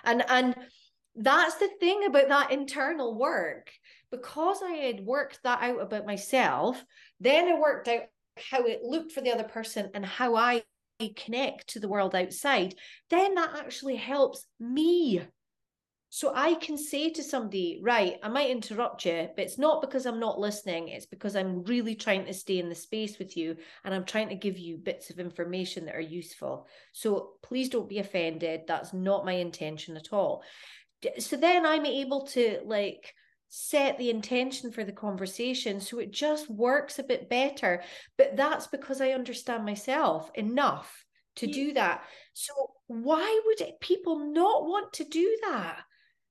And 0.03 0.25
and 0.29 0.57
that's 1.15 1.57
the 1.57 1.69
thing 1.79 2.05
about 2.05 2.29
that 2.29 2.51
internal 2.51 3.17
work 3.17 3.71
because 4.13 4.63
I 4.63 4.73
had 4.73 5.01
worked 5.01 5.43
that 5.43 5.63
out 5.63 5.81
about 5.81 6.07
myself, 6.07 6.85
then 7.23 7.49
I 7.49 7.59
worked 7.59 7.89
out 7.89 8.03
how 8.51 8.65
it 8.65 8.83
looked 8.83 9.13
for 9.13 9.21
the 9.21 9.33
other 9.33 9.45
person 9.45 9.91
and 9.95 10.05
how 10.05 10.37
I 10.37 10.63
connect 11.17 11.69
to 11.69 11.81
the 11.81 11.89
world 11.89 12.15
outside, 12.15 12.75
then 13.11 13.35
that 13.35 13.57
actually 13.57 13.97
helps 13.97 14.47
me. 14.61 15.23
So 16.15 16.31
I 16.35 16.55
can 16.55 16.77
say 16.77 17.09
to 17.09 17.23
somebody, 17.23 17.81
right, 17.83 18.19
I 18.23 18.29
might 18.29 18.51
interrupt 18.51 19.07
you, 19.07 19.31
but 19.35 19.47
it's 19.47 19.59
not 19.59 19.81
because 19.81 20.05
I'm 20.05 20.21
not 20.21 20.39
listening. 20.39 20.89
It's 20.89 21.07
because 21.07 21.35
I'm 21.35 21.65
really 21.65 21.95
trying 21.95 22.27
to 22.27 22.35
stay 22.35 22.59
in 22.59 22.69
the 22.69 22.75
space 22.75 23.19
with 23.19 23.35
you 23.35 23.57
and 23.83 23.95
I'm 23.95 24.05
trying 24.05 24.29
to 24.29 24.35
give 24.35 24.59
you 24.59 24.77
bits 24.77 25.09
of 25.09 25.19
information 25.19 25.87
that 25.87 25.97
are 25.97 26.01
useful. 26.01 26.67
So 26.93 27.33
please 27.43 27.71
don't 27.71 27.89
be 27.89 27.99
offended. 27.99 28.63
That's 28.69 28.93
not 28.93 29.25
my 29.25 29.33
intention 29.33 29.97
at 29.97 30.13
all. 30.13 30.43
So 31.19 31.39
then 31.39 31.65
I'm 31.65 31.87
able 31.87 32.27
to 32.29 32.61
like 32.67 33.15
set 33.55 33.99
the 33.99 34.09
intention 34.09 34.73
for 34.73 34.83
the 34.83 34.93
conversation 34.93 35.79
so 35.79 35.99
it 35.99 36.11
just 36.11 36.49
works 36.49 36.99
a 36.99 37.03
bit 37.03 37.29
better. 37.29 37.83
But 38.17 38.35
that's 38.35 38.67
because 38.69 39.03
I 39.03 39.11
understand 39.11 39.67
myself 39.67 40.31
enough 40.35 41.05
to 41.37 41.47
yeah. 41.47 41.53
do 41.53 41.73
that. 41.75 42.05
So 42.33 42.55
why 42.87 43.43
would 43.45 43.61
it, 43.61 43.79
people 43.81 44.33
not 44.33 44.65
want 44.65 44.95
to 44.95 45.05
do 45.05 45.37
that? 45.43 45.81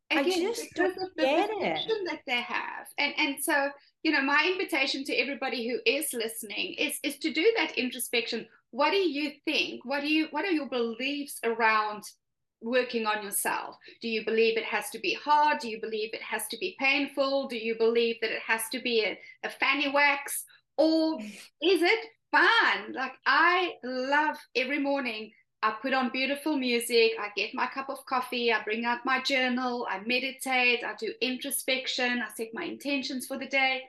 Again, 0.10 0.26
I 0.26 0.30
just 0.32 0.64
because 0.64 0.96
don't 0.96 1.04
of 1.04 1.10
the 1.16 1.22
get 1.22 1.50
it. 1.52 1.92
that 2.10 2.22
they 2.26 2.42
have. 2.42 2.88
And 2.98 3.14
and 3.18 3.36
so, 3.40 3.70
you 4.02 4.12
know, 4.12 4.24
my 4.24 4.50
invitation 4.52 5.04
to 5.04 5.14
everybody 5.14 5.70
who 5.70 5.80
is 5.86 6.12
listening 6.14 6.74
is 6.80 6.98
is 7.04 7.20
to 7.20 7.32
do 7.32 7.54
that 7.58 7.78
introspection. 7.78 8.48
What 8.72 8.92
do 8.92 8.98
you 8.98 9.32
think? 9.46 9.86
What 9.86 10.02
do 10.02 10.12
you 10.12 10.28
what 10.32 10.44
are 10.44 10.52
your 10.52 10.68
beliefs 10.70 11.40
around 11.44 12.04
working 12.62 13.06
on 13.06 13.24
yourself? 13.24 13.78
Do 14.02 14.08
you 14.08 14.24
believe 14.26 14.58
it 14.58 14.66
has 14.66 14.90
to 14.92 15.00
be 15.00 15.14
hard? 15.14 15.60
Do 15.60 15.70
you 15.70 15.80
believe 15.82 16.12
it 16.14 16.22
has 16.22 16.48
to 16.50 16.58
be 16.58 16.76
painful? 16.80 17.48
Do 17.48 17.58
you 17.58 17.76
believe 17.78 18.18
that 18.22 18.32
it 18.32 18.42
has 18.46 18.62
to 18.72 18.80
be 18.80 19.04
a, 19.04 19.20
a 19.44 19.50
fanny 19.50 19.90
wax? 19.90 20.44
Or 20.78 21.20
is 21.20 21.82
it 21.82 22.00
fun? 22.32 22.94
Like 22.94 23.14
I 23.26 23.74
love 23.84 24.38
every 24.56 24.80
morning. 24.80 25.32
I 25.64 25.76
put 25.80 25.94
on 25.94 26.10
beautiful 26.10 26.58
music. 26.58 27.12
I 27.20 27.30
get 27.36 27.54
my 27.54 27.68
cup 27.68 27.90
of 27.90 28.04
coffee. 28.06 28.52
I 28.52 28.64
bring 28.64 28.84
out 28.86 29.06
my 29.06 29.22
journal. 29.22 29.88
I 29.90 30.00
meditate. 30.06 30.84
I 30.84 30.96
do 31.00 31.14
introspection. 31.22 32.24
I 32.24 32.34
set 32.36 32.48
my 32.54 32.64
intentions 32.64 33.28
for 33.28 33.38
the 33.38 33.48
day. 33.48 33.84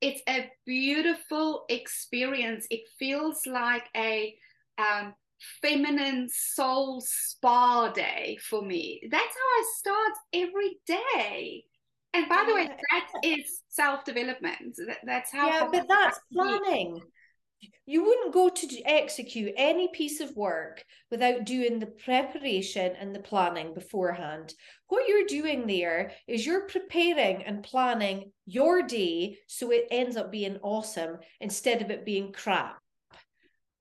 It's 0.00 0.20
a 0.28 0.50
beautiful 0.64 1.64
experience. 1.68 2.66
It 2.70 2.82
feels 2.98 3.40
like 3.46 3.84
a 3.96 4.36
um, 4.78 5.14
feminine 5.62 6.28
soul 6.30 7.02
spa 7.04 7.92
day 7.92 8.38
for 8.48 8.62
me. 8.62 9.00
That's 9.10 9.22
how 9.22 9.28
I 9.28 9.64
start 9.76 10.12
every 10.32 10.78
day. 10.86 11.64
And 12.14 12.28
by 12.28 12.44
the 12.46 12.54
way, 12.54 12.68
that 12.68 13.08
is 13.22 13.62
self 13.68 14.04
development. 14.04 14.76
That, 14.86 14.98
that's 15.04 15.32
how. 15.32 15.48
Yeah, 15.48 15.68
but 15.70 15.86
that's 15.88 16.18
planning. 16.32 17.00
You 17.86 18.04
wouldn't 18.04 18.34
go 18.34 18.48
to 18.48 18.82
execute 18.82 19.52
any 19.56 19.88
piece 19.88 20.20
of 20.20 20.36
work 20.36 20.84
without 21.10 21.44
doing 21.44 21.78
the 21.78 21.86
preparation 21.86 22.94
and 22.98 23.14
the 23.14 23.20
planning 23.20 23.74
beforehand. 23.74 24.54
What 24.88 25.08
you're 25.08 25.26
doing 25.26 25.66
there 25.66 26.12
is 26.26 26.44
you're 26.44 26.66
preparing 26.66 27.44
and 27.44 27.62
planning 27.62 28.32
your 28.44 28.82
day 28.82 29.38
so 29.46 29.70
it 29.70 29.86
ends 29.90 30.16
up 30.16 30.30
being 30.30 30.58
awesome 30.62 31.18
instead 31.40 31.80
of 31.80 31.90
it 31.90 32.04
being 32.04 32.32
crap. 32.32 32.78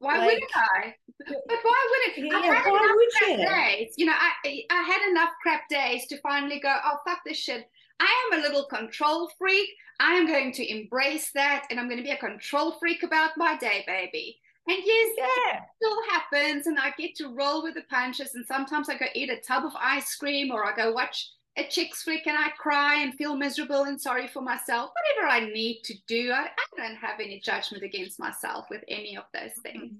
Why 0.05 0.19
like, 0.19 0.27
wouldn't 0.27 0.51
I? 0.55 0.95
But 1.17 1.59
why 1.63 1.87
wouldn't 1.89 2.31
yeah, 2.31 2.37
I? 2.37 2.45
Had 2.45 2.71
why 2.71 2.77
enough 2.77 2.95
would 2.95 3.09
crap 3.17 3.39
you? 3.39 3.77
days. 3.77 3.93
You 3.97 4.05
know, 4.05 4.13
I 4.13 4.63
I 4.69 4.81
had 4.83 5.09
enough 5.09 5.29
crap 5.41 5.67
days 5.67 6.05
to 6.07 6.19
finally 6.21 6.59
go. 6.59 6.75
Oh 6.85 6.97
fuck 7.05 7.19
this 7.25 7.37
shit. 7.37 7.67
I 7.99 8.29
am 8.31 8.39
a 8.39 8.41
little 8.43 8.65
control 8.65 9.31
freak. 9.37 9.69
I 9.99 10.13
am 10.13 10.27
going 10.27 10.51
to 10.53 10.69
embrace 10.69 11.31
that, 11.33 11.65
and 11.69 11.79
I'm 11.79 11.87
going 11.87 11.97
to 11.97 12.03
be 12.03 12.11
a 12.11 12.17
control 12.17 12.73
freak 12.79 13.03
about 13.03 13.31
my 13.37 13.57
day, 13.57 13.83
baby. 13.87 14.39
And 14.67 14.77
yes, 14.83 15.11
yeah. 15.17 15.61
still 15.75 15.97
happens, 16.11 16.67
and 16.67 16.77
I 16.77 16.91
get 16.97 17.15
to 17.15 17.33
roll 17.33 17.63
with 17.63 17.75
the 17.75 17.83
punches. 17.83 18.35
And 18.35 18.45
sometimes 18.45 18.89
I 18.89 18.97
go 18.97 19.05
eat 19.15 19.29
a 19.29 19.37
tub 19.37 19.63
of 19.63 19.73
ice 19.79 20.13
cream, 20.15 20.51
or 20.51 20.65
I 20.65 20.75
go 20.75 20.91
watch 20.91 21.31
a 21.57 21.65
chick's 21.67 22.03
flick 22.03 22.27
and 22.27 22.37
I 22.37 22.49
cry 22.57 23.01
and 23.01 23.13
feel 23.13 23.35
miserable 23.35 23.83
and 23.83 23.99
sorry 23.99 24.27
for 24.27 24.41
myself, 24.41 24.91
whatever 24.91 25.31
I 25.31 25.51
need 25.51 25.81
to 25.85 25.93
do. 26.07 26.31
I, 26.31 26.47
I 26.47 26.81
don't 26.81 26.97
have 26.97 27.19
any 27.19 27.39
judgment 27.39 27.83
against 27.83 28.19
myself 28.19 28.65
with 28.69 28.83
any 28.87 29.17
of 29.17 29.23
those 29.33 29.53
things. 29.63 29.83
Mm-hmm. 29.83 29.95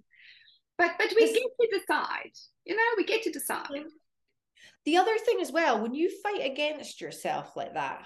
But 0.77 0.91
but 0.97 1.13
we 1.15 1.31
get 1.31 1.43
to 1.61 1.79
decide, 1.79 2.31
you 2.65 2.75
know, 2.75 2.83
we 2.97 3.05
get 3.05 3.23
to 3.23 3.31
decide. 3.31 3.69
The 4.83 4.97
other 4.97 5.17
thing 5.17 5.37
as 5.41 5.51
well, 5.51 5.81
when 5.81 5.95
you 5.95 6.11
fight 6.21 6.45
against 6.45 6.99
yourself 6.99 7.55
like 7.55 7.73
that, 7.75 8.03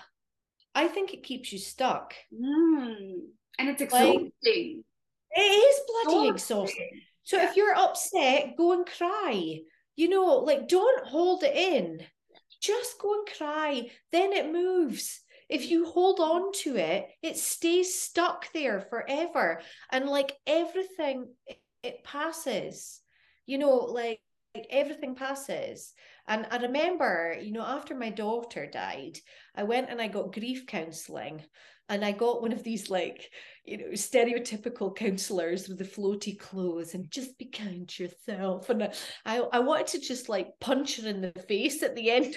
I 0.76 0.88
think 0.88 1.14
it 1.14 1.24
keeps 1.24 1.52
you 1.52 1.58
stuck. 1.58 2.14
Mm. 2.34 3.22
And 3.58 3.70
it's 3.70 3.82
exhausting. 3.82 4.32
Like, 4.45 4.86
it 5.32 5.39
is 5.39 5.80
bloody 5.88 6.30
exhausting. 6.30 6.68
exhausting. 6.68 7.02
So 7.24 7.38
yeah. 7.38 7.50
if 7.50 7.56
you're 7.56 7.76
upset, 7.76 8.56
go 8.56 8.74
and 8.74 8.86
cry. 8.86 9.60
You 9.95 10.10
know, 10.10 10.38
like 10.38 10.68
don't 10.68 11.08
hold 11.08 11.43
it 11.43 11.56
in 11.56 12.02
just 12.60 12.99
go 12.99 13.14
and 13.14 13.28
cry. 13.38 13.89
Then 14.12 14.34
it 14.34 14.51
moves. 14.51 15.22
If 15.49 15.72
you 15.72 15.86
hold 15.86 16.20
on 16.20 16.51
to 16.64 16.76
it, 16.76 17.07
it 17.24 17.38
stays 17.38 17.99
stuck 17.99 18.51
there 18.53 18.82
forever. 18.82 19.62
And 19.91 20.05
like 20.05 20.38
everything, 20.45 21.28
it 21.84 22.03
passes. 22.03 23.01
You 23.45 23.57
know, 23.57 23.76
like, 23.76 24.22
like 24.53 24.68
everything 24.70 25.16
passes. 25.16 25.93
And 26.28 26.45
I 26.51 26.57
remember, 26.57 27.36
you 27.41 27.51
know, 27.51 27.64
after 27.64 27.95
my 27.95 28.12
daughter 28.12 28.68
died, 28.68 29.18
I 29.55 29.64
went 29.64 29.89
and 29.89 29.99
I 29.99 30.07
got 30.07 30.34
grief 30.34 30.68
counseling. 30.68 31.43
And 31.90 32.06
I 32.06 32.12
got 32.12 32.42
one 32.42 32.54
of 32.54 32.64
these, 32.64 32.90
like, 32.90 33.32
you 33.66 33.78
know, 33.78 33.86
stereotypical 33.94 34.96
counselors 34.96 35.68
with 35.68 35.80
the 35.80 35.84
floaty 35.84 36.38
clothes 36.38 36.94
and 36.94 37.10
just 37.10 37.38
be 37.38 37.46
kind 37.46 37.88
to 37.90 38.04
yourself. 38.04 38.70
And 38.70 38.90
I, 39.26 39.40
I 39.40 39.60
wanted 39.60 39.88
to 39.88 40.00
just 40.00 40.30
like 40.30 40.48
punch 40.62 41.02
her 41.02 41.08
in 41.10 41.22
the 41.22 41.34
face 41.48 41.82
at 41.84 41.96
the 41.96 42.12
end. 42.12 42.36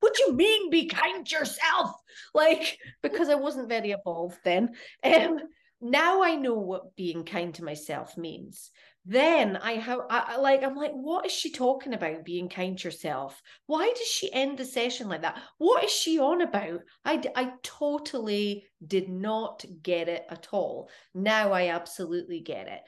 what 0.00 0.14
do 0.14 0.24
you 0.24 0.32
mean, 0.34 0.70
be 0.70 0.86
kind 0.86 1.24
to 1.26 1.36
yourself? 1.36 1.92
Like, 2.34 2.78
because 3.02 3.28
I 3.28 3.36
wasn't 3.36 3.68
very 3.68 3.92
evolved 3.92 4.38
then. 4.44 4.70
Um, 5.02 5.38
now 5.80 6.22
I 6.22 6.34
know 6.34 6.54
what 6.54 6.96
being 6.96 7.24
kind 7.24 7.54
to 7.54 7.64
myself 7.64 8.16
means 8.16 8.70
then 9.06 9.56
I 9.56 9.72
have 9.72 10.00
I, 10.10 10.36
like 10.36 10.62
I'm 10.62 10.76
like, 10.76 10.92
what 10.92 11.24
is 11.24 11.32
she 11.32 11.50
talking 11.50 11.94
about? 11.94 12.24
Being 12.24 12.48
kind 12.48 12.76
to 12.78 12.88
yourself. 12.88 13.40
Why 13.66 13.88
does 13.96 14.06
she 14.06 14.32
end 14.32 14.58
the 14.58 14.64
session 14.64 15.08
like 15.08 15.22
that? 15.22 15.40
What 15.58 15.84
is 15.84 15.90
she 15.90 16.18
on 16.18 16.42
about? 16.42 16.80
I 17.04 17.22
I 17.34 17.52
totally 17.62 18.66
did 18.86 19.08
not 19.08 19.64
get 19.82 20.08
it 20.08 20.24
at 20.28 20.48
all. 20.52 20.90
Now 21.14 21.52
I 21.52 21.68
absolutely 21.68 22.40
get 22.40 22.68
it. 22.68 22.80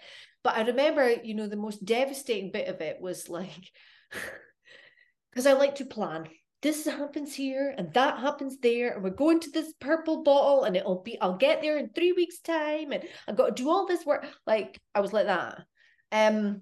But 0.44 0.56
I 0.56 0.62
remember, 0.62 1.10
you 1.10 1.34
know, 1.34 1.46
the 1.46 1.56
most 1.56 1.84
devastating 1.84 2.50
bit 2.52 2.68
of 2.68 2.80
it 2.80 3.00
was 3.00 3.28
like, 3.28 3.70
because 5.30 5.46
I 5.46 5.52
like 5.52 5.76
to 5.76 5.84
plan. 5.84 6.28
This 6.62 6.84
happens 6.84 7.34
here 7.34 7.74
and 7.76 7.92
that 7.94 8.18
happens 8.18 8.58
there, 8.58 8.92
and 8.92 9.02
we're 9.02 9.10
going 9.10 9.40
to 9.40 9.50
this 9.50 9.72
purple 9.80 10.22
bottle, 10.22 10.64
and 10.64 10.76
it'll 10.76 11.02
be, 11.02 11.20
I'll 11.20 11.36
get 11.36 11.60
there 11.60 11.78
in 11.78 11.88
three 11.88 12.12
weeks' 12.12 12.40
time, 12.40 12.92
and 12.92 13.02
I've 13.26 13.36
got 13.36 13.56
to 13.56 13.62
do 13.62 13.68
all 13.68 13.86
this 13.86 14.06
work. 14.06 14.26
Like, 14.46 14.80
I 14.94 15.00
was 15.00 15.12
like 15.12 15.26
that. 15.26 15.64
Um, 16.12 16.60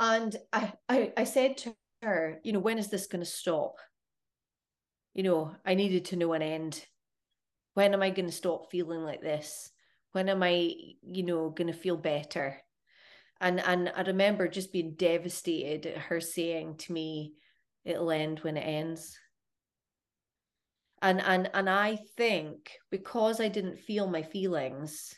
and 0.00 0.34
I, 0.52 0.72
I, 0.88 1.12
I 1.16 1.24
said 1.24 1.58
to 1.58 1.76
her, 2.02 2.40
you 2.42 2.52
know, 2.52 2.58
when 2.58 2.78
is 2.78 2.88
this 2.88 3.06
going 3.06 3.22
to 3.22 3.30
stop? 3.30 3.76
You 5.14 5.22
know, 5.22 5.54
I 5.64 5.74
needed 5.74 6.06
to 6.06 6.16
know 6.16 6.32
an 6.32 6.42
end. 6.42 6.84
When 7.74 7.92
am 7.92 8.02
I 8.02 8.10
going 8.10 8.26
to 8.26 8.32
stop 8.32 8.70
feeling 8.70 9.02
like 9.02 9.20
this? 9.20 9.70
When 10.12 10.28
am 10.28 10.42
I, 10.42 10.74
you 11.02 11.22
know, 11.22 11.50
going 11.50 11.66
to 11.72 11.78
feel 11.78 11.96
better? 11.96 12.56
And 13.40 13.60
and 13.60 13.92
I 13.94 14.02
remember 14.02 14.48
just 14.48 14.72
being 14.72 14.94
devastated 14.94 15.86
at 15.86 15.98
her 15.98 16.20
saying 16.20 16.78
to 16.78 16.92
me, 16.92 17.34
"It'll 17.84 18.10
end 18.10 18.40
when 18.40 18.56
it 18.56 18.62
ends." 18.62 19.16
And 21.02 21.20
and 21.20 21.48
and 21.54 21.70
I 21.70 21.98
think 22.16 22.72
because 22.90 23.40
I 23.40 23.48
didn't 23.48 23.78
feel 23.78 24.08
my 24.08 24.22
feelings, 24.22 25.14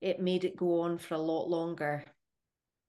it 0.00 0.20
made 0.20 0.44
it 0.44 0.56
go 0.56 0.82
on 0.82 0.98
for 0.98 1.14
a 1.14 1.18
lot 1.18 1.48
longer 1.48 2.04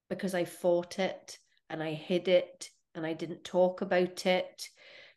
because 0.09 0.33
I 0.33 0.45
fought 0.45 0.99
it 0.99 1.37
and 1.69 1.81
I 1.83 1.93
hid 1.93 2.27
it 2.27 2.69
and 2.95 3.05
I 3.05 3.13
didn't 3.13 3.43
talk 3.43 3.81
about 3.81 4.25
it. 4.25 4.69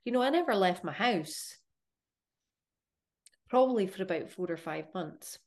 You 0.04 0.12
know, 0.12 0.22
I 0.22 0.30
never 0.30 0.54
left 0.54 0.84
my 0.84 0.92
house, 0.92 1.56
probably 3.48 3.86
for 3.86 4.02
about 4.02 4.30
four 4.30 4.50
or 4.50 4.56
five 4.56 4.86
months, 4.94 5.38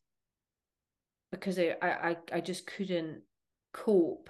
because 1.32 1.58
I, 1.58 1.76
I, 1.82 2.18
I 2.32 2.42
just 2.42 2.68
couldn't 2.68 3.22
cope 3.74 4.30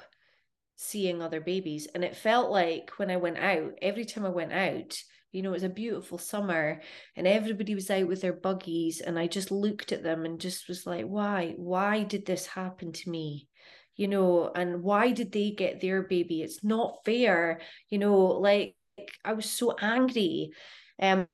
seeing 0.76 1.22
other 1.22 1.42
babies. 1.42 1.88
And 1.94 2.04
it 2.04 2.16
felt 2.16 2.50
like 2.50 2.92
when 2.98 3.12
I 3.12 3.18
went 3.18 3.38
out, 3.38 3.74
every 3.82 4.06
time 4.06 4.26
I 4.26 4.30
went 4.30 4.54
out, 4.54 4.96
you 5.32 5.42
know, 5.42 5.50
it 5.50 5.54
was 5.54 5.64
a 5.64 5.70
beautiful 5.70 6.18
summer 6.18 6.82
and 7.16 7.28
everybody 7.28 7.74
was 7.74 7.90
out 7.90 8.08
with 8.08 8.22
their 8.22 8.34
buggies. 8.34 9.02
And 9.02 9.18
I 9.18 9.28
just 9.28 9.52
looked 9.52 9.92
at 9.92 10.04
them 10.04 10.26
and 10.26 10.40
just 10.40 10.68
was 10.68 10.86
like, 10.86 11.06
why? 11.06 11.54
Why 11.58 12.04
did 12.04 12.26
this 12.26 12.46
happen 12.46 12.92
to 12.92 13.10
me? 13.10 13.48
You 13.96 14.08
know, 14.08 14.52
and 14.54 14.82
why 14.82 15.12
did 15.12 15.32
they 15.32 15.52
get 15.52 15.80
their 15.80 16.02
baby? 16.02 16.42
It's 16.42 16.64
not 16.64 17.06
fair, 17.06 17.62
you 17.90 18.00
know, 18.00 18.16
like 18.18 18.76
I 19.24 19.34
was 19.34 19.50
so 19.50 19.76
angry. 19.80 20.52
Um, 21.00 21.28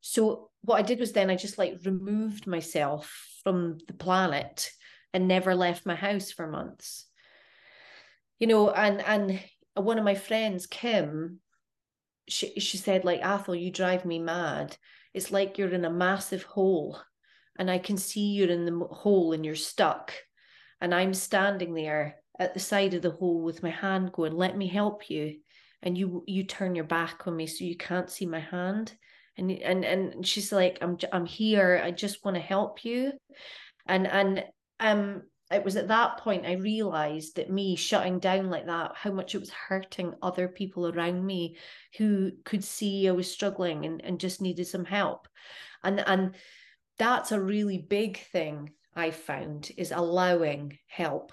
so 0.00 0.50
what 0.62 0.78
I 0.78 0.82
did 0.82 1.00
was 1.00 1.12
then 1.12 1.30
I 1.30 1.36
just 1.36 1.58
like 1.58 1.78
removed 1.84 2.46
myself 2.46 3.26
from 3.42 3.78
the 3.86 3.94
planet 3.94 4.70
and 5.14 5.26
never 5.26 5.54
left 5.54 5.86
my 5.86 5.94
house 5.94 6.30
for 6.30 6.46
months. 6.46 7.06
You 8.38 8.46
know, 8.46 8.70
and 8.70 9.00
and 9.00 9.40
one 9.74 9.98
of 9.98 10.04
my 10.04 10.14
friends, 10.14 10.66
Kim, 10.66 11.40
she 12.28 12.60
she 12.60 12.76
said, 12.76 13.04
like, 13.04 13.22
Athole, 13.22 13.60
you 13.60 13.72
drive 13.72 14.04
me 14.04 14.18
mad. 14.18 14.76
It's 15.14 15.30
like 15.32 15.58
you're 15.58 15.72
in 15.72 15.84
a 15.84 15.90
massive 15.90 16.42
hole 16.42 17.00
and 17.58 17.70
I 17.70 17.78
can 17.78 17.96
see 17.96 18.32
you're 18.32 18.50
in 18.50 18.64
the 18.66 18.86
hole 18.86 19.32
and 19.32 19.44
you're 19.44 19.56
stuck 19.56 20.12
and 20.80 20.94
I'm 20.94 21.14
standing 21.14 21.74
there 21.74 22.16
at 22.38 22.54
the 22.54 22.60
side 22.60 22.94
of 22.94 23.02
the 23.02 23.10
hole 23.10 23.42
with 23.42 23.62
my 23.62 23.70
hand 23.70 24.12
going, 24.12 24.32
let 24.32 24.56
me 24.56 24.68
help 24.68 25.10
you. 25.10 25.38
And 25.82 25.96
you 25.96 26.24
you 26.26 26.44
turn 26.44 26.74
your 26.74 26.84
back 26.84 27.26
on 27.26 27.36
me 27.36 27.46
so 27.46 27.64
you 27.64 27.76
can't 27.76 28.10
see 28.10 28.26
my 28.26 28.40
hand. 28.40 28.94
And 29.36 29.50
and 29.50 29.84
and 29.84 30.26
she's 30.26 30.52
like, 30.52 30.78
I'm 30.80 30.98
I'm 31.12 31.26
here. 31.26 31.80
I 31.82 31.90
just 31.92 32.24
want 32.24 32.36
to 32.36 32.40
help 32.40 32.84
you. 32.84 33.12
And 33.86 34.06
and 34.06 34.44
um 34.80 35.22
it 35.50 35.64
was 35.64 35.76
at 35.76 35.88
that 35.88 36.18
point 36.18 36.46
I 36.46 36.54
realized 36.54 37.36
that 37.36 37.50
me 37.50 37.74
shutting 37.74 38.18
down 38.18 38.50
like 38.50 38.66
that, 38.66 38.92
how 38.96 39.12
much 39.12 39.34
it 39.34 39.38
was 39.38 39.50
hurting 39.50 40.14
other 40.20 40.48
people 40.48 40.88
around 40.88 41.24
me 41.24 41.56
who 41.96 42.32
could 42.44 42.62
see 42.62 43.08
I 43.08 43.12
was 43.12 43.30
struggling 43.30 43.86
and, 43.86 44.04
and 44.04 44.20
just 44.20 44.42
needed 44.42 44.66
some 44.66 44.84
help. 44.84 45.28
And 45.82 46.00
and 46.00 46.34
that's 46.98 47.30
a 47.30 47.40
really 47.40 47.78
big 47.78 48.18
thing 48.32 48.72
I 48.98 49.12
found 49.12 49.70
is 49.76 49.92
allowing 49.92 50.76
help. 50.88 51.32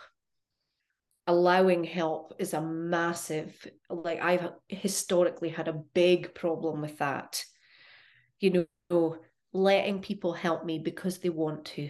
Allowing 1.28 1.84
help 1.84 2.36
is 2.38 2.53
a 2.53 2.61
massive, 2.61 3.68
like 3.89 4.22
I've 4.22 4.51
historically 4.70 5.49
had 5.49 5.68
a 5.68 5.82
big 5.93 6.36
problem 6.36 6.82
with 6.82 6.99
that. 6.99 7.43
You 8.39 8.68
know, 8.91 9.18
letting 9.51 10.01
people 10.01 10.34
help 10.34 10.63
me 10.63 10.78
because 10.78 11.18
they 11.18 11.30
want 11.30 11.66
to 11.66 11.89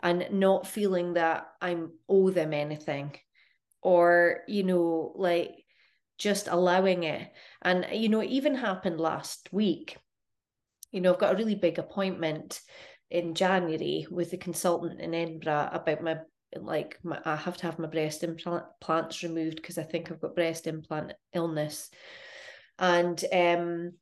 and 0.00 0.26
not 0.30 0.66
feeling 0.66 1.14
that 1.14 1.48
I'm 1.60 1.92
owe 2.08 2.30
them 2.30 2.54
anything 2.54 3.14
or, 3.82 4.40
you 4.48 4.62
know, 4.62 5.12
like 5.16 5.50
just 6.16 6.48
allowing 6.48 7.02
it. 7.02 7.30
And, 7.60 7.86
you 7.92 8.08
know, 8.08 8.20
it 8.20 8.30
even 8.30 8.54
happened 8.54 8.98
last 8.98 9.48
week. 9.52 9.98
You 10.92 11.02
know, 11.02 11.12
I've 11.12 11.20
got 11.20 11.34
a 11.34 11.36
really 11.36 11.56
big 11.56 11.78
appointment 11.78 12.60
in 13.10 13.34
January 13.34 14.06
with 14.10 14.30
the 14.30 14.36
consultant 14.36 15.00
in 15.00 15.14
Edinburgh 15.14 15.70
about 15.72 16.02
my 16.02 16.18
like 16.56 16.98
my, 17.02 17.20
I 17.24 17.36
have 17.36 17.58
to 17.58 17.66
have 17.66 17.78
my 17.78 17.88
breast 17.88 18.22
implants 18.24 19.22
removed 19.22 19.56
because 19.56 19.76
I 19.76 19.82
think 19.82 20.10
I've 20.10 20.20
got 20.20 20.34
breast 20.34 20.66
implant 20.66 21.12
illness, 21.34 21.90
and 22.78 23.22
um, 23.32 23.92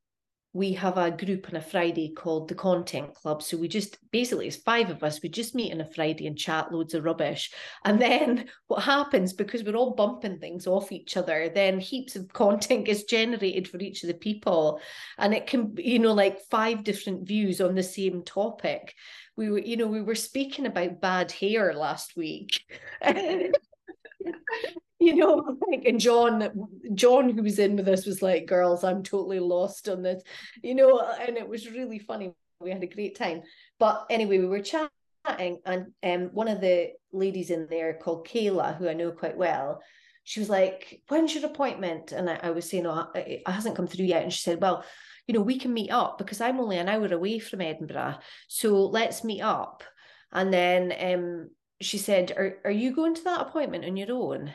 we 0.56 0.72
have 0.72 0.96
a 0.96 1.10
group 1.10 1.48
on 1.50 1.56
a 1.56 1.60
Friday 1.60 2.14
called 2.16 2.48
the 2.48 2.54
Content 2.54 3.14
Club. 3.14 3.42
So 3.42 3.58
we 3.58 3.68
just 3.68 3.98
basically 4.10 4.46
it's 4.46 4.56
five 4.56 4.88
of 4.88 5.02
us. 5.02 5.20
We 5.22 5.28
just 5.28 5.54
meet 5.54 5.70
on 5.70 5.82
a 5.82 5.92
Friday 5.92 6.26
and 6.26 6.38
chat 6.38 6.72
loads 6.72 6.94
of 6.94 7.04
rubbish. 7.04 7.52
And 7.84 8.00
then 8.00 8.46
what 8.66 8.82
happens 8.82 9.34
because 9.34 9.62
we're 9.62 9.76
all 9.76 9.94
bumping 9.94 10.38
things 10.38 10.66
off 10.66 10.92
each 10.92 11.18
other, 11.18 11.50
then 11.54 11.78
heaps 11.78 12.16
of 12.16 12.32
content 12.32 12.86
gets 12.86 13.02
generated 13.02 13.68
for 13.68 13.78
each 13.78 14.02
of 14.02 14.08
the 14.08 14.14
people, 14.14 14.80
and 15.18 15.34
it 15.34 15.46
can 15.46 15.74
you 15.76 15.98
know 15.98 16.14
like 16.14 16.40
five 16.50 16.84
different 16.84 17.28
views 17.28 17.60
on 17.60 17.74
the 17.74 17.82
same 17.82 18.22
topic. 18.22 18.94
We 19.36 19.50
were 19.50 19.58
you 19.58 19.76
know 19.76 19.86
we 19.86 20.00
were 20.00 20.14
speaking 20.14 20.64
about 20.64 21.02
bad 21.02 21.32
hair 21.32 21.74
last 21.74 22.16
week. 22.16 22.62
you 24.98 25.14
know, 25.14 25.56
like, 25.68 25.84
and 25.84 26.00
John, 26.00 26.68
John, 26.94 27.30
who 27.30 27.42
was 27.42 27.58
in 27.58 27.76
with 27.76 27.88
us, 27.88 28.06
was 28.06 28.22
like, 28.22 28.46
"Girls, 28.46 28.84
I'm 28.84 29.02
totally 29.02 29.40
lost 29.40 29.88
on 29.88 30.02
this," 30.02 30.22
you 30.62 30.74
know, 30.74 31.00
and 31.00 31.36
it 31.36 31.48
was 31.48 31.70
really 31.70 31.98
funny. 31.98 32.32
We 32.60 32.70
had 32.70 32.82
a 32.82 32.86
great 32.86 33.16
time. 33.16 33.42
But 33.78 34.06
anyway, 34.10 34.38
we 34.38 34.46
were 34.46 34.60
chatting, 34.60 35.60
and 35.64 35.92
um, 36.02 36.30
one 36.32 36.48
of 36.48 36.60
the 36.60 36.92
ladies 37.12 37.50
in 37.50 37.66
there 37.68 37.94
called 37.94 38.26
Kayla, 38.26 38.76
who 38.76 38.88
I 38.88 38.94
know 38.94 39.12
quite 39.12 39.36
well, 39.36 39.82
she 40.24 40.40
was 40.40 40.48
like, 40.48 41.02
"When's 41.08 41.34
your 41.34 41.46
appointment?" 41.46 42.12
And 42.12 42.30
I, 42.30 42.40
I 42.42 42.50
was 42.50 42.68
saying, 42.68 42.86
"Oh, 42.86 43.08
it 43.14 43.42
hasn't 43.46 43.76
come 43.76 43.86
through 43.86 44.06
yet." 44.06 44.22
And 44.22 44.32
she 44.32 44.40
said, 44.40 44.60
"Well." 44.60 44.84
You 45.28 45.34
know, 45.34 45.40
we 45.40 45.58
can 45.58 45.74
meet 45.74 45.90
up 45.90 46.18
because 46.18 46.40
I'm 46.40 46.60
only 46.60 46.78
an 46.78 46.88
hour 46.88 47.12
away 47.12 47.40
from 47.40 47.60
Edinburgh. 47.60 48.18
So 48.46 48.86
let's 48.86 49.24
meet 49.24 49.40
up. 49.40 49.82
And 50.30 50.52
then 50.52 50.94
um, 51.00 51.50
she 51.80 51.98
said, 51.98 52.32
are, 52.36 52.58
are 52.64 52.70
you 52.70 52.94
going 52.94 53.14
to 53.16 53.24
that 53.24 53.40
appointment 53.40 53.84
on 53.84 53.96
your 53.96 54.12
own? 54.12 54.54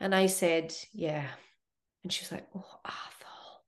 And 0.00 0.14
I 0.14 0.26
said, 0.26 0.74
Yeah. 0.92 1.26
And 2.02 2.12
she 2.12 2.22
was 2.22 2.32
like, 2.32 2.46
Oh, 2.54 2.80
Athole. 2.84 3.62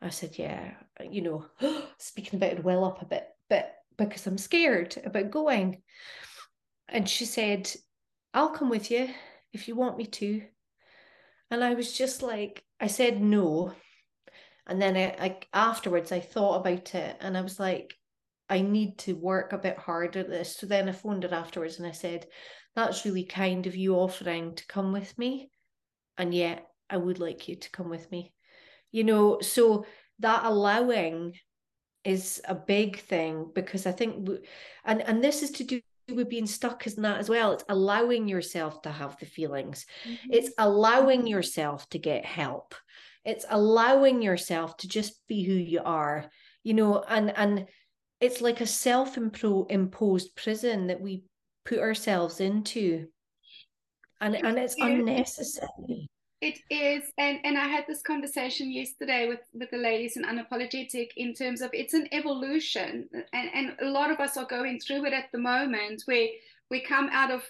I 0.00 0.10
said, 0.10 0.38
Yeah, 0.38 0.72
you 1.10 1.22
know, 1.22 1.46
speaking 1.98 2.36
about 2.36 2.52
it 2.52 2.64
well 2.64 2.84
up 2.84 3.02
a 3.02 3.06
bit, 3.06 3.26
but 3.48 3.74
because 3.96 4.26
I'm 4.26 4.38
scared 4.38 4.96
about 5.04 5.30
going. 5.30 5.82
And 6.88 7.08
she 7.08 7.24
said, 7.24 7.70
I'll 8.34 8.50
come 8.50 8.68
with 8.68 8.90
you 8.90 9.08
if 9.52 9.68
you 9.68 9.74
want 9.74 9.96
me 9.98 10.06
to. 10.06 10.42
And 11.50 11.62
I 11.62 11.74
was 11.74 11.92
just 11.96 12.22
like, 12.22 12.64
I 12.80 12.86
said 12.86 13.20
no. 13.20 13.72
And 14.66 14.80
then 14.80 14.96
I, 14.96 15.14
I 15.18 15.36
afterwards 15.52 16.12
I 16.12 16.20
thought 16.20 16.60
about 16.60 16.94
it 16.94 17.16
and 17.20 17.36
I 17.36 17.40
was 17.40 17.58
like, 17.58 17.94
I 18.52 18.60
need 18.60 18.98
to 18.98 19.14
work 19.14 19.52
a 19.52 19.58
bit 19.58 19.78
harder 19.78 20.20
at 20.20 20.28
this. 20.28 20.56
So 20.56 20.66
then 20.66 20.88
I 20.88 20.92
phoned 20.92 21.24
her 21.24 21.34
afterwards 21.34 21.78
and 21.78 21.86
I 21.86 21.92
said, 21.92 22.26
That's 22.76 23.04
really 23.04 23.24
kind 23.24 23.66
of 23.66 23.76
you 23.76 23.94
offering 23.94 24.54
to 24.56 24.66
come 24.66 24.92
with 24.92 25.16
me. 25.18 25.50
And 26.18 26.34
yet 26.34 26.66
I 26.90 26.98
would 26.98 27.18
like 27.18 27.48
you 27.48 27.56
to 27.56 27.70
come 27.70 27.88
with 27.88 28.10
me. 28.12 28.32
you 28.92 29.04
know 29.04 29.40
so 29.40 29.86
that 30.20 30.44
allowing 30.44 31.34
is 32.04 32.40
a 32.46 32.54
big 32.54 33.00
thing 33.00 33.50
because 33.54 33.86
i 33.86 33.92
think 33.92 34.28
and 34.84 35.02
and 35.02 35.24
this 35.24 35.42
is 35.42 35.50
to 35.50 35.64
do 35.64 35.80
with 36.14 36.28
being 36.28 36.46
stuck 36.46 36.86
in 36.86 37.02
that 37.02 37.18
as 37.18 37.28
well 37.28 37.52
it's 37.52 37.64
allowing 37.68 38.28
yourself 38.28 38.82
to 38.82 38.90
have 38.90 39.16
the 39.18 39.26
feelings 39.26 39.86
mm-hmm. 40.04 40.28
it's 40.30 40.50
allowing 40.58 41.26
yourself 41.26 41.88
to 41.88 41.98
get 41.98 42.24
help 42.24 42.74
it's 43.24 43.46
allowing 43.50 44.20
yourself 44.20 44.76
to 44.76 44.88
just 44.88 45.26
be 45.26 45.42
who 45.42 45.54
you 45.54 45.80
are 45.84 46.30
you 46.62 46.74
know 46.74 47.02
and 47.08 47.36
and 47.36 47.66
it's 48.22 48.40
like 48.40 48.60
a 48.60 48.66
self-imposed 48.66 50.34
prison 50.36 50.86
that 50.86 51.00
we 51.00 51.24
put 51.64 51.78
ourselves 51.78 52.40
into. 52.40 53.06
And 54.20 54.36
and 54.36 54.56
it's 54.56 54.76
unnecessary. 54.78 56.08
It 56.40 56.58
is, 56.70 57.04
and 57.18 57.38
and 57.44 57.58
I 57.58 57.66
had 57.66 57.84
this 57.88 58.02
conversation 58.02 58.70
yesterday 58.70 59.28
with 59.28 59.40
with 59.52 59.70
the 59.70 59.78
ladies 59.78 60.16
in 60.16 60.24
unapologetic 60.24 61.08
in 61.16 61.34
terms 61.34 61.60
of 61.60 61.70
it's 61.72 61.94
an 61.94 62.08
evolution, 62.12 63.08
and 63.32 63.50
and 63.54 63.76
a 63.80 63.86
lot 63.86 64.10
of 64.10 64.20
us 64.20 64.36
are 64.36 64.46
going 64.46 64.78
through 64.80 65.04
it 65.06 65.12
at 65.12 65.30
the 65.32 65.38
moment 65.38 66.02
where 66.06 66.28
we 66.70 66.80
come 66.80 67.08
out 67.12 67.30
of 67.32 67.42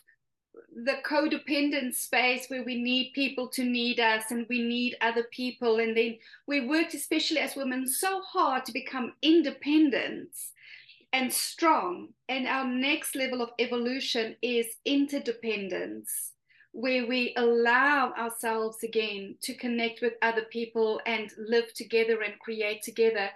the 0.84 0.96
codependent 1.06 1.94
space 1.94 2.46
where 2.48 2.64
we 2.64 2.82
need 2.82 3.12
people 3.14 3.48
to 3.48 3.64
need 3.64 4.00
us 4.00 4.24
and 4.30 4.46
we 4.48 4.62
need 4.62 4.96
other 5.00 5.24
people. 5.30 5.78
And 5.78 5.96
then 5.96 6.18
we 6.46 6.66
worked 6.66 6.94
especially 6.94 7.38
as 7.38 7.56
women 7.56 7.86
so 7.86 8.20
hard 8.20 8.64
to 8.66 8.72
become 8.72 9.12
independent 9.22 10.30
and 11.12 11.32
strong 11.32 12.08
and 12.28 12.46
our 12.46 12.66
next 12.66 13.14
level 13.14 13.42
of 13.42 13.50
evolution 13.58 14.36
is 14.42 14.66
interdependence 14.84 16.32
where 16.72 17.06
we 17.06 17.34
allow 17.36 18.12
ourselves 18.18 18.82
again 18.82 19.36
to 19.42 19.54
connect 19.54 20.00
with 20.00 20.14
other 20.22 20.44
people 20.50 21.00
and 21.04 21.30
live 21.36 21.72
together 21.74 22.22
and 22.22 22.38
create 22.38 22.82
together. 22.82 23.28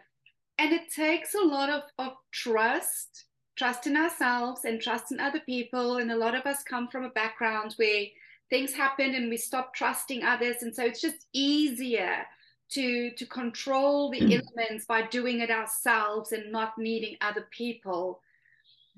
And 0.59 0.72
it 0.72 0.91
takes 0.91 1.35
a 1.35 1.45
lot 1.45 1.68
of, 1.68 1.83
of 1.99 2.12
trust, 2.33 3.27
trust 3.57 3.87
in 3.87 3.95
ourselves 3.95 4.64
and 4.64 4.81
trust 4.81 5.12
in 5.12 5.20
other 5.20 5.41
people. 5.41 5.99
And 5.99 6.11
a 6.11 6.16
lot 6.16 6.35
of 6.35 6.47
us 6.47 6.62
come 6.62 6.89
from 6.89 7.05
a 7.05 7.11
background 7.11 7.74
where 7.77 8.07
things 8.49 8.72
happen 8.72 9.14
and 9.14 9.29
we 9.29 9.37
stop 9.37 9.74
trusting 9.74 10.24
others. 10.24 10.62
And 10.62 10.74
so 10.74 10.85
it's 10.85 11.03
just 11.03 11.27
easier 11.35 12.24
to 12.70 13.10
to 13.10 13.26
control 13.26 14.10
the 14.10 14.20
mm. 14.20 14.42
elements 14.42 14.86
by 14.86 15.02
doing 15.02 15.40
it 15.40 15.50
ourselves 15.50 16.32
and 16.32 16.50
not 16.50 16.78
needing 16.78 17.16
other 17.20 17.46
people. 17.50 18.20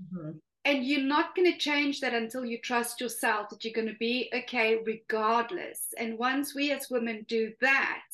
Mm-hmm 0.02 0.38
and 0.68 0.84
you're 0.84 1.00
not 1.00 1.34
going 1.34 1.50
to 1.50 1.58
change 1.58 2.00
that 2.00 2.12
until 2.12 2.44
you 2.44 2.58
trust 2.58 3.00
yourself 3.00 3.48
that 3.48 3.64
you're 3.64 3.72
going 3.72 3.88
to 3.88 3.98
be 3.98 4.30
okay 4.34 4.78
regardless 4.84 5.94
and 5.98 6.18
once 6.18 6.54
we 6.54 6.70
as 6.70 6.90
women 6.90 7.24
do 7.28 7.52
that 7.60 8.10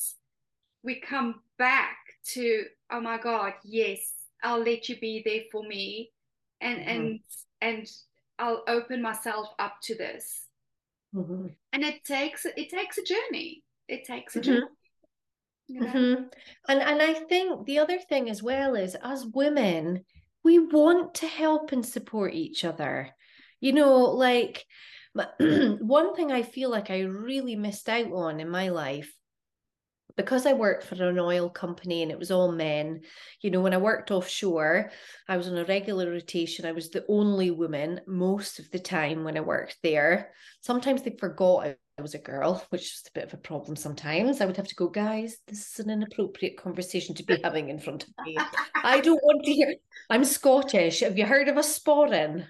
we 0.83 1.01
come 1.01 1.41
back 1.59 1.97
to 2.25 2.65
oh 2.91 3.01
my 3.01 3.19
god 3.19 3.53
yes 3.65 4.13
i'll 4.43 4.63
let 4.63 4.89
you 4.89 4.99
be 5.01 5.23
there 5.25 5.43
for 5.51 5.67
me 5.67 6.11
and 6.61 6.79
mm-hmm. 6.79 6.89
and 6.91 7.21
and 7.61 7.91
i'll 8.39 8.63
open 8.69 9.03
myself 9.03 9.49
up 9.59 9.75
to 9.83 9.97
this 9.97 10.47
mm-hmm. 11.15 11.47
and 11.73 11.83
it 11.83 12.05
takes 12.05 12.45
it 12.45 12.69
takes 12.71 12.99
a 12.99 13.03
journey 13.03 13.63
it 13.89 14.05
takes 14.05 14.37
a 14.37 14.41
mm-hmm. 14.41 14.53
journey 14.53 14.67
you 15.67 15.81
know? 15.81 15.87
Mm-hmm. 15.87 16.23
and 16.69 16.83
and 16.83 17.03
i 17.03 17.15
think 17.15 17.67
the 17.67 17.79
other 17.79 17.99
thing 17.99 18.29
as 18.29 18.43
well 18.43 18.75
is 18.75 18.95
as 19.03 19.27
women 19.27 20.05
we 20.45 20.59
want 20.59 21.15
to 21.15 21.27
help 21.27 21.73
and 21.73 21.85
support 21.85 22.35
each 22.35 22.65
other. 22.65 23.11
You 23.61 23.73
know, 23.73 24.03
like 24.03 24.65
one 25.41 26.15
thing 26.15 26.31
I 26.31 26.43
feel 26.43 26.71
like 26.71 26.91
I 26.91 27.01
really 27.01 27.57
missed 27.57 27.89
out 27.89 28.13
on 28.13 28.41
in 28.41 28.51
my 28.51 28.69
life 28.69 29.13
because 30.17 30.47
I 30.47 30.53
worked 30.53 30.85
for 30.85 31.03
an 31.03 31.19
oil 31.19 31.49
company 31.49 32.03
and 32.03 32.13
it 32.13 32.19
was 32.19 32.31
all 32.31 32.53
men, 32.53 33.01
you 33.41 33.51
know, 33.51 33.61
when 33.61 33.75
I 33.75 33.79
worked 33.79 34.13
offshore, 34.13 34.93
I 35.29 35.37
was 35.37 35.49
on 35.49 35.59
a 35.59 35.65
regular 35.65 36.09
rotation. 36.09 36.67
I 36.67 36.73
was 36.73 36.91
the 36.91 37.05
only 37.09 37.51
woman 37.51 38.01
most 38.07 38.61
of 38.61 38.71
the 38.71 38.79
time 38.79 39.25
when 39.25 39.37
I 39.37 39.41
worked 39.41 39.79
there. 39.83 40.33
Sometimes 40.61 41.03
they 41.03 41.17
forgot 41.19 41.75
I 41.97 42.03
was 42.03 42.15
a 42.15 42.19
girl, 42.19 42.65
which 42.71 42.83
is 42.83 43.05
a 43.07 43.13
bit 43.13 43.25
of 43.25 43.35
a 43.35 43.39
problem 43.39 43.77
sometimes. 43.77 44.41
I 44.41 44.47
would 44.47 44.57
have 44.57 44.69
to 44.69 44.75
go, 44.75 44.89
guys, 44.89 45.39
this 45.47 45.73
is 45.73 45.85
an 45.85 45.91
inappropriate 45.91 46.57
conversation 46.57 47.15
to 47.15 47.23
be 47.23 47.39
having 47.43 47.69
in 47.69 47.79
front 47.79 48.05
of 48.05 48.11
me. 48.25 48.37
I 48.83 49.01
don't 49.01 49.23
want 49.23 49.45
to 49.45 49.53
hear. 49.53 49.75
I'm 50.11 50.25
Scottish. 50.25 51.01
Have 51.01 51.19
you 51.19 51.27
heard 51.27 51.49
of 51.49 51.57
a 51.57 51.61
sporran? 51.61 52.47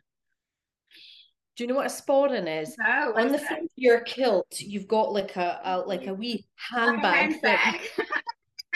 Do 1.57 1.63
you 1.63 1.69
know 1.69 1.77
what 1.77 1.87
a 1.87 1.89
sporran 1.89 2.63
is? 2.63 2.75
No. 2.79 3.13
On 3.17 3.31
the 3.31 3.39
front 3.39 3.65
of 3.65 3.71
your 3.77 4.01
kilt, 4.01 4.59
you've 4.59 4.89
got 4.89 5.13
like 5.13 5.37
a, 5.37 5.61
a 5.63 5.79
like 5.81 6.09
a 6.09 6.15
wee 6.15 6.45
handbag. 6.57 7.33
handbag. 7.33 7.81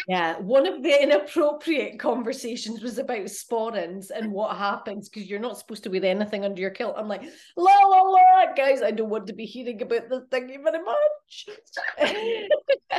Yeah, 0.07 0.39
one 0.39 0.67
of 0.67 0.83
the 0.83 1.03
inappropriate 1.03 1.99
conversations 1.99 2.83
was 2.83 2.99
about 2.99 3.25
sporrans 3.25 4.11
and 4.11 4.33
what 4.33 4.57
happens 4.57 5.09
because 5.09 5.29
you're 5.29 5.41
not 5.41 5.59
supposed 5.59 5.83
to 5.85 5.91
wear 5.91 6.05
anything 6.05 6.45
under 6.45 6.61
your 6.61 6.71
kilt. 6.71 6.95
I'm 6.97 7.09
like, 7.09 7.25
la 7.57 7.73
la 7.87 8.03
la, 8.03 8.53
guys, 8.55 8.83
I 8.83 8.91
don't 8.91 9.11
want 9.11 9.27
to 9.27 9.33
be 9.33 9.45
hearing 9.45 9.83
about 9.83 10.09
this. 10.09 10.23
Thank 10.31 10.51
you 10.51 10.63
very 10.63 10.83
much. 10.83 11.49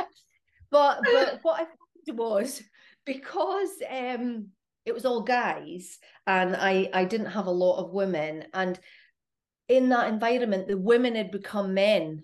but 0.70 1.00
but 1.02 1.38
what 1.42 1.60
I 1.60 1.64
found 1.64 2.18
was 2.18 2.62
because 3.04 3.70
um 3.88 4.48
it 4.84 4.92
was 4.92 5.04
all 5.04 5.22
guys 5.22 5.98
and 6.26 6.56
I 6.56 6.90
I 6.92 7.04
didn't 7.04 7.26
have 7.26 7.46
a 7.46 7.50
lot 7.50 7.78
of 7.78 7.92
women 7.92 8.44
and 8.54 8.78
in 9.68 9.88
that 9.90 10.08
environment 10.08 10.68
the 10.68 10.78
women 10.78 11.14
had 11.14 11.30
become 11.30 11.74
men 11.74 12.22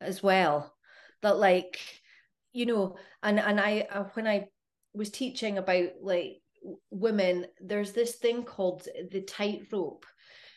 as 0.00 0.22
well 0.22 0.74
that 1.22 1.38
like 1.38 1.80
you 2.54 2.64
know 2.64 2.96
and 3.22 3.38
and 3.38 3.60
i 3.60 3.86
uh, 3.90 4.04
when 4.14 4.26
i 4.26 4.46
was 4.94 5.10
teaching 5.10 5.58
about 5.58 5.88
like 6.00 6.40
women 6.90 7.44
there's 7.60 7.92
this 7.92 8.14
thing 8.14 8.42
called 8.42 8.88
the 9.10 9.20
tightrope 9.20 10.06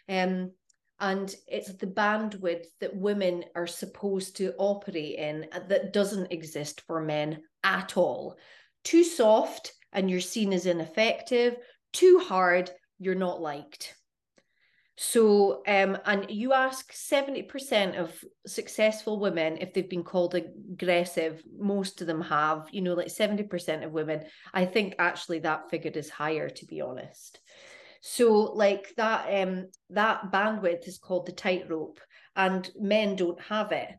um 0.08 0.52
and 1.00 1.36
it's 1.48 1.74
the 1.74 1.86
bandwidth 1.86 2.66
that 2.80 2.96
women 2.96 3.44
are 3.56 3.68
supposed 3.68 4.38
to 4.38 4.54
operate 4.58 5.16
in 5.20 5.46
uh, 5.52 5.60
that 5.68 5.94
doesn't 5.94 6.32
exist 6.32 6.82
for 6.88 7.00
men 7.00 7.40
at 7.64 7.96
all. 7.98 8.36
Too 8.84 9.04
soft 9.04 9.74
and 9.94 10.10
you're 10.10 10.20
seen 10.20 10.54
as 10.54 10.66
ineffective 10.66 11.58
too 11.94 12.20
hard 12.20 12.70
you're 13.00 13.16
not 13.16 13.42
liked 13.42 13.96
so, 15.00 15.62
um, 15.68 15.96
and 16.06 16.26
you 16.32 16.54
ask 16.54 16.92
70% 16.92 18.00
of 18.00 18.12
successful 18.48 19.20
women 19.20 19.58
if 19.62 19.72
they've 19.72 19.88
been 19.88 20.04
called 20.04 20.34
aggressive, 20.34 21.44
most 21.56 22.02
of 22.02 22.08
them 22.08 22.22
have, 22.22 22.68
you 22.72 22.82
know, 22.82 22.96
like 22.96 23.08
70% 23.08 23.86
of 23.86 23.92
women. 23.92 24.24
I 24.56 24.66
think 24.66 24.96
actually 24.98 25.40
that 25.40 25.70
figure 25.70 25.92
is 25.92 26.10
higher, 26.10 26.50
to 26.50 26.66
be 26.66 26.82
honest. 26.82 27.40
So, 28.02 28.42
like 28.56 28.96
that, 28.98 29.28
um, 29.32 29.68
that 29.92 30.32
bandwidth 30.32 30.88
is 30.88 30.98
called 30.98 31.28
the 31.28 31.32
tightrope, 31.32 32.00
and 32.36 32.68
men 32.80 33.16
don't 33.16 33.42
have 33.42 33.72
it. 33.72 33.90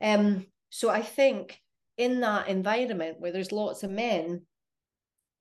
Um, 0.00 0.46
so 0.70 0.88
I 0.88 1.02
think 1.02 1.60
in 1.98 2.20
that 2.20 2.48
environment 2.48 3.20
where 3.20 3.32
there's 3.32 3.52
lots 3.52 3.82
of 3.82 3.90
men, 3.90 4.42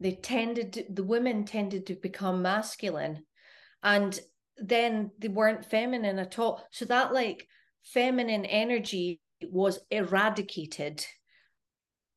they 0.01 0.11
tended 0.11 0.73
to, 0.73 0.85
the 0.89 1.03
women 1.03 1.45
tended 1.45 1.85
to 1.87 1.95
become 1.95 2.41
masculine. 2.41 3.23
And 3.81 4.19
then 4.57 5.11
they 5.19 5.27
weren't 5.27 5.65
feminine 5.65 6.19
at 6.19 6.39
all. 6.39 6.65
So 6.71 6.85
that 6.85 7.13
like 7.13 7.47
feminine 7.83 8.45
energy 8.45 9.21
was 9.43 9.79
eradicated 9.91 11.05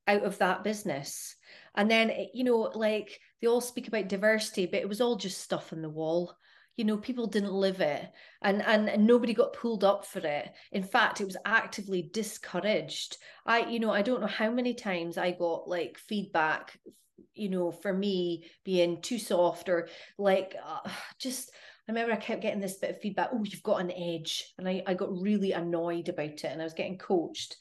out 0.07 0.23
of 0.23 0.37
that 0.39 0.63
business. 0.63 1.35
And 1.75 1.89
then, 1.89 2.09
eh, 2.09 2.25
you 2.33 2.43
know, 2.43 2.71
like 2.73 3.19
they 3.41 3.47
all 3.47 3.61
speak 3.61 3.87
about 3.87 4.07
diversity, 4.09 4.65
but 4.65 4.79
it 4.79 4.89
was 4.89 5.01
all 5.01 5.15
just 5.15 5.41
stuff 5.41 5.71
on 5.71 5.81
the 5.81 5.89
wall. 5.89 6.33
You 6.77 6.85
know, 6.85 6.97
people 6.97 7.27
didn't 7.27 7.51
live 7.51 7.81
it 7.81 8.09
and, 8.41 8.61
and 8.61 9.05
nobody 9.05 9.33
got 9.33 9.53
pulled 9.53 9.83
up 9.83 10.05
for 10.05 10.19
it. 10.19 10.49
In 10.71 10.83
fact, 10.83 11.19
it 11.19 11.25
was 11.25 11.35
actively 11.45 12.09
discouraged. 12.13 13.17
I, 13.45 13.65
you 13.65 13.79
know, 13.81 13.91
I 13.91 14.01
don't 14.01 14.21
know 14.21 14.27
how 14.27 14.49
many 14.49 14.73
times 14.73 15.17
I 15.17 15.31
got 15.31 15.67
like 15.67 15.97
feedback, 15.97 16.79
you 17.33 17.49
know, 17.49 17.71
for 17.71 17.91
me 17.91 18.49
being 18.63 19.01
too 19.01 19.19
soft 19.19 19.67
or 19.67 19.89
like 20.17 20.55
uh, 20.65 20.89
just 21.19 21.51
I 21.89 21.91
remember 21.91 22.13
I 22.13 22.17
kept 22.17 22.43
getting 22.43 22.59
this 22.59 22.77
bit 22.77 22.91
of 22.91 23.01
feedback, 23.01 23.29
oh, 23.33 23.43
you've 23.43 23.63
got 23.63 23.81
an 23.81 23.91
edge. 23.91 24.53
And 24.59 24.69
I, 24.69 24.83
I 24.85 24.93
got 24.93 25.11
really 25.11 25.53
annoyed 25.53 26.07
about 26.07 26.29
it 26.29 26.45
and 26.45 26.61
I 26.61 26.63
was 26.63 26.75
getting 26.75 26.99
coached. 26.99 27.55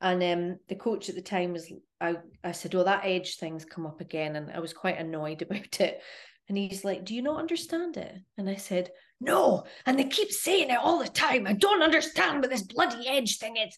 And 0.00 0.20
um, 0.24 0.58
the 0.68 0.74
coach 0.74 1.08
at 1.08 1.14
the 1.14 1.22
time 1.22 1.52
was, 1.52 1.72
I, 2.00 2.16
I 2.42 2.50
said, 2.50 2.74
well, 2.74 2.84
that 2.86 3.04
edge 3.04 3.36
thing's 3.36 3.64
come 3.64 3.86
up 3.86 4.00
again. 4.00 4.34
And 4.34 4.50
I 4.50 4.58
was 4.58 4.72
quite 4.72 4.98
annoyed 4.98 5.42
about 5.48 5.80
it. 5.80 6.00
And 6.48 6.58
he's 6.58 6.84
like, 6.84 7.04
do 7.04 7.14
you 7.14 7.22
not 7.22 7.38
understand 7.38 7.96
it? 7.96 8.12
And 8.36 8.50
I 8.50 8.56
said, 8.56 8.90
no. 9.20 9.64
And 9.86 9.96
they 9.96 10.04
keep 10.04 10.32
saying 10.32 10.70
it 10.70 10.78
all 10.78 10.98
the 10.98 11.08
time. 11.08 11.46
I 11.46 11.52
don't 11.52 11.82
understand 11.82 12.40
what 12.40 12.50
this 12.50 12.62
bloody 12.62 13.06
edge 13.06 13.38
thing 13.38 13.56
is. 13.56 13.76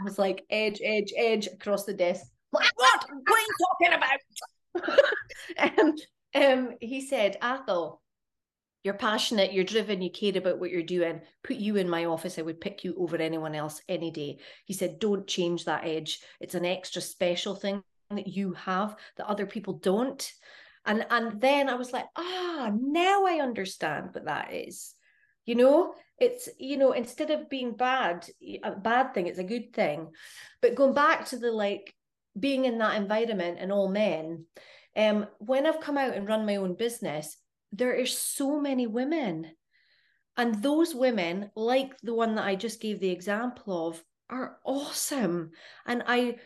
I 0.00 0.04
was 0.04 0.18
like, 0.18 0.42
edge, 0.48 0.80
edge, 0.82 1.12
edge 1.14 1.48
across 1.48 1.84
the 1.84 1.92
desk. 1.92 2.24
Like, 2.50 2.70
what? 2.76 3.04
What 3.26 3.38
are 3.38 3.42
you 3.42 3.54
talking 3.68 4.88
about? 5.58 5.78
um, 5.78 5.94
um, 6.34 6.70
he 6.80 7.06
said, 7.06 7.36
Athole, 7.42 7.98
you're 8.84 8.94
passionate, 8.94 9.52
you're 9.52 9.64
driven, 9.64 10.02
you 10.02 10.10
care 10.10 10.36
about 10.36 10.58
what 10.58 10.70
you're 10.70 10.82
doing, 10.82 11.22
put 11.42 11.56
you 11.56 11.76
in 11.76 11.88
my 11.88 12.04
office, 12.04 12.38
I 12.38 12.42
would 12.42 12.60
pick 12.60 12.84
you 12.84 12.94
over 12.98 13.16
anyone 13.16 13.54
else 13.54 13.80
any 13.88 14.10
day. 14.10 14.38
He 14.66 14.74
said, 14.74 14.98
don't 14.98 15.26
change 15.26 15.64
that 15.64 15.86
edge. 15.86 16.20
It's 16.38 16.54
an 16.54 16.66
extra 16.66 17.00
special 17.00 17.54
thing 17.54 17.82
that 18.10 18.28
you 18.28 18.52
have 18.52 18.94
that 19.16 19.26
other 19.26 19.46
people 19.46 19.74
don't. 19.74 20.30
And 20.84 21.06
and 21.08 21.40
then 21.40 21.70
I 21.70 21.74
was 21.76 21.94
like, 21.94 22.04
ah, 22.14 22.70
now 22.78 23.24
I 23.24 23.40
understand 23.40 24.10
what 24.12 24.26
that 24.26 24.52
is. 24.52 24.94
You 25.46 25.54
know, 25.54 25.94
it's 26.18 26.50
you 26.58 26.76
know, 26.76 26.92
instead 26.92 27.30
of 27.30 27.48
being 27.48 27.76
bad, 27.76 28.28
a 28.62 28.72
bad 28.72 29.14
thing, 29.14 29.26
it's 29.26 29.38
a 29.38 29.44
good 29.44 29.72
thing. 29.72 30.08
But 30.60 30.74
going 30.74 30.92
back 30.92 31.24
to 31.26 31.38
the 31.38 31.50
like 31.50 31.94
being 32.38 32.66
in 32.66 32.76
that 32.78 32.96
environment 32.96 33.56
and 33.60 33.72
all 33.72 33.88
men, 33.88 34.44
um, 34.94 35.26
when 35.38 35.66
I've 35.66 35.80
come 35.80 35.96
out 35.96 36.14
and 36.14 36.28
run 36.28 36.44
my 36.44 36.56
own 36.56 36.74
business, 36.74 37.38
there 37.76 38.00
are 38.00 38.06
so 38.06 38.60
many 38.60 38.86
women. 38.86 39.50
And 40.36 40.62
those 40.62 40.94
women, 40.94 41.50
like 41.54 41.96
the 42.02 42.14
one 42.14 42.34
that 42.34 42.44
I 42.44 42.56
just 42.56 42.80
gave 42.80 43.00
the 43.00 43.10
example 43.10 43.88
of, 43.88 44.02
are 44.30 44.58
awesome. 44.64 45.50
And 45.86 46.02
I 46.06 46.36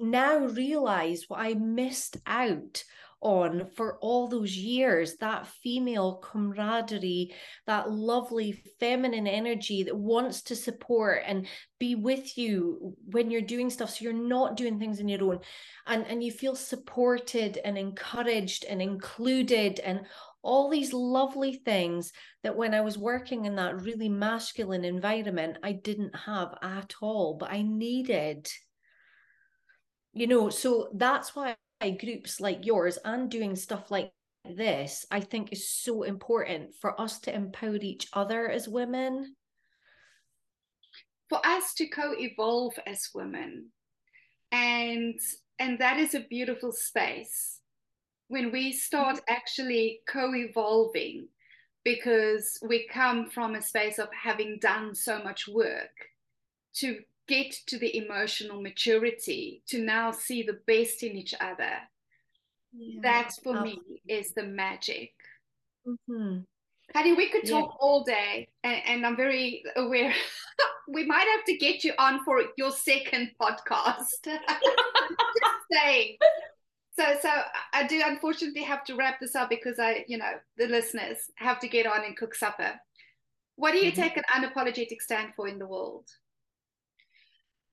now 0.00 0.38
realize 0.38 1.24
what 1.28 1.40
I 1.40 1.54
missed 1.54 2.16
out 2.26 2.84
on 3.24 3.66
for 3.74 3.98
all 4.00 4.28
those 4.28 4.54
years 4.54 5.16
that 5.16 5.46
female 5.46 6.16
camaraderie, 6.22 7.34
that 7.66 7.90
lovely 7.90 8.62
feminine 8.78 9.26
energy 9.26 9.82
that 9.82 9.96
wants 9.96 10.42
to 10.42 10.54
support 10.54 11.22
and 11.26 11.46
be 11.80 11.94
with 11.94 12.36
you 12.36 12.94
when 13.06 13.30
you're 13.30 13.40
doing 13.40 13.70
stuff. 13.70 13.90
So 13.90 14.04
you're 14.04 14.12
not 14.12 14.56
doing 14.56 14.78
things 14.78 15.00
on 15.00 15.08
your 15.08 15.24
own. 15.24 15.40
And, 15.86 16.06
and 16.06 16.22
you 16.22 16.30
feel 16.30 16.54
supported 16.54 17.58
and 17.64 17.78
encouraged 17.78 18.64
and 18.66 18.80
included 18.80 19.80
and 19.80 20.02
all 20.44 20.68
these 20.68 20.92
lovely 20.92 21.54
things 21.54 22.12
that 22.42 22.56
when 22.56 22.74
I 22.74 22.82
was 22.82 22.98
working 22.98 23.46
in 23.46 23.56
that 23.56 23.80
really 23.80 24.08
masculine 24.08 24.84
environment, 24.84 25.58
I 25.62 25.72
didn't 25.72 26.14
have 26.14 26.56
at 26.62 26.94
all, 27.00 27.34
but 27.34 27.50
I 27.50 27.62
needed. 27.62 28.48
You 30.12 30.26
know, 30.28 30.50
so 30.50 30.90
that's 30.94 31.34
why 31.34 31.56
groups 31.80 32.40
like 32.40 32.64
yours 32.64 32.98
and 33.04 33.30
doing 33.30 33.56
stuff 33.56 33.90
like 33.90 34.12
this, 34.44 35.06
I 35.10 35.20
think 35.20 35.52
is 35.52 35.68
so 35.68 36.02
important 36.02 36.74
for 36.80 36.98
us 37.00 37.18
to 37.20 37.34
empower 37.34 37.76
each 37.76 38.06
other 38.12 38.48
as 38.48 38.68
women. 38.68 39.34
For 41.30 41.44
us 41.44 41.74
to 41.74 41.88
co-evolve 41.88 42.74
as 42.86 43.08
women. 43.14 43.70
And 44.52 45.18
and 45.58 45.78
that 45.78 45.98
is 45.98 46.14
a 46.14 46.20
beautiful 46.20 46.72
space 46.72 47.60
when 48.28 48.50
we 48.50 48.72
start 48.72 49.20
actually 49.28 50.00
co-evolving 50.08 51.28
because 51.84 52.58
we 52.66 52.88
come 52.88 53.28
from 53.28 53.54
a 53.54 53.62
space 53.62 53.98
of 53.98 54.08
having 54.12 54.58
done 54.60 54.94
so 54.94 55.22
much 55.22 55.46
work 55.46 56.08
to 56.74 57.00
get 57.28 57.52
to 57.66 57.78
the 57.78 57.96
emotional 57.96 58.60
maturity 58.60 59.62
to 59.66 59.82
now 59.82 60.10
see 60.10 60.42
the 60.42 60.58
best 60.66 61.02
in 61.02 61.16
each 61.16 61.34
other 61.40 61.72
yeah, 62.72 63.00
that 63.02 63.30
for 63.42 63.60
me 63.60 63.78
is 64.08 64.32
the 64.32 64.42
magic 64.42 65.12
mm-hmm. 65.86 66.40
Patty, 66.92 67.12
we 67.12 67.30
could 67.30 67.48
talk 67.48 67.70
yeah. 67.70 67.76
all 67.80 68.04
day, 68.04 68.48
and, 68.62 68.82
and, 68.86 69.06
I'm 69.06 69.16
very 69.16 69.64
aware 69.74 70.12
we 70.88 71.04
might 71.06 71.26
have 71.34 71.44
to 71.46 71.56
get 71.56 71.82
you 71.82 71.94
on 71.98 72.22
for 72.24 72.42
your 72.56 72.70
second 72.70 73.30
podcast. 73.40 74.04
Just 74.24 75.64
saying. 75.72 76.18
So, 76.96 77.04
so 77.20 77.28
I 77.72 77.86
do 77.86 78.00
unfortunately 78.04 78.62
have 78.62 78.84
to 78.84 78.94
wrap 78.94 79.18
this 79.20 79.34
up 79.34 79.50
because 79.50 79.78
I, 79.80 80.04
you 80.06 80.16
know, 80.16 80.30
the 80.56 80.68
listeners 80.68 81.18
have 81.36 81.58
to 81.60 81.68
get 81.68 81.86
on 81.86 82.04
and 82.04 82.16
cook 82.16 82.34
supper. 82.34 82.72
What 83.56 83.72
do 83.72 83.78
you 83.78 83.90
mm-hmm. 83.90 84.00
take 84.00 84.16
an 84.16 84.22
unapologetic 84.32 85.00
stand 85.00 85.32
for 85.34 85.48
in 85.48 85.58
the 85.58 85.66
world? 85.66 86.08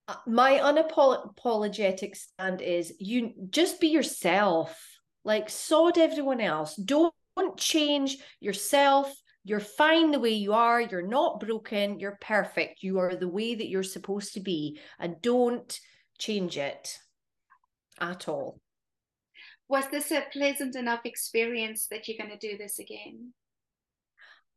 Uh, 0.07 0.15
my 0.25 0.53
unapologetic 0.53 2.15
stand 2.15 2.61
is 2.61 2.93
you 2.99 3.33
just 3.49 3.79
be 3.79 3.89
yourself. 3.89 4.75
Like 5.23 5.51
sod 5.51 5.99
everyone 5.99 6.41
else. 6.41 6.75
Don't, 6.75 7.13
don't 7.37 7.57
change 7.57 8.17
yourself. 8.39 9.13
You're 9.43 9.59
fine 9.59 10.09
the 10.09 10.19
way 10.19 10.31
you 10.31 10.53
are. 10.53 10.81
You're 10.81 11.07
not 11.07 11.39
broken. 11.39 11.99
You're 11.99 12.17
perfect. 12.21 12.81
You 12.81 12.97
are 12.97 13.15
the 13.15 13.27
way 13.27 13.53
that 13.53 13.69
you're 13.69 13.83
supposed 13.83 14.33
to 14.33 14.39
be. 14.39 14.79
And 14.97 15.21
don't 15.21 15.79
change 16.17 16.57
it 16.57 16.97
at 17.99 18.27
all 18.27 18.59
was 19.71 19.87
this 19.89 20.11
a 20.11 20.23
pleasant 20.31 20.75
enough 20.75 21.01
experience 21.05 21.87
that 21.87 22.07
you're 22.07 22.17
going 22.17 22.37
to 22.37 22.47
do 22.47 22.57
this 22.57 22.77
again 22.77 23.33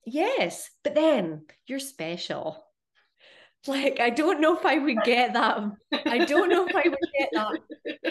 yes 0.04 0.70
but 0.82 0.94
then 0.94 1.46
you're 1.66 1.78
special 1.78 2.64
like 3.66 4.00
I 4.00 4.10
don't 4.10 4.40
know 4.40 4.56
if 4.56 4.66
I 4.66 4.78
would 4.78 5.02
get 5.04 5.32
that. 5.34 5.58
I 6.06 6.24
don't 6.24 6.50
know 6.50 6.66
if 6.66 6.76
I 6.76 6.88
would 6.88 6.98
get 7.18 7.30
that 7.32 7.60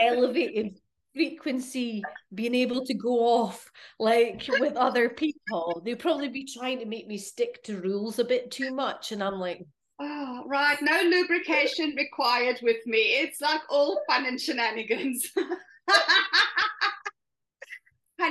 elevated 0.02 0.80
frequency 1.14 2.02
being 2.34 2.56
able 2.56 2.84
to 2.86 2.94
go 2.96 3.20
off 3.20 3.70
like 4.00 4.44
with 4.60 4.76
other 4.76 5.10
people. 5.10 5.82
They'd 5.86 6.00
probably 6.00 6.30
be 6.30 6.46
trying 6.46 6.80
to 6.80 6.86
make 6.86 7.08
me 7.08 7.18
stick 7.18 7.64
to 7.66 7.80
rules 7.80 8.20
a 8.20 8.26
bit 8.26 8.52
too 8.52 8.74
much. 8.74 9.12
And 9.12 9.24
I'm 9.24 9.40
like, 9.40 9.64
Oh, 10.00 10.44
right. 10.48 10.78
No 10.82 11.02
lubrication 11.04 11.94
required 11.96 12.60
with 12.64 12.86
me. 12.88 13.20
It's 13.20 13.40
like 13.40 13.62
all 13.70 14.02
fun 14.10 14.26
and 14.26 14.42
shenanigans. 14.42 15.32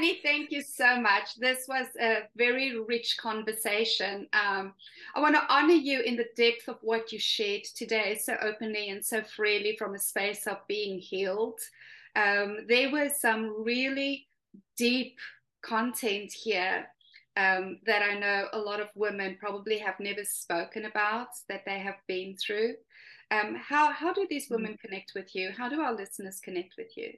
Honey, 0.02 0.18
thank 0.20 0.50
you 0.50 0.62
so 0.62 1.00
much. 1.00 1.36
This 1.36 1.68
was 1.68 1.86
a 2.00 2.22
very 2.36 2.76
rich 2.76 3.16
conversation. 3.18 4.26
Um, 4.32 4.74
I 5.14 5.20
want 5.20 5.36
to 5.36 5.46
honor 5.48 5.74
you 5.74 6.00
in 6.00 6.16
the 6.16 6.26
depth 6.36 6.66
of 6.66 6.78
what 6.82 7.12
you 7.12 7.20
shared 7.20 7.62
today 7.76 8.18
so 8.20 8.34
openly 8.42 8.90
and 8.90 9.04
so 9.04 9.22
freely 9.22 9.76
from 9.78 9.94
a 9.94 10.00
space 10.00 10.48
of 10.48 10.56
being 10.66 10.98
healed. 10.98 11.60
Um, 12.16 12.66
there 12.68 12.90
were 12.90 13.10
some 13.16 13.62
really 13.62 14.26
deep 14.76 15.18
content 15.64 16.32
here 16.32 16.88
um, 17.36 17.78
that 17.86 18.02
I 18.02 18.18
know 18.18 18.48
a 18.54 18.58
lot 18.58 18.80
of 18.80 18.88
women 18.96 19.36
probably 19.38 19.78
have 19.78 20.00
never 20.00 20.24
spoken 20.24 20.86
about 20.86 21.28
that 21.48 21.64
they 21.64 21.78
have 21.78 21.98
been 22.08 22.36
through. 22.44 22.74
Um, 23.30 23.54
how, 23.54 23.92
how 23.92 24.12
do 24.12 24.26
these 24.28 24.48
mm. 24.48 24.56
women 24.56 24.76
connect 24.84 25.12
with 25.14 25.32
you? 25.36 25.52
How 25.56 25.68
do 25.68 25.80
our 25.80 25.94
listeners 25.94 26.40
connect 26.40 26.74
with 26.76 26.96
you? 26.96 27.12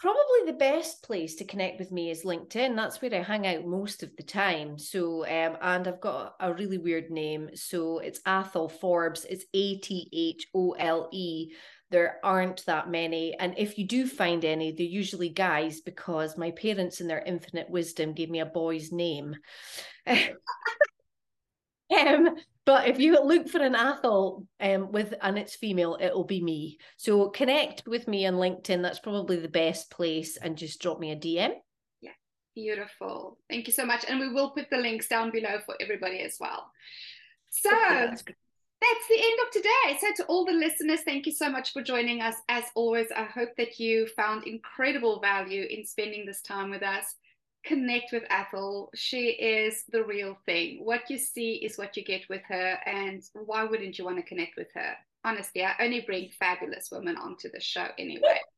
Probably 0.00 0.46
the 0.46 0.54
best 0.54 1.02
place 1.02 1.34
to 1.34 1.44
connect 1.44 1.78
with 1.78 1.92
me 1.92 2.10
is 2.10 2.24
LinkedIn. 2.24 2.74
That's 2.74 3.02
where 3.02 3.14
I 3.14 3.22
hang 3.22 3.46
out 3.46 3.66
most 3.66 4.02
of 4.02 4.16
the 4.16 4.22
time. 4.22 4.78
So, 4.78 5.26
um, 5.26 5.58
and 5.60 5.86
I've 5.86 6.00
got 6.00 6.36
a 6.40 6.54
really 6.54 6.78
weird 6.78 7.10
name. 7.10 7.50
So 7.52 7.98
it's 7.98 8.22
Athole 8.22 8.70
Forbes. 8.70 9.26
It's 9.28 9.44
A 9.52 9.76
T 9.76 10.08
H 10.10 10.46
O 10.54 10.72
L 10.72 11.10
E. 11.12 11.52
There 11.90 12.18
aren't 12.24 12.64
that 12.64 12.88
many. 12.88 13.36
And 13.38 13.52
if 13.58 13.76
you 13.76 13.86
do 13.86 14.06
find 14.06 14.42
any, 14.42 14.72
they're 14.72 14.86
usually 14.86 15.28
guys 15.28 15.82
because 15.82 16.38
my 16.38 16.52
parents, 16.52 17.02
in 17.02 17.06
their 17.06 17.22
infinite 17.22 17.68
wisdom, 17.68 18.14
gave 18.14 18.30
me 18.30 18.40
a 18.40 18.46
boy's 18.46 18.90
name. 18.90 19.36
um, 20.06 22.36
but 22.66 22.88
if 22.88 22.98
you 22.98 23.22
look 23.24 23.48
for 23.48 23.62
an 23.62 23.74
Athole 23.74 24.46
um, 24.60 24.92
with 24.92 25.14
and 25.22 25.38
it's 25.38 25.56
female, 25.56 25.96
it'll 26.00 26.24
be 26.24 26.42
me. 26.42 26.78
So 26.96 27.28
connect 27.28 27.84
with 27.86 28.06
me 28.06 28.26
on 28.26 28.34
LinkedIn. 28.34 28.82
That's 28.82 28.98
probably 28.98 29.38
the 29.38 29.48
best 29.48 29.90
place, 29.90 30.36
and 30.36 30.56
just 30.56 30.80
drop 30.80 30.98
me 30.98 31.12
a 31.12 31.16
DM. 31.16 31.52
Yeah, 32.00 32.10
beautiful. 32.54 33.38
Thank 33.48 33.66
you 33.66 33.72
so 33.72 33.86
much, 33.86 34.04
and 34.08 34.20
we 34.20 34.32
will 34.32 34.50
put 34.50 34.68
the 34.70 34.78
links 34.78 35.08
down 35.08 35.30
below 35.30 35.58
for 35.64 35.74
everybody 35.80 36.20
as 36.20 36.36
well. 36.38 36.70
So. 37.50 37.70
Okay, 37.70 38.34
that's 38.80 39.08
the 39.08 39.22
end 39.22 39.38
of 39.46 39.50
today. 39.52 39.98
So, 40.00 40.22
to 40.22 40.28
all 40.28 40.46
the 40.46 40.52
listeners, 40.52 41.00
thank 41.04 41.26
you 41.26 41.32
so 41.32 41.50
much 41.50 41.74
for 41.74 41.82
joining 41.82 42.22
us. 42.22 42.36
As 42.48 42.64
always, 42.74 43.08
I 43.14 43.24
hope 43.24 43.50
that 43.58 43.78
you 43.78 44.06
found 44.16 44.46
incredible 44.46 45.20
value 45.20 45.66
in 45.68 45.84
spending 45.84 46.24
this 46.24 46.40
time 46.40 46.70
with 46.70 46.82
us 46.82 47.14
connect 47.64 48.12
with 48.12 48.24
Ethel. 48.30 48.90
She 48.94 49.30
is 49.30 49.84
the 49.90 50.04
real 50.04 50.36
thing. 50.46 50.84
What 50.84 51.10
you 51.10 51.18
see 51.18 51.54
is 51.54 51.78
what 51.78 51.96
you 51.96 52.04
get 52.04 52.28
with 52.28 52.42
her. 52.48 52.78
And 52.86 53.22
why 53.34 53.64
wouldn't 53.64 53.98
you 53.98 54.04
want 54.04 54.16
to 54.16 54.22
connect 54.22 54.56
with 54.56 54.68
her? 54.74 54.94
Honestly, 55.24 55.64
I 55.64 55.74
only 55.80 56.00
bring 56.00 56.30
fabulous 56.38 56.90
women 56.90 57.16
onto 57.16 57.50
the 57.50 57.60
show 57.60 57.86
anyway. 57.98 58.40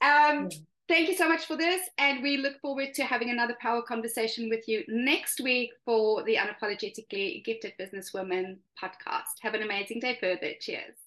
Um, 0.00 0.50
thank 0.88 1.08
you 1.08 1.16
so 1.16 1.28
much 1.28 1.46
for 1.46 1.56
this. 1.56 1.88
And 1.98 2.22
we 2.22 2.36
look 2.36 2.60
forward 2.60 2.92
to 2.94 3.04
having 3.04 3.30
another 3.30 3.56
power 3.60 3.80
conversation 3.80 4.50
with 4.50 4.68
you 4.68 4.82
next 4.88 5.40
week 5.40 5.70
for 5.84 6.24
the 6.24 6.36
Unapologetically 6.36 7.42
Gifted 7.44 7.72
Businesswoman 7.80 8.56
podcast. 8.78 9.38
Have 9.40 9.54
an 9.54 9.62
amazing 9.62 10.00
day 10.00 10.18
further. 10.20 10.50
Cheers. 10.60 11.03